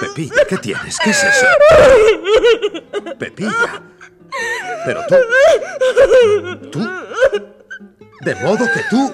Pepilla, 0.00 0.46
¿qué 0.48 0.56
tienes? 0.58 0.98
¿Qué 0.98 1.10
es 1.10 1.22
eso? 1.22 1.46
Pepilla. 3.18 3.82
Pero 4.84 5.00
tú... 5.08 5.14
Tú... 6.70 6.80
De 8.24 8.34
modo 8.36 8.66
que 8.72 8.80
tú... 8.90 9.12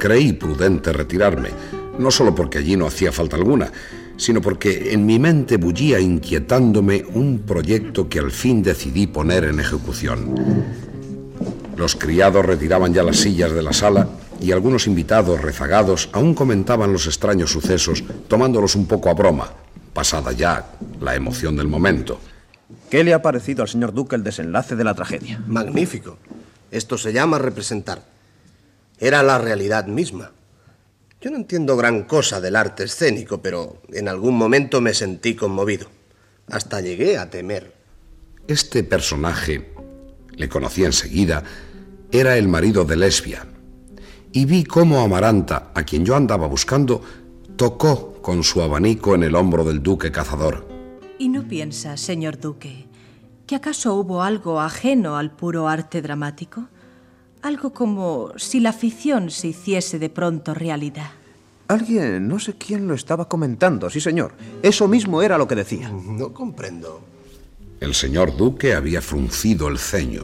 Creí 0.00 0.32
prudente 0.32 0.92
retirarme, 0.92 1.50
no 1.98 2.10
solo 2.10 2.34
porque 2.34 2.58
allí 2.58 2.76
no 2.76 2.86
hacía 2.86 3.12
falta 3.12 3.36
alguna, 3.36 3.70
sino 4.16 4.40
porque 4.40 4.92
en 4.92 5.06
mi 5.06 5.18
mente 5.18 5.56
bullía 5.56 6.00
inquietándome 6.00 7.04
un 7.14 7.40
proyecto 7.40 8.08
que 8.08 8.18
al 8.18 8.30
fin 8.30 8.62
decidí 8.62 9.06
poner 9.06 9.44
en 9.44 9.60
ejecución. 9.60 10.34
Los 11.76 11.96
criados 11.96 12.44
retiraban 12.44 12.92
ya 12.92 13.02
las 13.02 13.16
sillas 13.16 13.52
de 13.52 13.62
la 13.62 13.72
sala 13.72 14.08
y 14.40 14.52
algunos 14.52 14.86
invitados 14.86 15.40
rezagados 15.40 16.08
aún 16.12 16.34
comentaban 16.34 16.92
los 16.92 17.06
extraños 17.06 17.52
sucesos, 17.52 18.04
tomándolos 18.28 18.74
un 18.74 18.86
poco 18.86 19.08
a 19.08 19.14
broma, 19.14 19.50
pasada 19.92 20.32
ya 20.32 20.72
la 21.00 21.14
emoción 21.14 21.56
del 21.56 21.68
momento. 21.68 22.20
¿Qué 22.90 23.04
le 23.04 23.14
ha 23.14 23.22
parecido 23.22 23.62
al 23.62 23.68
señor 23.68 23.94
Duque 23.94 24.16
el 24.16 24.24
desenlace 24.24 24.74
de 24.74 24.82
la 24.82 24.94
tragedia? 24.94 25.40
Magnífico. 25.46 26.18
Esto 26.72 26.98
se 26.98 27.12
llama 27.12 27.38
representar. 27.38 28.02
Era 28.98 29.22
la 29.22 29.38
realidad 29.38 29.86
misma. 29.86 30.32
Yo 31.20 31.30
no 31.30 31.36
entiendo 31.36 31.76
gran 31.76 32.02
cosa 32.02 32.40
del 32.40 32.56
arte 32.56 32.84
escénico, 32.84 33.40
pero 33.40 33.80
en 33.92 34.08
algún 34.08 34.36
momento 34.36 34.80
me 34.80 34.92
sentí 34.92 35.36
conmovido. 35.36 35.86
Hasta 36.50 36.80
llegué 36.80 37.16
a 37.16 37.30
temer. 37.30 37.72
Este 38.48 38.82
personaje, 38.82 39.72
le 40.34 40.48
conocí 40.48 40.84
enseguida, 40.84 41.44
era 42.10 42.36
el 42.36 42.48
marido 42.48 42.84
de 42.84 42.96
Lesbia. 42.96 43.46
Y 44.32 44.46
vi 44.46 44.64
cómo 44.64 45.00
Amaranta, 45.00 45.70
a 45.74 45.84
quien 45.84 46.04
yo 46.04 46.16
andaba 46.16 46.48
buscando, 46.48 47.02
tocó 47.54 48.14
con 48.20 48.42
su 48.42 48.62
abanico 48.62 49.14
en 49.14 49.22
el 49.22 49.36
hombro 49.36 49.62
del 49.62 49.80
duque 49.80 50.10
cazador. 50.10 50.79
¿Y 51.20 51.28
no 51.28 51.46
piensa, 51.46 51.98
señor 51.98 52.40
duque, 52.40 52.86
que 53.46 53.54
acaso 53.54 53.94
hubo 53.94 54.22
algo 54.22 54.58
ajeno 54.58 55.18
al 55.18 55.30
puro 55.30 55.68
arte 55.68 56.00
dramático? 56.00 56.68
Algo 57.42 57.74
como 57.74 58.32
si 58.36 58.58
la 58.58 58.72
ficción 58.72 59.30
se 59.30 59.48
hiciese 59.48 59.98
de 59.98 60.08
pronto 60.08 60.54
realidad. 60.54 61.10
Alguien, 61.68 62.26
no 62.26 62.38
sé 62.38 62.54
quién 62.54 62.88
lo 62.88 62.94
estaba 62.94 63.28
comentando, 63.28 63.90
sí 63.90 64.00
señor. 64.00 64.32
Eso 64.62 64.88
mismo 64.88 65.20
era 65.20 65.36
lo 65.36 65.46
que 65.46 65.56
decía. 65.56 65.90
No 65.90 66.32
comprendo. 66.32 67.02
El 67.80 67.94
señor 67.94 68.34
duque 68.34 68.72
había 68.72 69.02
fruncido 69.02 69.68
el 69.68 69.78
ceño. 69.78 70.22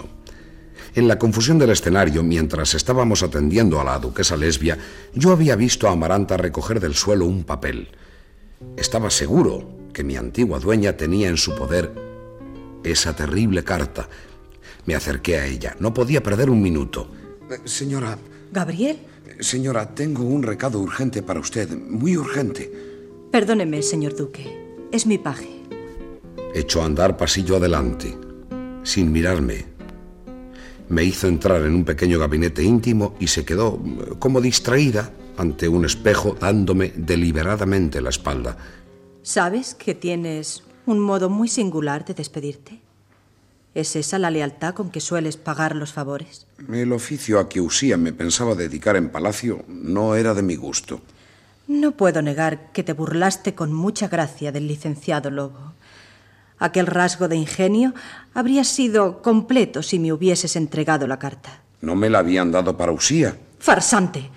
En 0.95 1.09
la 1.09 1.19
confusión 1.19 1.59
del 1.59 1.73
escenario, 1.73 2.23
mientras 2.23 2.73
estábamos 2.73 3.23
atendiendo 3.23 3.79
a 3.79 3.85
la 3.85 3.99
duquesa 3.99 4.39
lesbia, 4.39 4.79
yo 5.13 5.33
había 5.33 5.57
visto 5.57 5.89
a 5.89 5.93
Amaranta 5.93 6.39
recoger 6.39 6.81
del 6.81 6.95
suelo 6.95 7.27
un 7.27 7.45
papel. 7.45 7.89
Estaba 8.79 9.11
seguro 9.11 9.76
que 9.97 10.05
mi 10.05 10.15
antigua 10.15 10.59
dueña 10.59 10.95
tenía 10.95 11.31
en 11.31 11.39
su 11.39 11.55
poder 11.55 11.91
esa 12.85 13.17
terrible 13.17 13.65
carta. 13.65 14.07
Me 14.85 14.95
acerqué 14.95 15.39
a 15.39 15.47
ella. 15.47 15.75
No 15.81 15.95
podía 15.95 16.23
perder 16.23 16.51
un 16.51 16.61
minuto. 16.61 17.09
Eh, 17.51 17.61
Señora, 17.65 18.19
¿Gabriel? 18.53 18.99
señora, 19.41 19.95
tengo 19.95 20.23
un 20.23 20.43
recado 20.43 20.81
urgente 20.81 21.23
para 21.23 21.41
usted, 21.41 21.71
muy 21.71 22.15
urgente. 22.15 22.71
Perdóneme, 23.33 23.81
señor 23.81 24.15
duque. 24.15 24.45
Es 24.93 25.07
mi 25.07 25.17
paje. 25.17 25.49
Echó 26.55 26.83
a 26.83 26.85
andar 26.85 27.17
pasillo 27.17 27.57
adelante, 27.57 28.15
sin 28.83 29.11
mirarme. 29.11 29.65
Me 30.91 31.05
hizo 31.05 31.27
entrar 31.27 31.63
en 31.63 31.75
un 31.75 31.87
pequeño 31.87 32.19
gabinete 32.19 32.63
íntimo 32.63 33.17
y 33.19 33.29
se 33.29 33.47
quedó 33.47 33.81
eh, 33.83 34.13
como 34.19 34.43
distraída 34.43 35.11
ante 35.39 35.69
un 35.69 35.87
espejo 35.87 36.37
dándome 36.39 36.93
deliberadamente 36.95 38.03
la 38.03 38.11
espalda. 38.11 38.59
¿Sabes 39.27 39.75
que 39.75 39.97
tienes 39.97 40.63
un 40.87 41.01
modo 41.01 41.29
muy 41.29 41.49
singular 41.49 42.05
de 42.05 42.15
despedirte? 42.15 42.79
¿Es 43.75 43.97
esa 43.97 44.21
la 44.21 44.31
lealtad 44.31 44.73
con 44.73 44.89
que 44.89 45.01
sueles 45.01 45.37
pagar 45.37 45.75
los 45.75 45.93
favores? 45.93 46.47
El 46.73 46.93
oficio 46.93 47.41
a 47.41 47.49
que 47.49 47.61
Usía 47.61 47.97
me 47.97 48.13
pensaba 48.13 48.55
dedicar 48.55 48.95
en 48.95 49.09
palacio 49.09 49.65
no 49.67 50.15
era 50.15 50.33
de 50.33 50.45
mi 50.45 50.55
gusto. 50.55 51.01
No 51.67 51.91
puedo 51.91 52.23
negar 52.23 52.71
que 52.71 52.85
te 52.85 52.93
burlaste 52.93 53.57
con 53.57 53.73
mucha 53.73 54.07
gracia 54.07 54.53
del 54.53 54.69
licenciado 54.69 55.29
Lobo. 55.29 55.73
Aquel 56.61 56.87
rasgo 56.87 57.27
de 57.27 57.35
ingenio 57.35 57.95
habría 58.33 58.63
sido 58.63 59.23
completo 59.23 59.83
si 59.83 59.99
me 59.99 60.13
hubieses 60.13 60.55
entregado 60.55 61.09
la 61.09 61.19
carta. 61.19 61.63
No 61.81 61.97
me 61.97 62.09
la 62.09 62.21
habían 62.21 62.53
dado 62.53 62.77
para 62.77 62.93
Usía. 62.93 63.37
Farsante. 63.59 64.31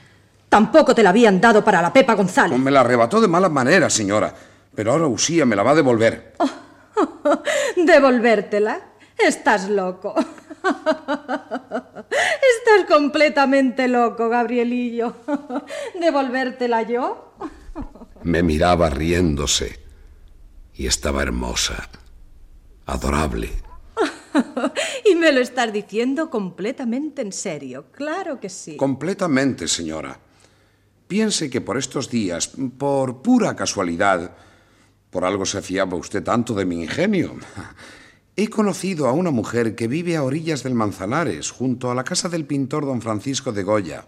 Tampoco 0.50 0.96
te 0.96 1.04
la 1.04 1.12
habían 1.12 1.40
dado 1.40 1.64
para 1.64 1.80
la 1.80 1.94
Pepa 1.94 2.16
González. 2.16 2.58
Me 2.58 2.72
la 2.72 2.82
arrebató 2.82 3.22
de 3.22 3.28
mala 3.28 3.50
manera, 3.50 3.88
señora. 3.88 4.34
Pero 4.80 4.94
ahora 4.94 5.08
Usía 5.08 5.46
me 5.46 5.58
la 5.58 5.64
va 5.64 5.72
a 5.72 5.76
devolver. 5.76 6.36
¿Devolvértela? 7.76 8.80
Estás 9.18 9.68
loco. 9.68 10.16
Estás 10.64 11.04
completamente 12.88 13.90
loco, 13.90 14.30
Gabrielillo. 14.30 15.16
¿Devolvértela 16.00 16.84
yo? 16.84 17.34
Me 18.24 18.42
miraba 18.42 18.90
riéndose. 18.90 19.82
Y 20.76 20.88
estaba 20.88 21.24
hermosa. 21.24 21.90
Adorable. 22.86 23.52
y 25.12 25.16
me 25.16 25.34
lo 25.34 25.42
estás 25.42 25.74
diciendo 25.74 26.30
completamente 26.30 27.22
en 27.22 27.34
serio. 27.34 27.88
Claro 27.92 28.40
que 28.40 28.48
sí. 28.48 28.78
Completamente, 28.78 29.68
señora. 29.68 30.18
Piense 31.10 31.50
que 31.50 31.60
por 31.60 31.78
estos 31.78 32.10
días, 32.10 32.52
por 32.78 33.22
pura 33.22 33.58
casualidad, 33.58 34.38
por 35.10 35.26
algo 35.26 35.46
se 35.46 35.62
fiaba 35.62 35.98
usted 35.98 36.24
tanto 36.24 36.54
de 36.54 36.66
mi 36.66 36.82
ingenio. 36.84 37.36
He 38.36 38.50
conocido 38.50 39.08
a 39.08 39.12
una 39.12 39.32
mujer 39.32 39.76
que 39.76 39.88
vive 39.88 40.16
a 40.16 40.24
orillas 40.24 40.64
del 40.64 40.74
Manzanares, 40.74 41.52
junto 41.52 41.92
a 41.92 41.96
la 41.96 42.06
casa 42.06 42.30
del 42.30 42.46
pintor 42.46 42.86
don 42.86 43.02
Francisco 43.02 43.52
de 43.52 43.64
Goya. 43.64 44.06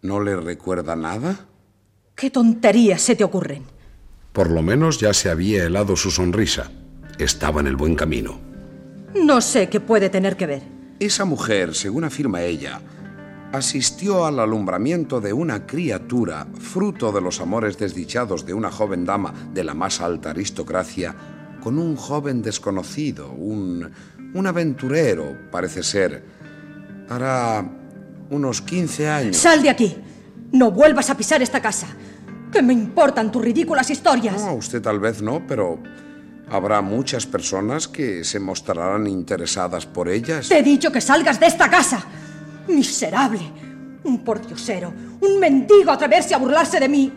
¿No 0.00 0.22
le 0.22 0.36
recuerda 0.36 0.96
nada? 0.96 1.46
¿Qué 2.14 2.30
tonterías 2.30 3.02
se 3.02 3.16
te 3.16 3.24
ocurren? 3.24 3.64
Por 4.32 4.50
lo 4.50 4.62
menos 4.62 5.00
ya 5.00 5.12
se 5.12 5.28
había 5.28 5.64
helado 5.64 5.96
su 5.96 6.10
sonrisa. 6.10 6.70
Estaba 7.18 7.60
en 7.60 7.66
el 7.66 7.76
buen 7.76 7.94
camino. 7.94 8.40
No 9.14 9.40
sé 9.40 9.68
qué 9.68 9.80
puede 9.80 10.08
tener 10.08 10.36
que 10.36 10.46
ver. 10.46 10.62
Esa 10.98 11.24
mujer, 11.24 11.74
según 11.74 12.04
afirma 12.04 12.42
ella, 12.42 12.80
asistió 13.52 14.26
al 14.26 14.38
alumbramiento 14.38 15.20
de 15.20 15.32
una 15.32 15.66
criatura, 15.66 16.46
fruto 16.58 17.12
de 17.12 17.20
los 17.20 17.40
amores 17.40 17.78
desdichados 17.78 18.46
de 18.46 18.54
una 18.54 18.70
joven 18.70 19.04
dama 19.04 19.34
de 19.52 19.64
la 19.64 19.74
más 19.74 20.00
alta 20.00 20.30
aristocracia, 20.30 21.14
con 21.60 21.78
un 21.78 21.96
joven 21.96 22.42
desconocido, 22.42 23.30
un, 23.32 23.90
un 24.34 24.46
aventurero, 24.46 25.36
parece 25.50 25.82
ser. 25.82 26.22
Hará 27.08 27.68
unos 28.30 28.62
15 28.62 29.08
años. 29.08 29.36
¡Sal 29.36 29.62
de 29.62 29.70
aquí! 29.70 29.96
No 30.52 30.70
vuelvas 30.70 31.10
a 31.10 31.16
pisar 31.16 31.42
esta 31.42 31.60
casa. 31.60 31.88
¿Qué 32.52 32.62
me 32.62 32.72
importan 32.72 33.30
tus 33.30 33.42
ridículas 33.42 33.90
historias? 33.90 34.40
No, 34.40 34.54
usted 34.54 34.80
tal 34.80 34.98
vez 34.98 35.22
no, 35.22 35.46
pero 35.46 35.78
habrá 36.48 36.80
muchas 36.80 37.26
personas 37.26 37.86
que 37.86 38.24
se 38.24 38.40
mostrarán 38.40 39.06
interesadas 39.06 39.86
por 39.86 40.08
ellas. 40.08 40.48
Te 40.48 40.58
he 40.58 40.62
dicho 40.62 40.90
que 40.90 41.00
salgas 41.00 41.38
de 41.38 41.46
esta 41.46 41.70
casa. 41.70 42.04
Miserable. 42.74 43.40
Un 44.04 44.24
pordiosero. 44.24 44.92
Un 45.20 45.38
mendigo 45.38 45.90
atreverse 45.90 46.34
a 46.34 46.38
burlarse 46.38 46.80
de 46.80 46.88
mí. 46.88 47.12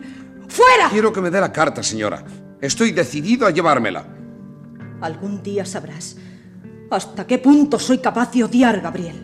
¡Fuera! 0.48 0.88
Quiero 0.90 1.12
que 1.12 1.20
me 1.20 1.30
dé 1.30 1.40
la 1.40 1.52
carta, 1.52 1.82
señora. 1.82 2.24
Estoy 2.60 2.92
decidido 2.92 3.46
a 3.46 3.50
llevármela. 3.50 4.06
Algún 5.00 5.42
día 5.42 5.64
sabrás 5.64 6.16
hasta 6.90 7.26
qué 7.26 7.38
punto 7.38 7.78
soy 7.78 7.98
capaz 7.98 8.32
de 8.32 8.44
odiar, 8.44 8.80
Gabriel. 8.80 9.16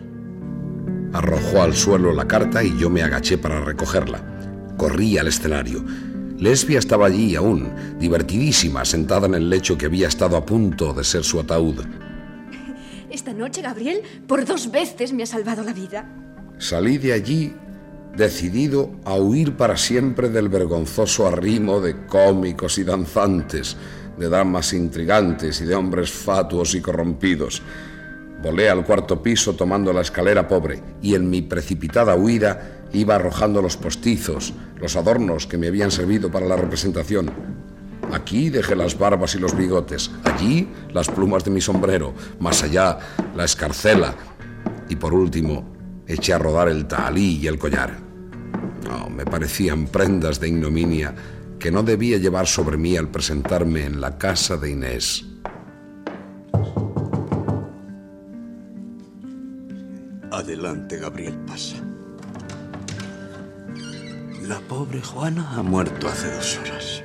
Arrojó 1.13 1.61
al 1.61 1.75
suelo 1.75 2.13
la 2.13 2.27
carta 2.27 2.63
y 2.63 2.77
yo 2.77 2.89
me 2.89 3.03
agaché 3.03 3.37
para 3.37 3.61
recogerla. 3.61 4.21
Corrí 4.77 5.17
al 5.17 5.27
escenario. 5.27 5.83
Lesbia 6.37 6.79
estaba 6.79 7.05
allí 7.05 7.35
aún, 7.35 7.71
divertidísima, 7.99 8.83
sentada 8.83 9.27
en 9.27 9.35
el 9.35 9.49
lecho 9.49 9.77
que 9.77 9.85
había 9.85 10.07
estado 10.07 10.37
a 10.37 10.45
punto 10.45 10.93
de 10.93 11.03
ser 11.03 11.23
su 11.23 11.39
ataúd. 11.39 11.85
Esta 13.09 13.33
noche, 13.33 13.61
Gabriel, 13.61 14.01
por 14.27 14.45
dos 14.45 14.71
veces 14.71 15.13
me 15.13 15.23
ha 15.23 15.27
salvado 15.27 15.63
la 15.63 15.73
vida. 15.73 16.05
Salí 16.61 16.99
de 16.99 17.11
allí 17.11 17.55
decidido 18.15 18.91
a 19.03 19.15
huir 19.15 19.57
para 19.57 19.77
siempre 19.77 20.29
del 20.29 20.47
vergonzoso 20.47 21.25
arrimo 21.25 21.81
de 21.81 22.05
cómicos 22.05 22.77
y 22.77 22.83
danzantes, 22.83 23.75
de 24.15 24.29
damas 24.29 24.71
intrigantes 24.73 25.59
y 25.61 25.65
de 25.65 25.73
hombres 25.73 26.11
fatuos 26.11 26.75
y 26.75 26.81
corrompidos. 26.81 27.63
Volé 28.43 28.69
al 28.69 28.85
cuarto 28.85 29.23
piso 29.23 29.55
tomando 29.55 29.91
la 29.91 30.01
escalera 30.01 30.47
pobre 30.47 30.83
y 31.01 31.15
en 31.15 31.31
mi 31.31 31.41
precipitada 31.41 32.15
huida 32.15 32.83
iba 32.93 33.15
arrojando 33.15 33.59
los 33.63 33.75
postizos, 33.75 34.53
los 34.79 34.95
adornos 34.95 35.47
que 35.47 35.57
me 35.57 35.67
habían 35.67 35.89
servido 35.89 36.29
para 36.29 36.45
la 36.45 36.57
representación. 36.57 37.31
Aquí 38.13 38.51
dejé 38.51 38.75
las 38.75 38.99
barbas 38.99 39.33
y 39.33 39.39
los 39.39 39.57
bigotes, 39.57 40.11
allí 40.25 40.69
las 40.93 41.09
plumas 41.09 41.43
de 41.43 41.49
mi 41.49 41.59
sombrero, 41.59 42.13
más 42.39 42.61
allá 42.61 42.99
la 43.35 43.45
escarcela 43.45 44.13
y 44.89 44.95
por 44.95 45.15
último 45.15 45.70
eché 46.13 46.33
a 46.33 46.37
rodar 46.37 46.69
el 46.69 46.87
tahalí 46.87 47.37
y 47.37 47.47
el 47.47 47.57
collar. 47.57 47.97
No, 48.83 49.09
me 49.09 49.25
parecían 49.25 49.87
prendas 49.87 50.39
de 50.39 50.49
ignominia 50.49 51.13
que 51.59 51.71
no 51.71 51.83
debía 51.83 52.17
llevar 52.17 52.47
sobre 52.47 52.77
mí 52.77 52.97
al 52.97 53.09
presentarme 53.09 53.85
en 53.85 54.01
la 54.01 54.17
casa 54.17 54.57
de 54.57 54.71
Inés. 54.71 55.25
Adelante, 60.31 60.97
Gabriel, 60.97 61.37
pasa. 61.45 61.75
La 64.47 64.59
pobre 64.61 65.01
Juana 65.01 65.51
ha 65.55 65.61
muerto 65.61 66.07
hace 66.07 66.33
dos 66.33 66.59
horas. 66.59 67.03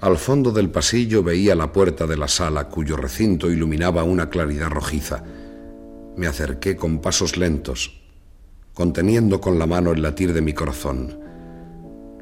Al 0.00 0.16
fondo 0.16 0.52
del 0.52 0.70
pasillo 0.70 1.22
veía 1.22 1.54
la 1.54 1.72
puerta 1.72 2.06
de 2.06 2.16
la 2.16 2.28
sala 2.28 2.68
cuyo 2.68 2.96
recinto 2.96 3.50
iluminaba 3.50 4.04
una 4.04 4.30
claridad 4.30 4.70
rojiza. 4.70 5.22
Me 6.16 6.26
acerqué 6.26 6.76
con 6.76 7.00
pasos 7.00 7.36
lentos, 7.36 8.00
conteniendo 8.74 9.40
con 9.40 9.58
la 9.58 9.66
mano 9.66 9.92
el 9.92 10.02
latir 10.02 10.32
de 10.32 10.40
mi 10.40 10.52
corazón. 10.52 11.18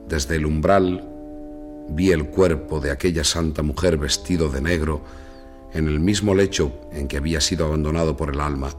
Desde 0.08 0.36
el 0.36 0.46
umbral 0.46 1.08
vi 1.90 2.10
el 2.12 2.26
cuerpo 2.26 2.80
de 2.80 2.90
aquella 2.90 3.24
santa 3.24 3.62
mujer 3.62 3.96
vestido 3.96 4.48
de 4.48 4.60
negro 4.60 5.02
en 5.72 5.88
el 5.88 6.00
mismo 6.00 6.34
lecho 6.34 6.72
en 6.92 7.08
que 7.08 7.16
había 7.16 7.40
sido 7.40 7.66
abandonado 7.66 8.16
por 8.16 8.32
el 8.32 8.40
alma. 8.40 8.70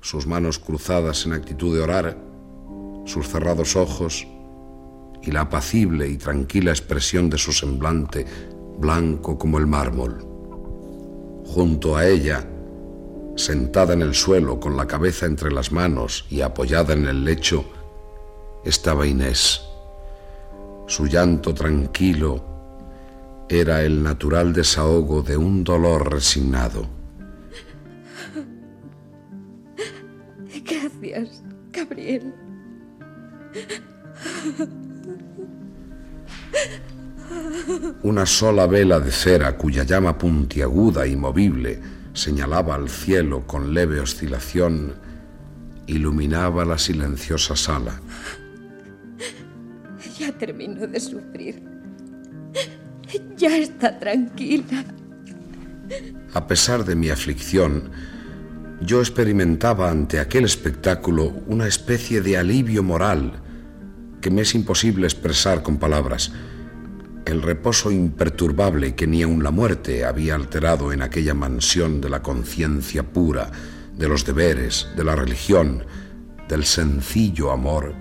Sus 0.00 0.26
manos 0.26 0.58
cruzadas 0.58 1.26
en 1.26 1.32
actitud 1.32 1.74
de 1.74 1.82
orar, 1.82 2.16
sus 3.04 3.28
cerrados 3.28 3.76
ojos 3.76 4.26
y 5.22 5.30
la 5.30 5.42
apacible 5.42 6.08
y 6.08 6.16
tranquila 6.16 6.70
expresión 6.70 7.30
de 7.30 7.38
su 7.38 7.52
semblante, 7.52 8.24
blanco 8.78 9.38
como 9.38 9.58
el 9.58 9.66
mármol. 9.66 10.24
Junto 11.44 11.96
a 11.96 12.06
ella, 12.06 12.46
sentada 13.36 13.92
en 13.92 14.02
el 14.02 14.14
suelo 14.14 14.58
con 14.58 14.76
la 14.76 14.86
cabeza 14.86 15.26
entre 15.26 15.52
las 15.52 15.70
manos 15.70 16.26
y 16.30 16.40
apoyada 16.40 16.94
en 16.94 17.06
el 17.06 17.24
lecho, 17.24 17.64
estaba 18.64 19.06
Inés. 19.06 19.62
Su 20.86 21.06
llanto 21.06 21.54
tranquilo 21.54 22.44
era 23.48 23.82
el 23.82 24.02
natural 24.02 24.52
desahogo 24.52 25.22
de 25.22 25.36
un 25.36 25.62
dolor 25.62 26.12
resignado. 26.12 26.88
Gracias, 30.64 31.42
Gabriel. 31.72 32.34
Una 38.02 38.24
sola 38.24 38.66
vela 38.66 38.98
de 38.98 39.10
cera 39.10 39.56
cuya 39.56 39.84
llama 39.84 40.16
puntiaguda 40.16 41.06
y 41.06 41.16
movible 41.16 41.95
señalaba 42.16 42.74
al 42.74 42.88
cielo 42.88 43.46
con 43.46 43.74
leve 43.74 44.00
oscilación 44.00 44.94
iluminaba 45.86 46.64
la 46.64 46.78
silenciosa 46.78 47.54
sala. 47.54 48.00
Ya 50.18 50.32
terminó 50.32 50.86
de 50.86 50.98
sufrir. 50.98 51.62
Ya 53.36 53.56
está 53.58 53.98
tranquila. 53.98 54.82
A 56.32 56.46
pesar 56.46 56.84
de 56.84 56.96
mi 56.96 57.10
aflicción, 57.10 57.90
yo 58.80 59.00
experimentaba 59.00 59.90
ante 59.90 60.18
aquel 60.18 60.46
espectáculo 60.46 61.34
una 61.46 61.68
especie 61.68 62.22
de 62.22 62.38
alivio 62.38 62.82
moral 62.82 63.42
que 64.22 64.30
me 64.30 64.42
es 64.42 64.54
imposible 64.54 65.06
expresar 65.06 65.62
con 65.62 65.76
palabras. 65.76 66.32
El 67.26 67.42
reposo 67.42 67.90
imperturbable 67.90 68.94
que 68.94 69.08
ni 69.08 69.22
aun 69.22 69.42
la 69.42 69.50
muerte 69.50 70.04
había 70.04 70.36
alterado 70.36 70.92
en 70.92 71.02
aquella 71.02 71.34
mansión 71.34 72.00
de 72.00 72.08
la 72.08 72.22
conciencia 72.22 73.02
pura, 73.02 73.50
de 73.98 74.08
los 74.08 74.24
deberes, 74.24 74.88
de 74.96 75.02
la 75.02 75.16
religión, 75.16 75.84
del 76.48 76.64
sencillo 76.64 77.50
amor, 77.50 77.94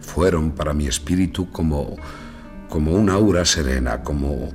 fueron 0.00 0.50
para 0.50 0.72
mi 0.72 0.88
espíritu 0.88 1.50
como, 1.52 1.96
como 2.68 2.92
una 2.92 3.14
aura 3.14 3.44
serena, 3.44 4.02
como 4.02 4.50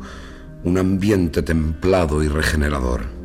un 0.65 0.77
ambiente 0.77 1.41
templado 1.41 2.23
y 2.23 2.27
regenerador. 2.27 3.20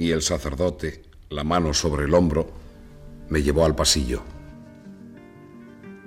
Y 0.00 0.12
el 0.12 0.22
sacerdote, 0.22 1.02
la 1.28 1.44
mano 1.44 1.74
sobre 1.74 2.06
el 2.06 2.14
hombro, 2.14 2.50
me 3.28 3.42
llevó 3.42 3.66
al 3.66 3.74
pasillo. 3.74 4.22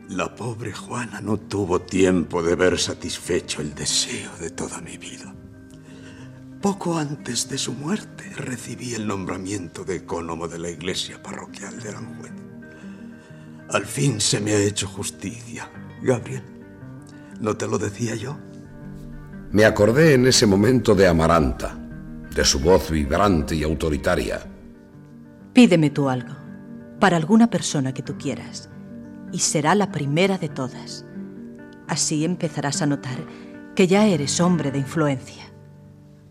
La 0.10 0.34
pobre 0.34 0.74
Juana 0.74 1.22
no 1.22 1.38
tuvo 1.38 1.80
tiempo 1.80 2.42
de 2.42 2.56
ver 2.56 2.80
satisfecho 2.80 3.62
el 3.62 3.76
deseo 3.76 4.32
de 4.40 4.50
toda 4.50 4.82
mi 4.82 4.98
vida. 4.98 5.36
Poco 6.60 6.98
antes 6.98 7.48
de 7.50 7.60
su 7.60 7.74
muerte 7.74 8.32
recibí 8.36 8.96
el 8.96 9.06
nombramiento 9.06 9.86
de 9.86 9.98
ecónomo 9.98 10.48
de 10.48 10.58
la 10.58 10.72
iglesia 10.72 11.22
parroquial 11.22 11.80
de 11.80 11.90
Aranjuez. 11.90 12.34
Al 13.70 13.86
fin 13.86 14.20
se 14.20 14.42
me 14.42 14.54
ha 14.54 14.60
hecho 14.60 14.88
justicia, 14.88 15.70
Gabriel. 16.02 16.42
¿No 17.40 17.56
te 17.56 17.68
lo 17.68 17.78
decía 17.78 18.16
yo? 18.16 18.40
Me 19.52 19.66
acordé 19.66 20.16
en 20.16 20.26
ese 20.26 20.48
momento 20.48 20.96
de 20.96 21.08
Amaranta, 21.08 21.83
de 22.36 22.46
su 22.46 22.60
voz 22.60 22.90
vibrante 22.90 23.56
y 23.56 23.64
autoritaria. 23.64 24.42
Pídeme 25.54 25.90
tú 25.90 26.10
algo, 26.10 26.36
para 27.00 27.18
alguna 27.18 27.50
persona 27.50 27.94
que 27.94 28.02
tú 28.02 28.18
quieras, 28.18 28.70
y 29.32 29.40
será 29.40 29.76
la 29.76 29.92
primera 29.92 30.38
de 30.38 30.50
todas. 30.50 31.06
Así 31.88 32.26
empezarás 32.26 32.82
a 32.82 32.86
notar 32.86 33.18
que 33.76 33.88
ya 33.88 34.08
eres 34.08 34.40
hombre 34.40 34.72
de 34.72 34.80
influencia. 34.80 35.44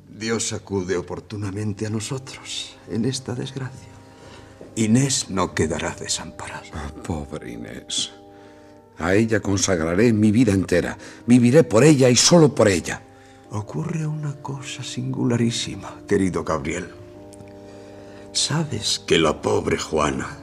Dios 0.08 0.52
acude 0.52 0.96
oportunamente 0.96 1.86
a 1.86 1.90
nosotros 1.90 2.76
en 2.88 3.04
esta 3.04 3.34
desgracia. 3.34 3.88
Inés 4.76 5.30
no 5.30 5.54
quedará 5.54 5.94
desamparada. 5.98 6.62
Ah, 6.72 6.90
pobre 7.02 7.52
Inés. 7.52 8.12
A 8.98 9.14
ella 9.14 9.40
consagraré 9.40 10.12
mi 10.12 10.30
vida 10.30 10.52
entera. 10.52 10.96
Viviré 11.26 11.64
por 11.64 11.84
ella 11.84 12.08
y 12.08 12.16
solo 12.16 12.54
por 12.54 12.68
ella. 12.68 13.02
Ocurre 13.54 14.06
una 14.06 14.34
cosa 14.40 14.82
singularísima, 14.82 16.00
querido 16.08 16.42
Gabriel. 16.42 16.90
Sabes 18.32 18.98
que 18.98 19.18
la 19.18 19.42
pobre 19.42 19.76
Juana 19.76 20.38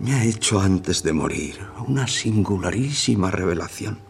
me 0.00 0.14
ha 0.14 0.24
hecho 0.24 0.58
antes 0.58 1.04
de 1.04 1.12
morir 1.12 1.60
una 1.86 2.08
singularísima 2.08 3.30
revelación. 3.30 4.00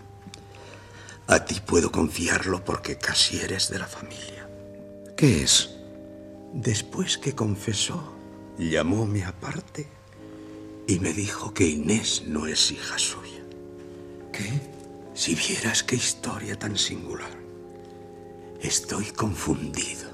A 1.26 1.44
ti 1.44 1.60
puedo 1.66 1.92
confiarlo 1.92 2.64
porque 2.64 2.96
casi 2.96 3.40
eres 3.40 3.68
de 3.68 3.78
la 3.78 3.86
familia. 3.86 4.48
¿Qué 5.18 5.42
es? 5.42 5.74
Después 6.54 7.18
que 7.18 7.34
confesó, 7.34 8.14
llamóme 8.56 9.22
aparte 9.22 9.86
y 10.86 10.98
me 10.98 11.12
dijo 11.12 11.52
que 11.52 11.66
Inés 11.66 12.22
no 12.26 12.46
es 12.46 12.72
hija 12.72 12.98
suya. 12.98 13.44
¿Qué? 14.32 14.62
Si 15.12 15.34
vieras 15.34 15.82
qué 15.82 15.96
historia 15.96 16.58
tan 16.58 16.78
singular. 16.78 17.43
Estoy 18.64 19.04
confundido, 19.10 20.08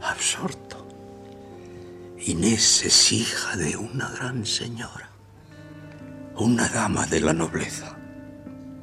absorto. 0.00 0.86
Inés 2.24 2.84
es 2.84 3.10
hija 3.10 3.56
de 3.56 3.76
una 3.76 4.08
gran 4.10 4.46
señora, 4.46 5.10
una 6.36 6.68
dama 6.68 7.04
de 7.06 7.20
la 7.20 7.32
nobleza. 7.32 7.96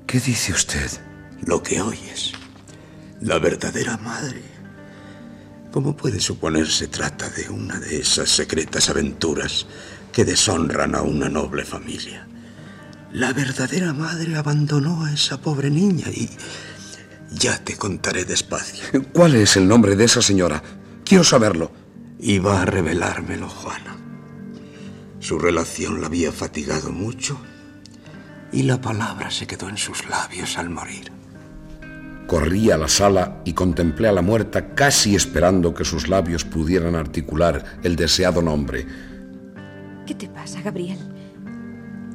¿Qué 0.05 0.19
dice 0.19 0.51
usted? 0.51 0.91
Lo 1.45 1.63
que 1.63 1.79
oyes. 1.81 2.33
La 3.21 3.39
verdadera 3.39 3.95
madre. 3.95 4.43
Como 5.71 5.95
puede 5.95 6.19
suponer, 6.19 6.69
se 6.69 6.89
trata 6.89 7.29
de 7.29 7.47
una 7.49 7.79
de 7.79 8.01
esas 8.01 8.29
secretas 8.29 8.89
aventuras 8.89 9.67
que 10.11 10.25
deshonran 10.25 10.95
a 10.95 11.01
una 11.01 11.29
noble 11.29 11.63
familia. 11.63 12.27
La 13.13 13.31
verdadera 13.31 13.93
madre 13.93 14.35
abandonó 14.35 15.05
a 15.05 15.13
esa 15.13 15.39
pobre 15.39 15.69
niña 15.69 16.09
y 16.09 16.29
ya 17.31 17.57
te 17.63 17.75
contaré 17.75 18.25
despacio. 18.25 18.83
¿Cuál 19.13 19.35
es 19.35 19.57
el 19.57 19.67
nombre 19.67 19.95
de 19.95 20.05
esa 20.05 20.21
señora? 20.21 20.61
Quiero 21.03 21.23
saberlo. 21.23 21.71
Iba 22.19 22.61
a 22.61 22.65
revelármelo, 22.65 23.49
Juana. 23.49 23.97
Su 25.19 25.39
relación 25.39 26.01
la 26.01 26.07
había 26.07 26.31
fatigado 26.31 26.91
mucho 26.91 27.39
y 28.51 28.63
la 28.63 28.79
palabra 28.79 29.31
se 29.31 29.47
quedó 29.47 29.69
en 29.69 29.77
sus 29.77 30.07
labios 30.07 30.57
al 30.57 30.69
morir. 30.69 31.11
Corrí 32.27 32.71
a 32.71 32.77
la 32.77 32.87
sala 32.87 33.41
y 33.45 33.53
contemplé 33.53 34.07
a 34.07 34.11
la 34.11 34.21
muerta 34.21 34.73
casi 34.73 35.15
esperando 35.15 35.73
que 35.73 35.85
sus 35.85 36.07
labios 36.07 36.43
pudieran 36.43 36.95
articular 36.95 37.79
el 37.83 37.95
deseado 37.95 38.41
nombre. 38.41 38.87
¿Qué 40.07 40.15
te 40.15 40.27
pasa, 40.27 40.61
Gabriel? 40.61 40.97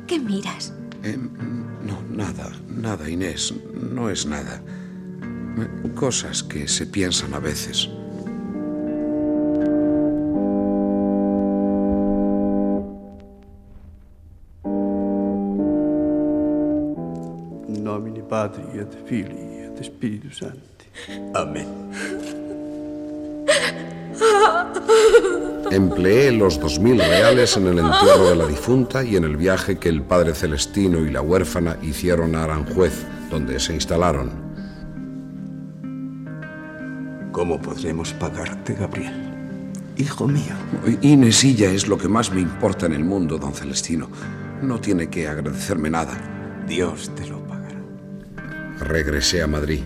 ¿Qué 0.06 0.18
miras? 0.18 0.72
Eh, 1.04 1.16
no, 1.16 2.02
nada, 2.10 2.50
nada, 2.68 3.08
Inés. 3.08 3.54
No 3.74 4.10
es 4.10 4.26
nada. 4.26 4.62
Cosas 5.94 6.42
que 6.42 6.66
se 6.66 6.86
piensan 6.86 7.34
a 7.34 7.38
veces. 7.38 7.88
Nomine 17.68 18.22
Patri 18.22 18.62
et 18.78 18.92
Filii 19.06 19.66
et 19.66 19.84
Spiritus 19.84 20.38
Sancti. 20.38 20.86
Amén. 21.34 21.66
Empleé 25.70 26.32
los 26.32 26.58
dos 26.58 26.80
mil 26.80 26.98
reales 26.98 27.56
en 27.56 27.68
el 27.68 27.78
entierro 27.78 28.30
de 28.30 28.36
la 28.36 28.46
difunta 28.46 29.04
y 29.04 29.16
en 29.16 29.24
el 29.24 29.36
viaje 29.36 29.78
que 29.78 29.88
el 29.88 30.02
padre 30.02 30.34
Celestino 30.34 30.98
y 30.98 31.10
la 31.10 31.20
huérfana 31.20 31.76
hicieron 31.82 32.34
a 32.34 32.44
Aranjuez, 32.44 33.06
donde 33.30 33.60
se 33.60 33.74
instalaron. 33.74 34.49
Podremos 37.70 38.12
pagarte, 38.14 38.74
Gabriel? 38.74 39.14
Hijo 39.96 40.26
mío. 40.26 40.54
Inesilla 41.02 41.70
es 41.70 41.86
lo 41.86 41.96
que 41.96 42.08
más 42.08 42.32
me 42.32 42.40
importa 42.40 42.86
en 42.86 42.94
el 42.94 43.04
mundo, 43.04 43.38
don 43.38 43.54
Celestino. 43.54 44.08
No 44.60 44.80
tiene 44.80 45.08
que 45.08 45.28
agradecerme 45.28 45.88
nada. 45.88 46.14
Dios 46.66 47.12
te 47.14 47.28
lo 47.28 47.38
pagará. 47.46 47.80
Regresé 48.80 49.42
a 49.42 49.46
Madrid. 49.46 49.82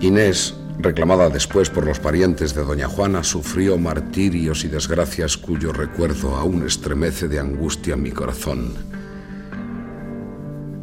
Inés, 0.00 0.54
reclamada 0.78 1.28
después 1.28 1.68
por 1.68 1.84
los 1.84 1.98
parientes 1.98 2.54
de 2.54 2.64
doña 2.64 2.88
Juana, 2.88 3.22
sufrió 3.24 3.76
martirios 3.76 4.64
y 4.64 4.68
desgracias 4.68 5.36
cuyo 5.36 5.74
recuerdo 5.74 6.34
aún 6.34 6.66
estremece 6.66 7.28
de 7.28 7.40
angustia 7.40 7.94
mi 7.94 8.10
corazón. 8.10 8.72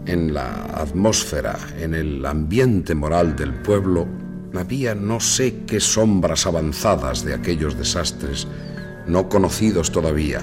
En 0.06 0.32
la 0.32 0.66
atmósfera, 0.76 1.58
en 1.80 1.96
el 1.96 2.24
ambiente 2.24 2.94
moral 2.94 3.36
del 3.36 3.56
pueblo, 3.56 4.25
había 4.58 4.96
no 4.96 5.20
sé 5.20 5.64
qué 5.66 5.80
sombras 5.80 6.46
avanzadas 6.46 7.24
de 7.24 7.34
aquellos 7.34 7.78
desastres, 7.78 8.48
no 9.08 9.30
conocidos 9.30 9.92
todavía. 9.92 10.42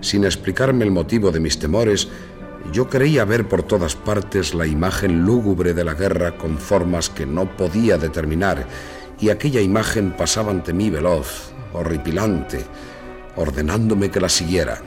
Sin 0.00 0.24
explicarme 0.24 0.84
el 0.84 0.90
motivo 0.90 1.30
de 1.30 1.40
mis 1.40 1.58
temores, 1.58 2.08
yo 2.72 2.88
creía 2.88 3.24
ver 3.24 3.48
por 3.48 3.62
todas 3.62 3.96
partes 3.96 4.54
la 4.54 4.66
imagen 4.66 5.24
lúgubre 5.24 5.74
de 5.74 5.84
la 5.84 5.94
guerra 5.94 6.36
con 6.36 6.58
formas 6.58 7.10
que 7.10 7.26
no 7.26 7.56
podía 7.56 7.98
determinar, 7.98 8.66
y 9.20 9.30
aquella 9.30 9.60
imagen 9.60 10.12
pasaba 10.12 10.50
ante 10.50 10.72
mí 10.72 10.90
veloz, 10.90 11.52
horripilante, 11.72 12.64
ordenándome 13.36 14.10
que 14.10 14.20
la 14.20 14.28
siguiera. 14.28 14.80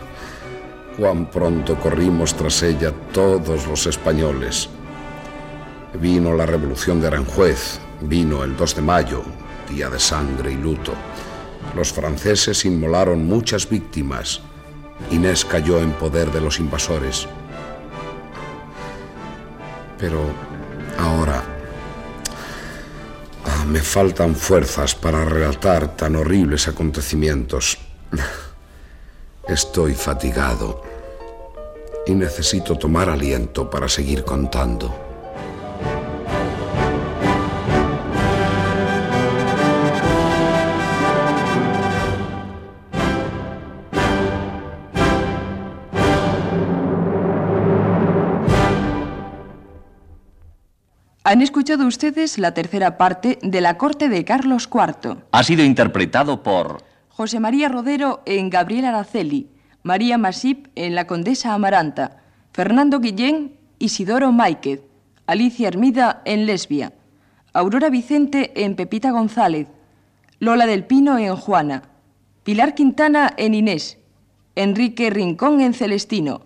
Cuán 0.96 1.30
pronto 1.30 1.76
corrimos 1.76 2.34
tras 2.34 2.62
ella 2.62 2.92
todos 3.12 3.66
los 3.66 3.86
españoles. 3.86 4.68
Vino 6.00 6.34
la 6.34 6.44
revolución 6.44 7.00
de 7.00 7.06
Aranjuez, 7.06 7.78
vino 8.00 8.42
el 8.42 8.56
2 8.56 8.76
de 8.76 8.82
mayo, 8.82 9.22
día 9.70 9.88
de 9.88 10.00
sangre 10.00 10.50
y 10.50 10.56
luto. 10.56 10.92
Los 11.76 11.92
franceses 11.92 12.64
inmolaron 12.64 13.24
muchas 13.24 13.68
víctimas. 13.68 14.40
Inés 15.12 15.44
cayó 15.44 15.78
en 15.78 15.92
poder 15.92 16.32
de 16.32 16.40
los 16.40 16.58
invasores. 16.58 17.28
Pero 19.98 20.20
ahora 20.98 21.42
ah, 23.44 23.64
me 23.66 23.80
faltan 23.80 24.34
fuerzas 24.34 24.96
para 24.96 25.24
relatar 25.24 25.96
tan 25.96 26.16
horribles 26.16 26.66
acontecimientos. 26.66 27.78
Estoy 29.48 29.94
fatigado 29.94 30.82
y 32.04 32.14
necesito 32.14 32.76
tomar 32.76 33.08
aliento 33.08 33.70
para 33.70 33.88
seguir 33.88 34.24
contando. 34.24 35.03
Han 51.34 51.42
escuchado 51.42 51.84
ustedes 51.88 52.38
la 52.38 52.54
tercera 52.54 52.96
parte 52.96 53.40
de 53.42 53.60
La 53.60 53.76
corte 53.76 54.08
de 54.08 54.24
Carlos 54.24 54.70
IV. 54.72 55.24
Ha 55.32 55.42
sido 55.42 55.64
interpretado 55.64 56.44
por 56.44 56.84
José 57.08 57.40
María 57.40 57.68
Rodero 57.68 58.22
en 58.24 58.50
Gabriel 58.50 58.84
Araceli, 58.84 59.48
María 59.82 60.16
Masip 60.16 60.68
en 60.76 60.94
La 60.94 61.08
Condesa 61.08 61.52
Amaranta, 61.52 62.18
Fernando 62.52 63.00
Guillén, 63.00 63.56
Isidoro 63.80 64.30
Máiquez, 64.30 64.82
Alicia 65.26 65.66
Hermida 65.66 66.22
en 66.24 66.46
Lesbia, 66.46 66.92
Aurora 67.52 67.90
Vicente 67.90 68.52
en 68.64 68.76
Pepita 68.76 69.10
González, 69.10 69.66
Lola 70.38 70.66
del 70.66 70.84
Pino 70.84 71.18
en 71.18 71.34
Juana, 71.34 71.82
Pilar 72.44 72.76
Quintana 72.76 73.34
en 73.36 73.54
Inés, 73.54 73.98
Enrique 74.54 75.10
Rincón 75.10 75.60
en 75.62 75.74
Celestino, 75.74 76.42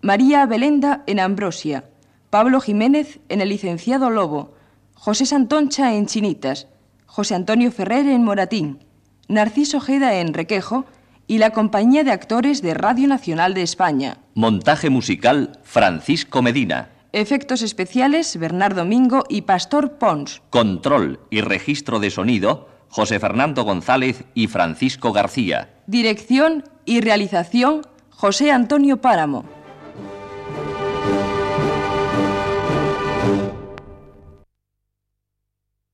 María 0.00 0.44
Belenda 0.46 1.04
en 1.06 1.20
Ambrosia, 1.20 1.84
Pablo 2.32 2.62
Jiménez 2.62 3.20
en 3.28 3.42
El 3.42 3.50
licenciado 3.50 4.08
Lobo, 4.08 4.54
José 4.94 5.26
Santoncha 5.26 5.94
en 5.94 6.06
Chinitas, 6.06 6.66
José 7.04 7.34
Antonio 7.34 7.70
Ferrer 7.70 8.06
en 8.06 8.24
Moratín, 8.24 8.86
Narciso 9.28 9.76
Ojeda 9.76 10.14
en 10.14 10.32
Requejo 10.32 10.86
y 11.26 11.36
la 11.36 11.50
compañía 11.50 12.04
de 12.04 12.10
actores 12.10 12.62
de 12.62 12.72
Radio 12.72 13.06
Nacional 13.06 13.52
de 13.52 13.60
España. 13.60 14.16
montaje 14.32 14.88
musical 14.88 15.60
Francisco 15.62 16.40
Medina, 16.40 16.88
Efectos 17.12 17.60
especiales 17.60 18.38
Bernardo 18.38 18.86
Mingo 18.86 19.24
y 19.28 19.42
Pastor 19.42 19.98
Pons. 19.98 20.40
control 20.48 21.20
y 21.28 21.42
registro 21.42 22.00
de 22.00 22.08
sonido 22.08 22.66
José 22.88 23.20
Fernando 23.20 23.64
González 23.64 24.24
y 24.32 24.46
Francisco 24.46 25.12
García. 25.12 25.68
Dirección 25.86 26.64
y 26.86 27.02
realización 27.02 27.82
José 28.08 28.50
Antonio 28.52 29.02
Páramo. 29.02 29.44